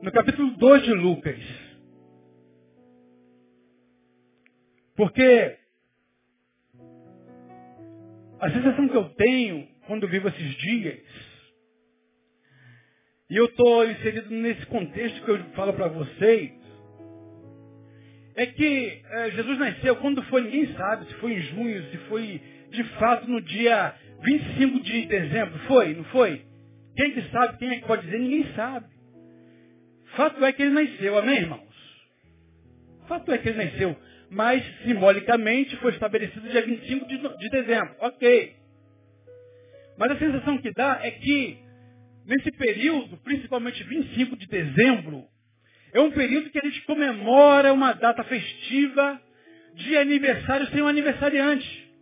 No 0.00 0.10
capítulo 0.10 0.56
2 0.56 0.82
de 0.84 0.92
Lucas. 0.94 1.38
Porque 4.96 5.60
a 8.42 8.50
sensação 8.50 8.88
que 8.88 8.96
eu 8.96 9.08
tenho 9.10 9.68
quando 9.86 10.08
vivo 10.08 10.28
esses 10.28 10.54
dias, 10.56 10.98
e 13.30 13.36
eu 13.36 13.46
estou 13.46 13.88
inserido 13.88 14.30
nesse 14.30 14.66
contexto 14.66 15.24
que 15.24 15.30
eu 15.30 15.38
falo 15.54 15.72
para 15.74 15.86
vocês, 15.86 16.50
é 18.34 18.46
que 18.46 19.02
é, 19.10 19.30
Jesus 19.30 19.58
nasceu 19.58 19.94
quando 19.96 20.22
foi, 20.24 20.42
ninguém 20.42 20.74
sabe, 20.74 21.06
se 21.06 21.14
foi 21.14 21.34
em 21.34 21.40
junho, 21.40 21.90
se 21.90 21.96
foi 22.08 22.40
de 22.70 22.84
fato 22.98 23.30
no 23.30 23.40
dia 23.40 23.94
25 24.22 24.80
de 24.80 25.06
dezembro. 25.06 25.58
Foi, 25.60 25.94
não 25.94 26.04
foi? 26.04 26.44
Quem 26.96 27.12
que 27.12 27.22
sabe, 27.30 27.58
quem 27.58 27.70
é 27.70 27.76
que 27.76 27.86
pode 27.86 28.04
dizer? 28.04 28.18
Ninguém 28.18 28.46
sabe. 28.54 28.86
Fato 30.16 30.44
é 30.44 30.52
que 30.52 30.62
ele 30.62 30.72
nasceu, 30.72 31.16
amém, 31.16 31.38
irmãos? 31.38 31.62
Fato 33.06 33.30
é 33.32 33.38
que 33.38 33.48
ele 33.48 33.64
nasceu. 33.64 33.96
Mas, 34.32 34.64
simbolicamente, 34.82 35.76
foi 35.76 35.92
estabelecido 35.92 36.48
dia 36.48 36.64
25 36.64 37.06
de, 37.06 37.18
de 37.18 37.50
dezembro. 37.50 37.94
Ok. 38.00 38.56
Mas 39.98 40.10
a 40.10 40.18
sensação 40.18 40.56
que 40.56 40.72
dá 40.72 41.00
é 41.02 41.10
que, 41.10 41.58
nesse 42.24 42.50
período, 42.52 43.18
principalmente 43.18 43.84
25 43.84 44.34
de 44.38 44.46
dezembro, 44.46 45.26
é 45.92 46.00
um 46.00 46.10
período 46.12 46.48
que 46.48 46.58
a 46.58 46.64
gente 46.64 46.80
comemora 46.86 47.74
uma 47.74 47.92
data 47.92 48.24
festiva 48.24 49.20
de 49.74 49.98
aniversário 49.98 50.66
sem 50.68 50.80
um 50.80 50.88
aniversariante. 50.88 51.92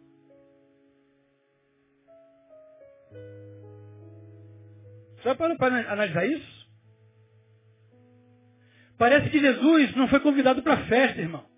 Já 5.25 5.35
parou 5.35 5.57
para 5.57 5.93
analisar 5.93 6.27
isso? 6.27 6.61
Parece 8.97 9.31
que 9.31 9.41
Jesus 9.41 9.97
não 9.97 10.07
foi 10.07 10.21
convidado 10.21 10.63
para 10.63 10.75
a 10.75 10.87
festa, 10.87 11.21
irmão. 11.21 11.50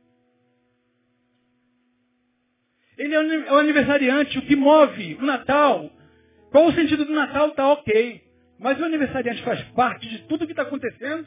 Ele 2.98 3.14
é 3.14 3.52
o 3.52 3.58
aniversariante, 3.58 4.38
o 4.38 4.42
que 4.42 4.54
move 4.54 5.16
o 5.20 5.24
Natal. 5.24 5.90
Qual 6.50 6.66
o 6.66 6.72
sentido 6.72 7.04
do 7.04 7.12
Natal? 7.12 7.48
Está 7.48 7.72
ok. 7.72 8.22
Mas 8.58 8.78
o 8.78 8.84
aniversariante 8.84 9.42
faz 9.42 9.62
parte 9.70 10.08
de 10.08 10.18
tudo 10.28 10.46
que 10.46 10.52
está 10.52 10.62
acontecendo. 10.62 11.26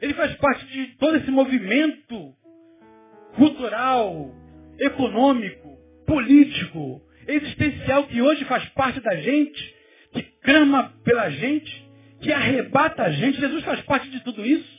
Ele 0.00 0.14
faz 0.14 0.34
parte 0.36 0.66
de 0.66 0.96
todo 0.96 1.16
esse 1.16 1.30
movimento 1.30 2.34
cultural, 3.34 4.34
econômico, 4.78 5.78
político, 6.06 7.02
existencial 7.28 8.06
que 8.06 8.20
hoje 8.20 8.44
faz 8.44 8.66
parte 8.70 9.00
da 9.00 9.16
gente, 9.16 9.74
que 10.12 10.22
clama 10.22 10.92
pela 11.04 11.30
gente, 11.30 11.90
que 12.20 12.32
arrebata 12.32 13.02
a 13.02 13.10
gente. 13.10 13.40
Jesus 13.40 13.64
faz 13.64 13.80
parte 13.82 14.08
de 14.10 14.20
tudo 14.20 14.44
isso. 14.44 14.76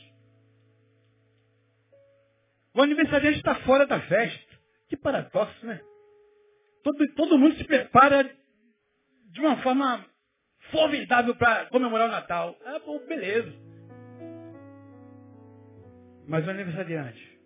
O 2.74 2.82
aniversariante 2.82 3.38
está 3.38 3.54
fora 3.56 3.86
da 3.86 4.00
festa. 4.00 4.47
Que 4.88 4.96
paradoxo, 4.96 5.66
né? 5.66 5.80
Todo, 6.82 7.14
todo 7.14 7.38
mundo 7.38 7.56
se 7.56 7.64
prepara 7.64 8.24
de 9.30 9.40
uma 9.40 9.56
forma 9.62 10.04
formidável 10.70 11.34
para 11.36 11.66
comemorar 11.66 12.08
o 12.08 12.12
Natal. 12.12 12.56
Ah, 12.64 12.78
bom, 12.84 12.98
beleza. 13.06 13.52
Mas 16.26 16.46
o 16.46 16.50
aniversariante. 16.50 17.38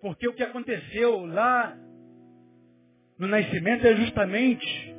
Porque 0.00 0.28
o 0.28 0.34
que 0.34 0.42
aconteceu 0.42 1.24
lá 1.26 1.76
no 3.18 3.26
nascimento 3.26 3.86
é 3.86 3.96
justamente 3.96 4.94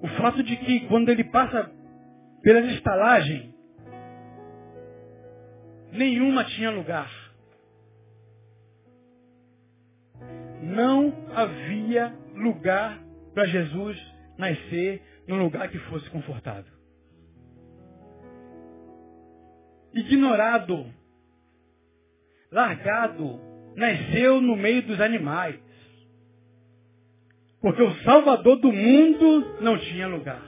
o 0.00 0.08
fato 0.20 0.42
de 0.42 0.56
que 0.56 0.86
quando 0.88 1.08
ele 1.08 1.24
passa 1.24 1.70
pela 2.42 2.60
estalagem, 2.60 3.55
nenhuma 5.92 6.44
tinha 6.44 6.70
lugar. 6.70 7.10
Não 10.62 11.12
havia 11.34 12.14
lugar 12.34 13.00
para 13.34 13.46
Jesus 13.46 13.96
nascer 14.38 15.02
num 15.26 15.42
lugar 15.42 15.68
que 15.68 15.78
fosse 15.80 16.08
confortável. 16.10 16.72
Ignorado, 19.92 20.86
largado, 22.50 23.40
nasceu 23.74 24.40
no 24.40 24.56
meio 24.56 24.82
dos 24.82 25.00
animais. 25.00 25.58
Porque 27.60 27.82
o 27.82 27.94
Salvador 28.02 28.56
do 28.56 28.72
mundo 28.72 29.60
não 29.60 29.78
tinha 29.78 30.06
lugar. 30.06 30.42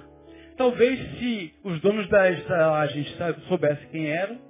Talvez 0.57 0.99
se 1.19 1.55
os 1.63 1.81
donos 1.81 2.09
da 2.09 2.31
estalagem 2.31 3.05
soubessem 3.49 3.89
quem 3.91 4.07
eram, 4.07 4.48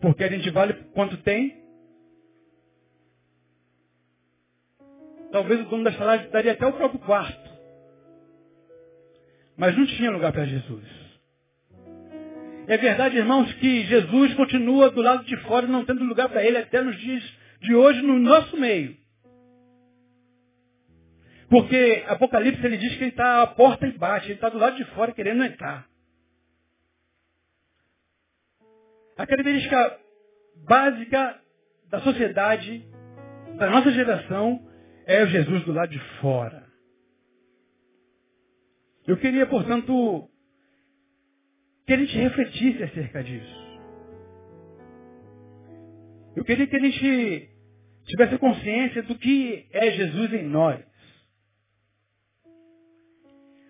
porque 0.00 0.24
a 0.24 0.28
gente 0.28 0.50
vale 0.50 0.74
quanto 0.94 1.16
tem, 1.18 1.56
talvez 5.30 5.60
o 5.60 5.64
dono 5.64 5.84
da 5.84 5.90
estalagem 5.90 6.30
daria 6.30 6.52
até 6.52 6.66
o 6.66 6.72
próprio 6.72 7.00
quarto. 7.00 7.48
Mas 9.56 9.76
não 9.76 9.86
tinha 9.86 10.10
lugar 10.10 10.32
para 10.32 10.44
Jesus. 10.44 10.84
É 12.68 12.76
verdade, 12.76 13.16
irmãos, 13.16 13.52
que 13.54 13.84
Jesus 13.86 14.34
continua 14.34 14.90
do 14.90 15.00
lado 15.00 15.24
de 15.24 15.36
fora, 15.38 15.66
não 15.66 15.84
tendo 15.84 16.04
lugar 16.04 16.28
para 16.28 16.44
ele 16.44 16.58
até 16.58 16.82
nos 16.82 16.96
dias 16.98 17.24
de 17.60 17.74
hoje, 17.74 18.02
no 18.02 18.18
nosso 18.18 18.56
meio. 18.56 18.96
Porque 21.48 22.04
Apocalipse 22.06 22.64
ele 22.64 22.76
diz 22.76 22.94
que 22.94 23.04
ele 23.04 23.10
está 23.10 23.42
à 23.42 23.46
porta 23.46 23.86
e 23.86 23.92
bate, 23.92 24.26
ele 24.26 24.34
está 24.34 24.50
do 24.50 24.58
lado 24.58 24.76
de 24.76 24.84
fora 24.92 25.12
querendo 25.12 25.42
entrar. 25.44 25.88
A 29.18 29.26
característica 29.26 30.00
básica 30.66 31.40
da 31.90 32.00
sociedade, 32.00 32.86
da 33.58 33.68
nossa 33.68 33.90
geração, 33.90 34.66
é 35.06 35.22
o 35.22 35.26
Jesus 35.26 35.64
do 35.64 35.72
lado 35.72 35.90
de 35.90 35.98
fora. 36.20 36.66
Eu 39.06 39.16
queria, 39.16 39.46
portanto, 39.46 40.30
que 41.86 41.92
a 41.92 41.96
gente 41.96 42.16
refletisse 42.16 42.82
acerca 42.82 43.24
disso. 43.24 43.68
Eu 46.36 46.44
queria 46.44 46.66
que 46.66 46.76
a 46.76 46.80
gente 46.80 47.50
tivesse 48.04 48.38
consciência 48.38 49.02
do 49.02 49.18
que 49.18 49.66
é 49.72 49.90
Jesus 49.90 50.32
em 50.32 50.44
nós 50.44 50.88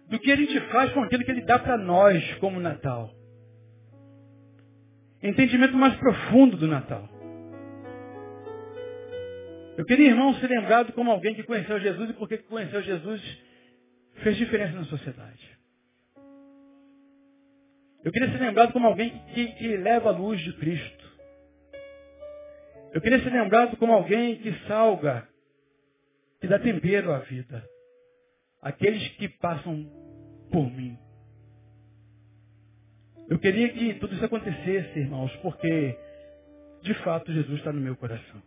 do 0.09 0.19
que 0.19 0.33
a 0.33 0.37
gente 0.37 0.59
faz 0.73 0.91
com 0.93 1.03
aquilo 1.03 1.25
que 1.25 1.31
ele 1.31 1.43
dá 1.43 1.59
para 1.59 1.77
nós 1.77 2.35
como 2.37 2.59
Natal. 2.59 3.18
Entendimento 5.23 5.77
mais 5.77 5.97
profundo 5.97 6.57
do 6.57 6.67
Natal. 6.67 7.09
Eu 9.77 9.85
queria, 9.85 10.09
irmão, 10.09 10.35
ser 10.35 10.49
lembrado 10.49 10.93
como 10.93 11.11
alguém 11.11 11.35
que 11.35 11.43
conheceu 11.43 11.79
Jesus 11.81 12.11
e 12.11 12.13
porque 12.15 12.39
conheceu 12.39 12.83
Jesus 12.83 13.23
fez 14.23 14.37
diferença 14.37 14.75
na 14.75 14.85
sociedade. 14.85 15.59
Eu 18.05 18.13
queria 18.13 18.31
ser 18.31 18.39
lembrado 18.39 18.73
como 18.73 18.87
alguém 18.87 19.11
que, 19.35 19.47
que 19.53 19.77
leva 19.77 20.09
a 20.09 20.13
luz 20.13 20.41
de 20.41 20.53
Cristo. 20.55 21.09
Eu 22.93 23.01
queria 23.01 23.23
ser 23.23 23.31
lembrado 23.31 23.77
como 23.77 23.93
alguém 23.93 24.37
que 24.37 24.53
salga 24.67 25.29
que 26.41 26.47
dá 26.47 26.59
tempero 26.59 27.13
à 27.13 27.19
vida. 27.19 27.65
Aqueles 28.63 29.07
que 29.17 29.29
passam 29.29 29.85
por 30.51 30.71
mim. 30.71 30.99
Eu 33.29 33.39
queria 33.39 33.69
que 33.69 33.95
tudo 33.95 34.15
isso 34.15 34.25
acontecesse, 34.25 34.99
irmãos, 34.99 35.35
porque 35.43 35.99
de 36.83 36.95
fato 36.95 37.33
Jesus 37.33 37.59
está 37.59 37.73
no 37.73 37.81
meu 37.81 37.95
coração. 37.97 38.43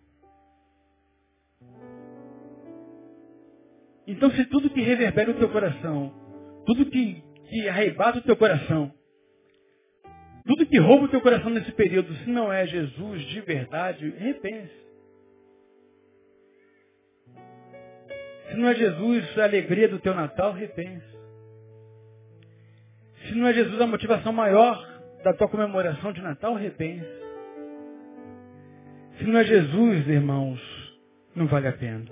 Então, 4.08 4.32
se 4.32 4.46
tudo 4.46 4.70
que 4.72 4.82
reverbera 4.82 5.32
o 5.32 5.36
teu 5.36 5.50
coração, 5.50 6.12
tudo 6.66 6.88
que, 6.88 7.24
que 7.50 7.70
arrebata 7.70 8.18
o 8.18 8.24
teu 8.24 8.36
coração, 8.36 8.92
tudo 10.46 10.66
que 10.66 10.80
rouba 10.80 11.06
o 11.06 11.10
teu 11.10 11.22
coração 11.22 11.52
nesse 11.52 11.72
período, 11.74 12.14
se 12.16 12.30
não 12.30 12.52
é 12.52 12.66
Jesus 12.66 13.22
de 13.22 13.42
verdade, 13.42 14.10
repense. 14.10 14.82
Se 18.50 18.58
não 18.58 18.68
é 18.68 18.76
Jesus 18.76 19.38
a 19.38 19.44
alegria 19.44 19.88
do 19.88 20.00
teu 20.00 20.16
Natal, 20.16 20.52
repense. 20.52 21.11
Se 23.32 23.38
não 23.38 23.48
é 23.48 23.54
Jesus 23.54 23.80
a 23.80 23.88
motivação 23.88 24.34
maior 24.34 24.86
da 25.24 25.34
tua 25.34 25.48
comemoração 25.48 26.12
de 26.12 26.22
Natal, 26.22 26.54
repense. 26.54 27.08
Se 29.18 29.24
não 29.24 29.40
é 29.40 29.46
Jesus, 29.46 30.06
irmãos, 30.10 30.60
não 31.34 31.48
vale 31.48 31.70
a 31.70 31.72
pena. 31.72 32.04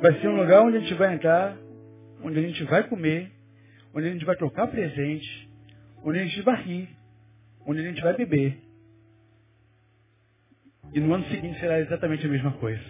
Vai 0.00 0.20
ser 0.20 0.28
um 0.28 0.36
lugar 0.36 0.62
onde 0.62 0.76
a 0.76 0.80
gente 0.80 0.94
vai 0.94 1.12
entrar, 1.12 1.56
onde 2.22 2.38
a 2.38 2.42
gente 2.42 2.62
vai 2.64 2.86
comer, 2.86 3.32
onde 3.92 4.06
a 4.06 4.12
gente 4.12 4.24
vai 4.24 4.36
trocar 4.36 4.68
presente, 4.68 5.50
onde 6.04 6.20
a 6.20 6.24
gente 6.24 6.40
vai 6.42 6.62
rir, 6.62 6.88
onde 7.66 7.80
a 7.80 7.82
gente 7.82 8.00
vai 8.00 8.14
beber. 8.14 8.56
E 10.92 11.00
no 11.00 11.12
ano 11.12 11.24
seguinte 11.24 11.58
será 11.58 11.80
exatamente 11.80 12.24
a 12.24 12.30
mesma 12.30 12.52
coisa. 12.52 12.84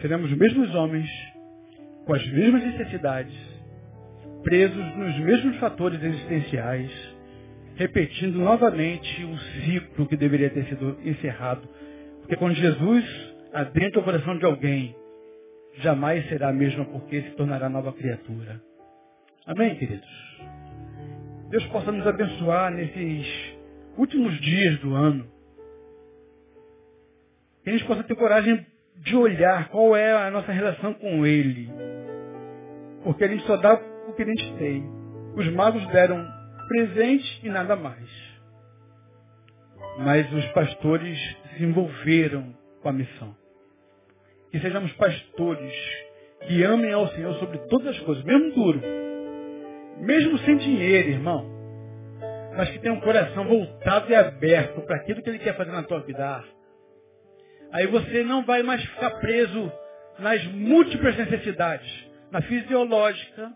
Seremos 0.00 0.30
os 0.30 0.38
mesmos 0.38 0.72
homens, 0.72 1.10
com 2.06 2.14
as 2.14 2.24
mesmas 2.28 2.62
necessidades, 2.62 3.53
presos 4.44 4.96
nos 4.96 5.18
mesmos 5.20 5.56
fatores 5.56 6.00
existenciais, 6.02 6.90
repetindo 7.76 8.38
novamente 8.38 9.24
um 9.24 9.36
ciclo 9.38 10.06
que 10.06 10.16
deveria 10.16 10.50
ter 10.50 10.66
sido 10.66 10.96
encerrado. 11.04 11.66
Porque 12.20 12.36
quando 12.36 12.54
Jesus 12.54 13.04
adentra 13.52 14.00
o 14.00 14.04
coração 14.04 14.38
de 14.38 14.44
alguém, 14.44 14.94
jamais 15.78 16.28
será 16.28 16.50
a 16.50 16.52
mesma 16.52 16.84
porque 16.84 17.22
se 17.22 17.30
tornará 17.30 17.68
nova 17.68 17.92
criatura. 17.92 18.60
Amém, 19.46 19.74
queridos? 19.76 20.08
Deus 21.50 21.64
possa 21.66 21.90
nos 21.90 22.06
abençoar 22.06 22.70
nesses 22.70 23.26
últimos 23.96 24.38
dias 24.40 24.78
do 24.80 24.94
ano. 24.94 25.26
Que 27.62 27.70
a 27.70 27.72
gente 27.72 27.84
possa 27.86 28.02
ter 28.04 28.14
coragem 28.14 28.64
de 28.96 29.16
olhar 29.16 29.68
qual 29.68 29.96
é 29.96 30.12
a 30.12 30.30
nossa 30.30 30.52
relação 30.52 30.94
com 30.94 31.26
Ele. 31.26 31.68
Porque 33.02 33.24
a 33.24 33.28
gente 33.28 33.44
só 33.46 33.56
dá 33.56 33.93
que 34.14 34.22
a 34.22 34.26
gente 34.26 34.56
tem. 34.56 34.84
Os 35.36 35.46
magos 35.52 35.86
deram 35.88 36.24
presente 36.68 37.40
e 37.42 37.48
nada 37.48 37.76
mais. 37.76 38.08
Mas 39.98 40.32
os 40.32 40.46
pastores 40.46 41.18
se 41.56 41.64
envolveram 41.64 42.54
com 42.82 42.88
a 42.88 42.92
missão. 42.92 43.34
Que 44.50 44.60
sejamos 44.60 44.92
pastores 44.92 45.72
que 46.46 46.62
amem 46.62 46.92
ao 46.92 47.08
Senhor 47.08 47.34
sobre 47.34 47.58
todas 47.68 47.88
as 47.88 47.98
coisas, 48.00 48.24
mesmo 48.24 48.52
duro. 48.54 48.80
Mesmo 49.98 50.38
sem 50.38 50.56
dinheiro, 50.56 51.08
irmão. 51.10 51.50
Mas 52.56 52.70
que 52.70 52.78
tenham 52.78 52.96
um 52.96 53.00
coração 53.00 53.44
voltado 53.46 54.10
e 54.10 54.14
aberto 54.14 54.80
para 54.82 54.96
aquilo 54.96 55.22
que 55.22 55.28
Ele 55.28 55.38
quer 55.38 55.56
fazer 55.56 55.72
na 55.72 55.82
tua 55.82 56.00
vida. 56.00 56.44
Aí 57.72 57.86
você 57.88 58.22
não 58.22 58.44
vai 58.44 58.62
mais 58.62 58.84
ficar 58.84 59.10
preso 59.18 59.72
nas 60.18 60.44
múltiplas 60.46 61.16
necessidades. 61.16 62.08
Na 62.30 62.40
fisiológica, 62.42 63.52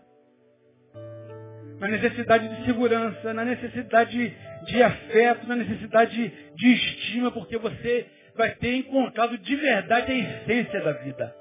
na 1.79 1.87
necessidade 1.87 2.47
de 2.47 2.65
segurança, 2.65 3.33
na 3.33 3.45
necessidade 3.45 4.35
de 4.65 4.83
afeto, 4.83 5.47
na 5.47 5.55
necessidade 5.55 6.33
de 6.55 6.73
estima, 6.73 7.31
porque 7.31 7.57
você 7.57 8.05
vai 8.35 8.51
ter 8.55 8.75
encontrado 8.75 9.37
de 9.37 9.55
verdade 9.55 10.11
a 10.11 10.15
essência 10.15 10.81
da 10.81 10.91
vida. 10.93 11.35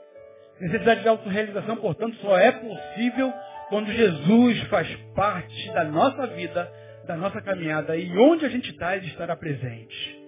Necessidade 0.60 1.02
de 1.02 1.08
autorrealização, 1.08 1.76
portanto, 1.76 2.16
só 2.16 2.36
é 2.36 2.52
possível 2.52 3.32
quando 3.68 3.92
Jesus 3.92 4.60
faz 4.64 4.88
parte 5.14 5.72
da 5.72 5.84
nossa 5.84 6.26
vida, 6.28 6.70
da 7.06 7.16
nossa 7.16 7.40
caminhada, 7.40 7.96
e 7.96 8.10
onde 8.16 8.44
a 8.44 8.48
gente 8.48 8.70
está, 8.70 8.96
ele 8.96 9.06
estará 9.06 9.36
presente. 9.36 10.18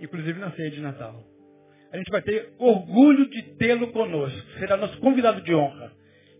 Inclusive 0.00 0.38
na 0.38 0.50
ceia 0.52 0.70
de 0.70 0.80
Natal 0.80 1.32
a 1.92 1.98
gente 1.98 2.10
vai 2.10 2.22
ter 2.22 2.54
orgulho 2.58 3.28
de 3.28 3.42
tê-lo 3.56 3.92
conosco. 3.92 4.40
Será 4.58 4.78
nosso 4.78 4.98
convidado 4.98 5.42
de 5.42 5.54
honra. 5.54 5.92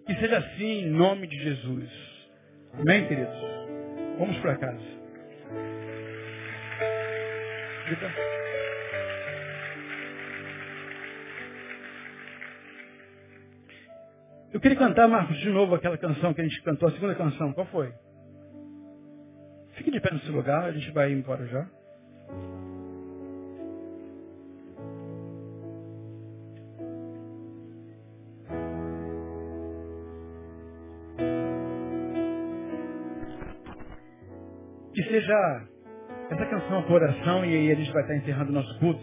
Que 0.06 0.14
seja 0.14 0.38
assim 0.38 0.64
em 0.64 0.86
nome 0.86 1.26
de 1.26 1.38
Jesus. 1.38 2.11
Amém, 2.78 3.06
queridos? 3.06 3.34
Vamos 4.18 4.38
para 4.38 4.56
casa. 4.56 5.02
Eu 14.52 14.60
queria 14.60 14.78
cantar, 14.78 15.08
Marcos, 15.08 15.38
de 15.38 15.50
novo 15.50 15.74
aquela 15.74 15.98
canção 15.98 16.32
que 16.32 16.40
a 16.40 16.44
gente 16.44 16.62
cantou, 16.62 16.88
a 16.88 16.92
segunda 16.92 17.14
canção. 17.14 17.52
Qual 17.52 17.66
foi? 17.66 17.92
Fique 19.74 19.90
de 19.90 20.00
pé 20.00 20.10
seu 20.20 20.32
lugar, 20.32 20.64
a 20.64 20.72
gente 20.72 20.90
vai 20.92 21.12
embora 21.12 21.46
já. 21.46 21.68
Seja 35.12 35.68
essa 36.30 36.46
canção 36.46 36.78
a 36.78 36.90
oração 36.90 37.44
e 37.44 37.54
aí 37.54 37.70
a 37.70 37.74
gente 37.74 37.92
vai 37.92 38.00
estar 38.00 38.16
encerrando 38.16 38.50
o 38.50 38.54
nosso 38.54 38.78
culto. 38.78 39.02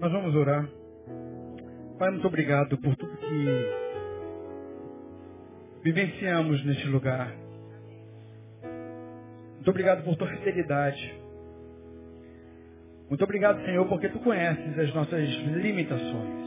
Nós 0.00 0.10
vamos 0.10 0.34
orar. 0.34 0.68
Pai, 1.96 2.10
muito 2.10 2.26
obrigado 2.26 2.76
por 2.78 2.96
tudo 2.96 3.16
que 3.18 3.70
vivenciamos 5.84 6.64
neste 6.64 6.88
lugar. 6.88 7.32
Muito 9.54 9.70
obrigado 9.70 10.02
por 10.02 10.16
tua 10.16 10.26
fidelidade. 10.26 11.22
Muito 13.08 13.22
obrigado, 13.22 13.64
Senhor, 13.64 13.86
porque 13.86 14.08
tu 14.08 14.18
conheces 14.18 14.76
as 14.76 14.92
nossas 14.92 15.28
limitações. 15.28 16.42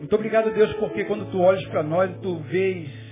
Muito 0.00 0.14
obrigado, 0.16 0.52
Deus, 0.52 0.72
porque 0.74 1.04
quando 1.04 1.30
tu 1.30 1.38
olhas 1.40 1.64
para 1.66 1.84
nós, 1.84 2.10
tu 2.20 2.40
vês 2.40 3.07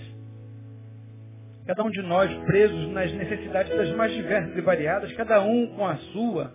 cada 1.67 1.83
um 1.83 1.91
de 1.91 2.01
nós 2.03 2.33
presos 2.45 2.89
nas 2.93 3.13
necessidades 3.13 3.77
das 3.77 3.91
mais 3.97 4.13
diversas 4.13 4.57
e 4.57 4.61
variadas, 4.61 5.13
cada 5.15 5.43
um 5.43 5.67
com 5.75 5.85
a 5.85 5.97
sua. 5.97 6.55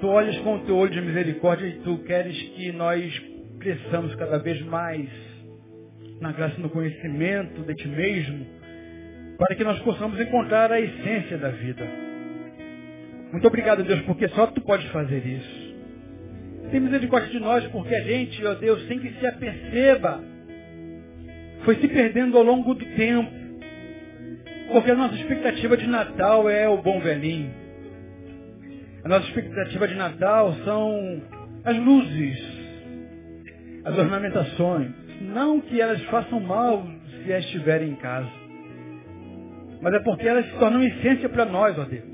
Tu 0.00 0.08
olhas 0.08 0.36
com 0.38 0.56
o 0.56 0.64
teu 0.64 0.76
olho 0.76 0.90
de 0.90 1.00
misericórdia 1.00 1.66
e 1.66 1.78
tu 1.80 1.98
queres 1.98 2.36
que 2.36 2.72
nós 2.72 3.22
cresçamos 3.60 4.14
cada 4.16 4.38
vez 4.38 4.60
mais 4.62 5.08
na 6.20 6.32
graça 6.32 6.56
e 6.58 6.62
no 6.62 6.68
conhecimento 6.70 7.62
de 7.62 7.74
ti 7.74 7.88
mesmo, 7.88 8.46
para 9.38 9.54
que 9.54 9.64
nós 9.64 9.78
possamos 9.80 10.20
encontrar 10.20 10.72
a 10.72 10.80
essência 10.80 11.38
da 11.38 11.50
vida. 11.50 11.86
Muito 13.30 13.46
obrigado, 13.46 13.84
Deus, 13.84 14.00
porque 14.02 14.28
só 14.28 14.46
tu 14.48 14.60
podes 14.60 14.86
fazer 14.90 15.24
isso. 15.24 15.64
Tem 16.70 16.80
misericórdia 16.80 17.30
de 17.30 17.38
nós, 17.38 17.64
porque 17.68 17.94
a 17.94 18.00
gente, 18.00 18.44
ó 18.44 18.54
Deus, 18.54 18.86
sem 18.86 18.98
que 18.98 19.12
se 19.12 19.26
aperceba, 19.26 20.20
foi 21.64 21.76
se 21.76 21.88
perdendo 21.88 22.36
ao 22.36 22.44
longo 22.44 22.74
do 22.74 22.84
tempo. 22.84 23.30
Porque 24.72 24.90
a 24.90 24.94
nossa 24.94 25.14
expectativa 25.14 25.76
de 25.76 25.86
Natal 25.86 26.48
é 26.48 26.68
o 26.68 26.78
bom 26.78 27.00
velhinho. 27.00 27.52
A 29.04 29.08
nossa 29.08 29.26
expectativa 29.26 29.86
de 29.86 29.94
Natal 29.94 30.54
são 30.64 31.22
as 31.64 31.76
luzes, 31.76 32.38
as 33.84 33.98
ornamentações. 33.98 34.90
Não 35.20 35.60
que 35.60 35.80
elas 35.80 36.02
façam 36.04 36.40
mal 36.40 36.86
se 37.22 37.30
elas 37.30 37.44
estiverem 37.44 37.90
em 37.90 37.96
casa. 37.96 38.28
Mas 39.80 39.94
é 39.94 39.98
porque 40.00 40.26
elas 40.26 40.46
se 40.46 40.58
tornam 40.58 40.82
essência 40.82 41.28
para 41.28 41.44
nós, 41.44 41.78
ó 41.78 41.84
Deus. 41.84 42.04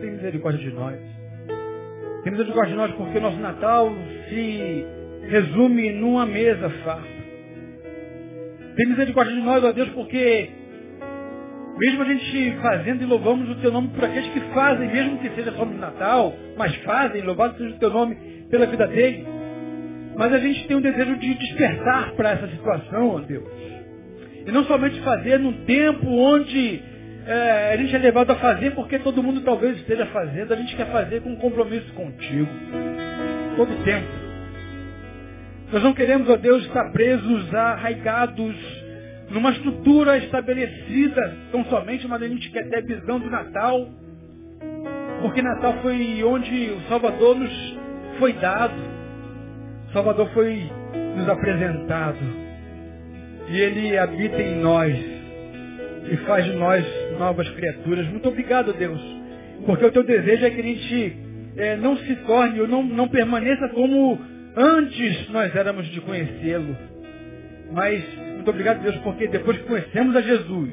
Tem 0.00 0.12
misericórdia 0.12 0.60
de 0.60 0.74
nós. 0.74 0.96
Tem 2.22 2.32
misericórdia 2.32 2.72
de 2.72 2.78
nós 2.78 2.92
porque 2.92 3.18
o 3.18 3.20
nosso 3.20 3.38
Natal 3.38 3.92
se 4.28 4.86
resume 5.28 5.92
numa 5.92 6.24
mesa 6.24 6.70
farta. 6.84 7.15
Tem 8.76 8.86
misericórdia 8.86 9.34
de 9.34 9.40
nós, 9.40 9.64
ó 9.64 9.72
Deus, 9.72 9.88
porque 9.90 10.50
mesmo 11.78 12.02
a 12.02 12.06
gente 12.06 12.56
fazendo 12.60 13.02
e 13.02 13.06
louvamos 13.06 13.48
o 13.50 13.54
teu 13.56 13.72
nome 13.72 13.88
por 13.88 14.04
aqueles 14.04 14.30
que 14.30 14.40
fazem, 14.52 14.88
mesmo 14.88 15.18
que 15.18 15.30
seja 15.30 15.52
só 15.52 15.64
no 15.64 15.78
Natal, 15.78 16.34
mas 16.56 16.74
fazem, 16.76 17.22
louvado 17.22 17.56
seja 17.56 17.74
o 17.74 17.78
teu 17.78 17.90
nome 17.90 18.16
pela 18.50 18.66
vida 18.66 18.86
dele. 18.86 19.26
Mas 20.16 20.32
a 20.32 20.38
gente 20.38 20.66
tem 20.66 20.76
um 20.76 20.80
desejo 20.80 21.16
de 21.16 21.34
despertar 21.34 22.12
para 22.12 22.30
essa 22.30 22.48
situação, 22.48 23.08
ó 23.08 23.20
Deus. 23.20 23.44
E 24.46 24.52
não 24.52 24.64
somente 24.64 25.00
fazer 25.00 25.38
num 25.38 25.64
tempo 25.64 26.06
onde 26.08 26.82
é, 27.26 27.72
a 27.74 27.76
gente 27.76 27.94
é 27.94 27.98
levado 27.98 28.30
a 28.30 28.36
fazer 28.36 28.70
porque 28.70 28.98
todo 29.00 29.22
mundo 29.22 29.40
talvez 29.40 29.76
esteja 29.78 30.06
fazendo. 30.06 30.52
A 30.52 30.56
gente 30.56 30.76
quer 30.76 30.86
fazer 30.86 31.20
com 31.22 31.30
um 31.30 31.36
compromisso 31.36 31.92
contigo. 31.94 32.48
Todo 33.56 33.84
tempo. 33.84 34.25
Nós 35.72 35.82
não 35.82 35.92
queremos, 35.92 36.28
ó 36.28 36.36
Deus, 36.36 36.64
estar 36.64 36.92
presos, 36.92 37.52
arraigados 37.54 38.54
numa 39.30 39.50
estrutura 39.50 40.16
estabelecida 40.18 41.36
tão 41.50 41.64
somente, 41.64 42.06
mas 42.06 42.22
a 42.22 42.28
gente 42.28 42.50
quer 42.50 42.68
ter 42.68 42.76
a 42.78 42.80
visão 42.80 43.18
do 43.18 43.28
Natal. 43.28 43.88
Porque 45.20 45.42
Natal 45.42 45.74
foi 45.82 46.22
onde 46.22 46.70
o 46.70 46.80
Salvador 46.88 47.36
nos 47.36 47.78
foi 48.18 48.32
dado. 48.34 48.74
O 49.88 49.92
Salvador 49.92 50.28
foi 50.32 50.70
nos 51.16 51.28
apresentado. 51.28 52.46
E 53.48 53.60
Ele 53.60 53.98
habita 53.98 54.40
em 54.40 54.60
nós. 54.60 54.94
E 56.08 56.16
faz 56.18 56.44
de 56.44 56.52
nós 56.52 56.84
novas 57.18 57.48
criaturas. 57.50 58.06
Muito 58.06 58.28
obrigado, 58.28 58.72
Deus. 58.72 59.00
Porque 59.64 59.84
o 59.84 59.90
teu 59.90 60.04
desejo 60.04 60.46
é 60.46 60.50
que 60.50 60.60
a 60.60 60.64
gente 60.64 61.16
é, 61.56 61.76
não 61.76 61.96
se 61.96 62.14
torne, 62.26 62.60
ou 62.60 62.68
não, 62.68 62.84
não 62.84 63.08
permaneça 63.08 63.68
como 63.70 64.35
antes 64.56 65.28
nós 65.30 65.54
éramos 65.54 65.86
de 65.88 66.00
conhecê-lo. 66.00 66.76
Mas, 67.72 68.02
muito 68.36 68.50
obrigado, 68.50 68.82
Deus, 68.82 68.96
porque 68.98 69.28
depois 69.28 69.58
que 69.58 69.64
conhecemos 69.64 70.14
a 70.16 70.20
Jesus, 70.20 70.72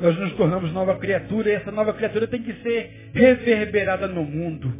nós 0.00 0.16
nos 0.18 0.32
tornamos 0.32 0.72
nova 0.72 0.96
criatura 0.98 1.50
e 1.50 1.52
essa 1.52 1.70
nova 1.70 1.92
criatura 1.92 2.26
tem 2.26 2.42
que 2.42 2.52
ser 2.62 3.10
reverberada 3.12 4.06
no 4.06 4.24
mundo. 4.24 4.72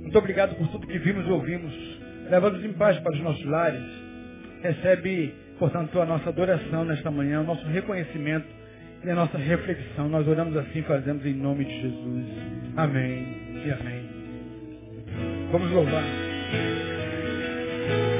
Muito 0.00 0.18
obrigado 0.18 0.54
por 0.56 0.68
tudo 0.68 0.86
que 0.86 0.98
vimos 0.98 1.26
e 1.26 1.30
ouvimos. 1.30 1.72
Leva-nos 2.30 2.64
em 2.64 2.72
paz 2.72 2.98
para 3.00 3.12
os 3.12 3.20
nossos 3.20 3.44
lares. 3.44 3.82
Recebe, 4.62 5.34
portanto, 5.58 6.00
a 6.00 6.06
nossa 6.06 6.28
adoração 6.28 6.84
nesta 6.84 7.10
manhã, 7.10 7.40
o 7.40 7.44
nosso 7.44 7.66
reconhecimento 7.66 8.46
e 9.04 9.10
a 9.10 9.14
nossa 9.14 9.38
reflexão. 9.38 10.08
Nós 10.08 10.26
oramos 10.26 10.56
assim, 10.56 10.82
fazemos 10.82 11.24
em 11.24 11.34
nome 11.34 11.64
de 11.64 11.82
Jesus. 11.82 12.24
Amém 12.76 13.26
e 13.64 13.70
amém. 13.70 15.48
Vamos 15.50 15.70
louvar. 15.70 16.04
Amen. 17.88 18.17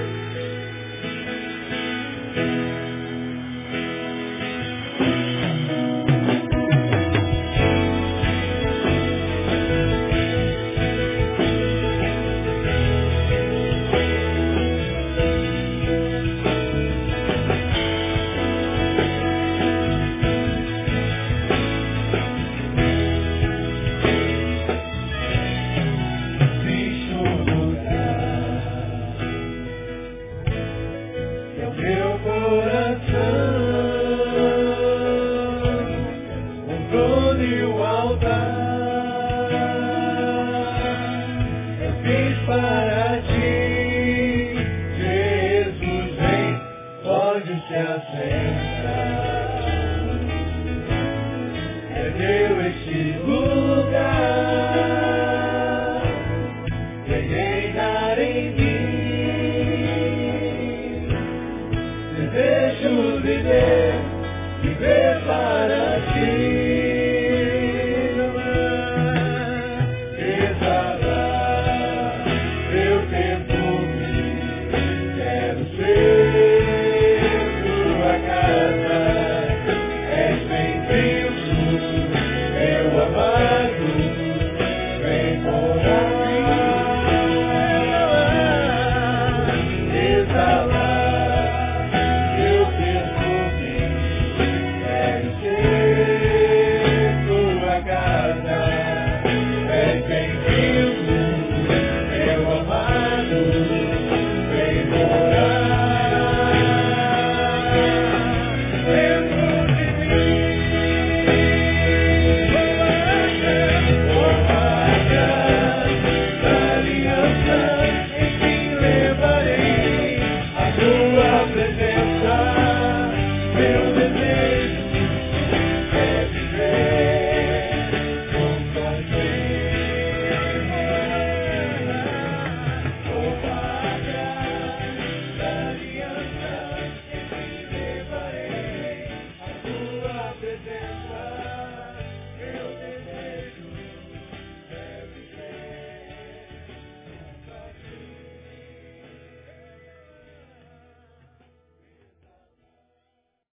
comigo. 52.98 53.47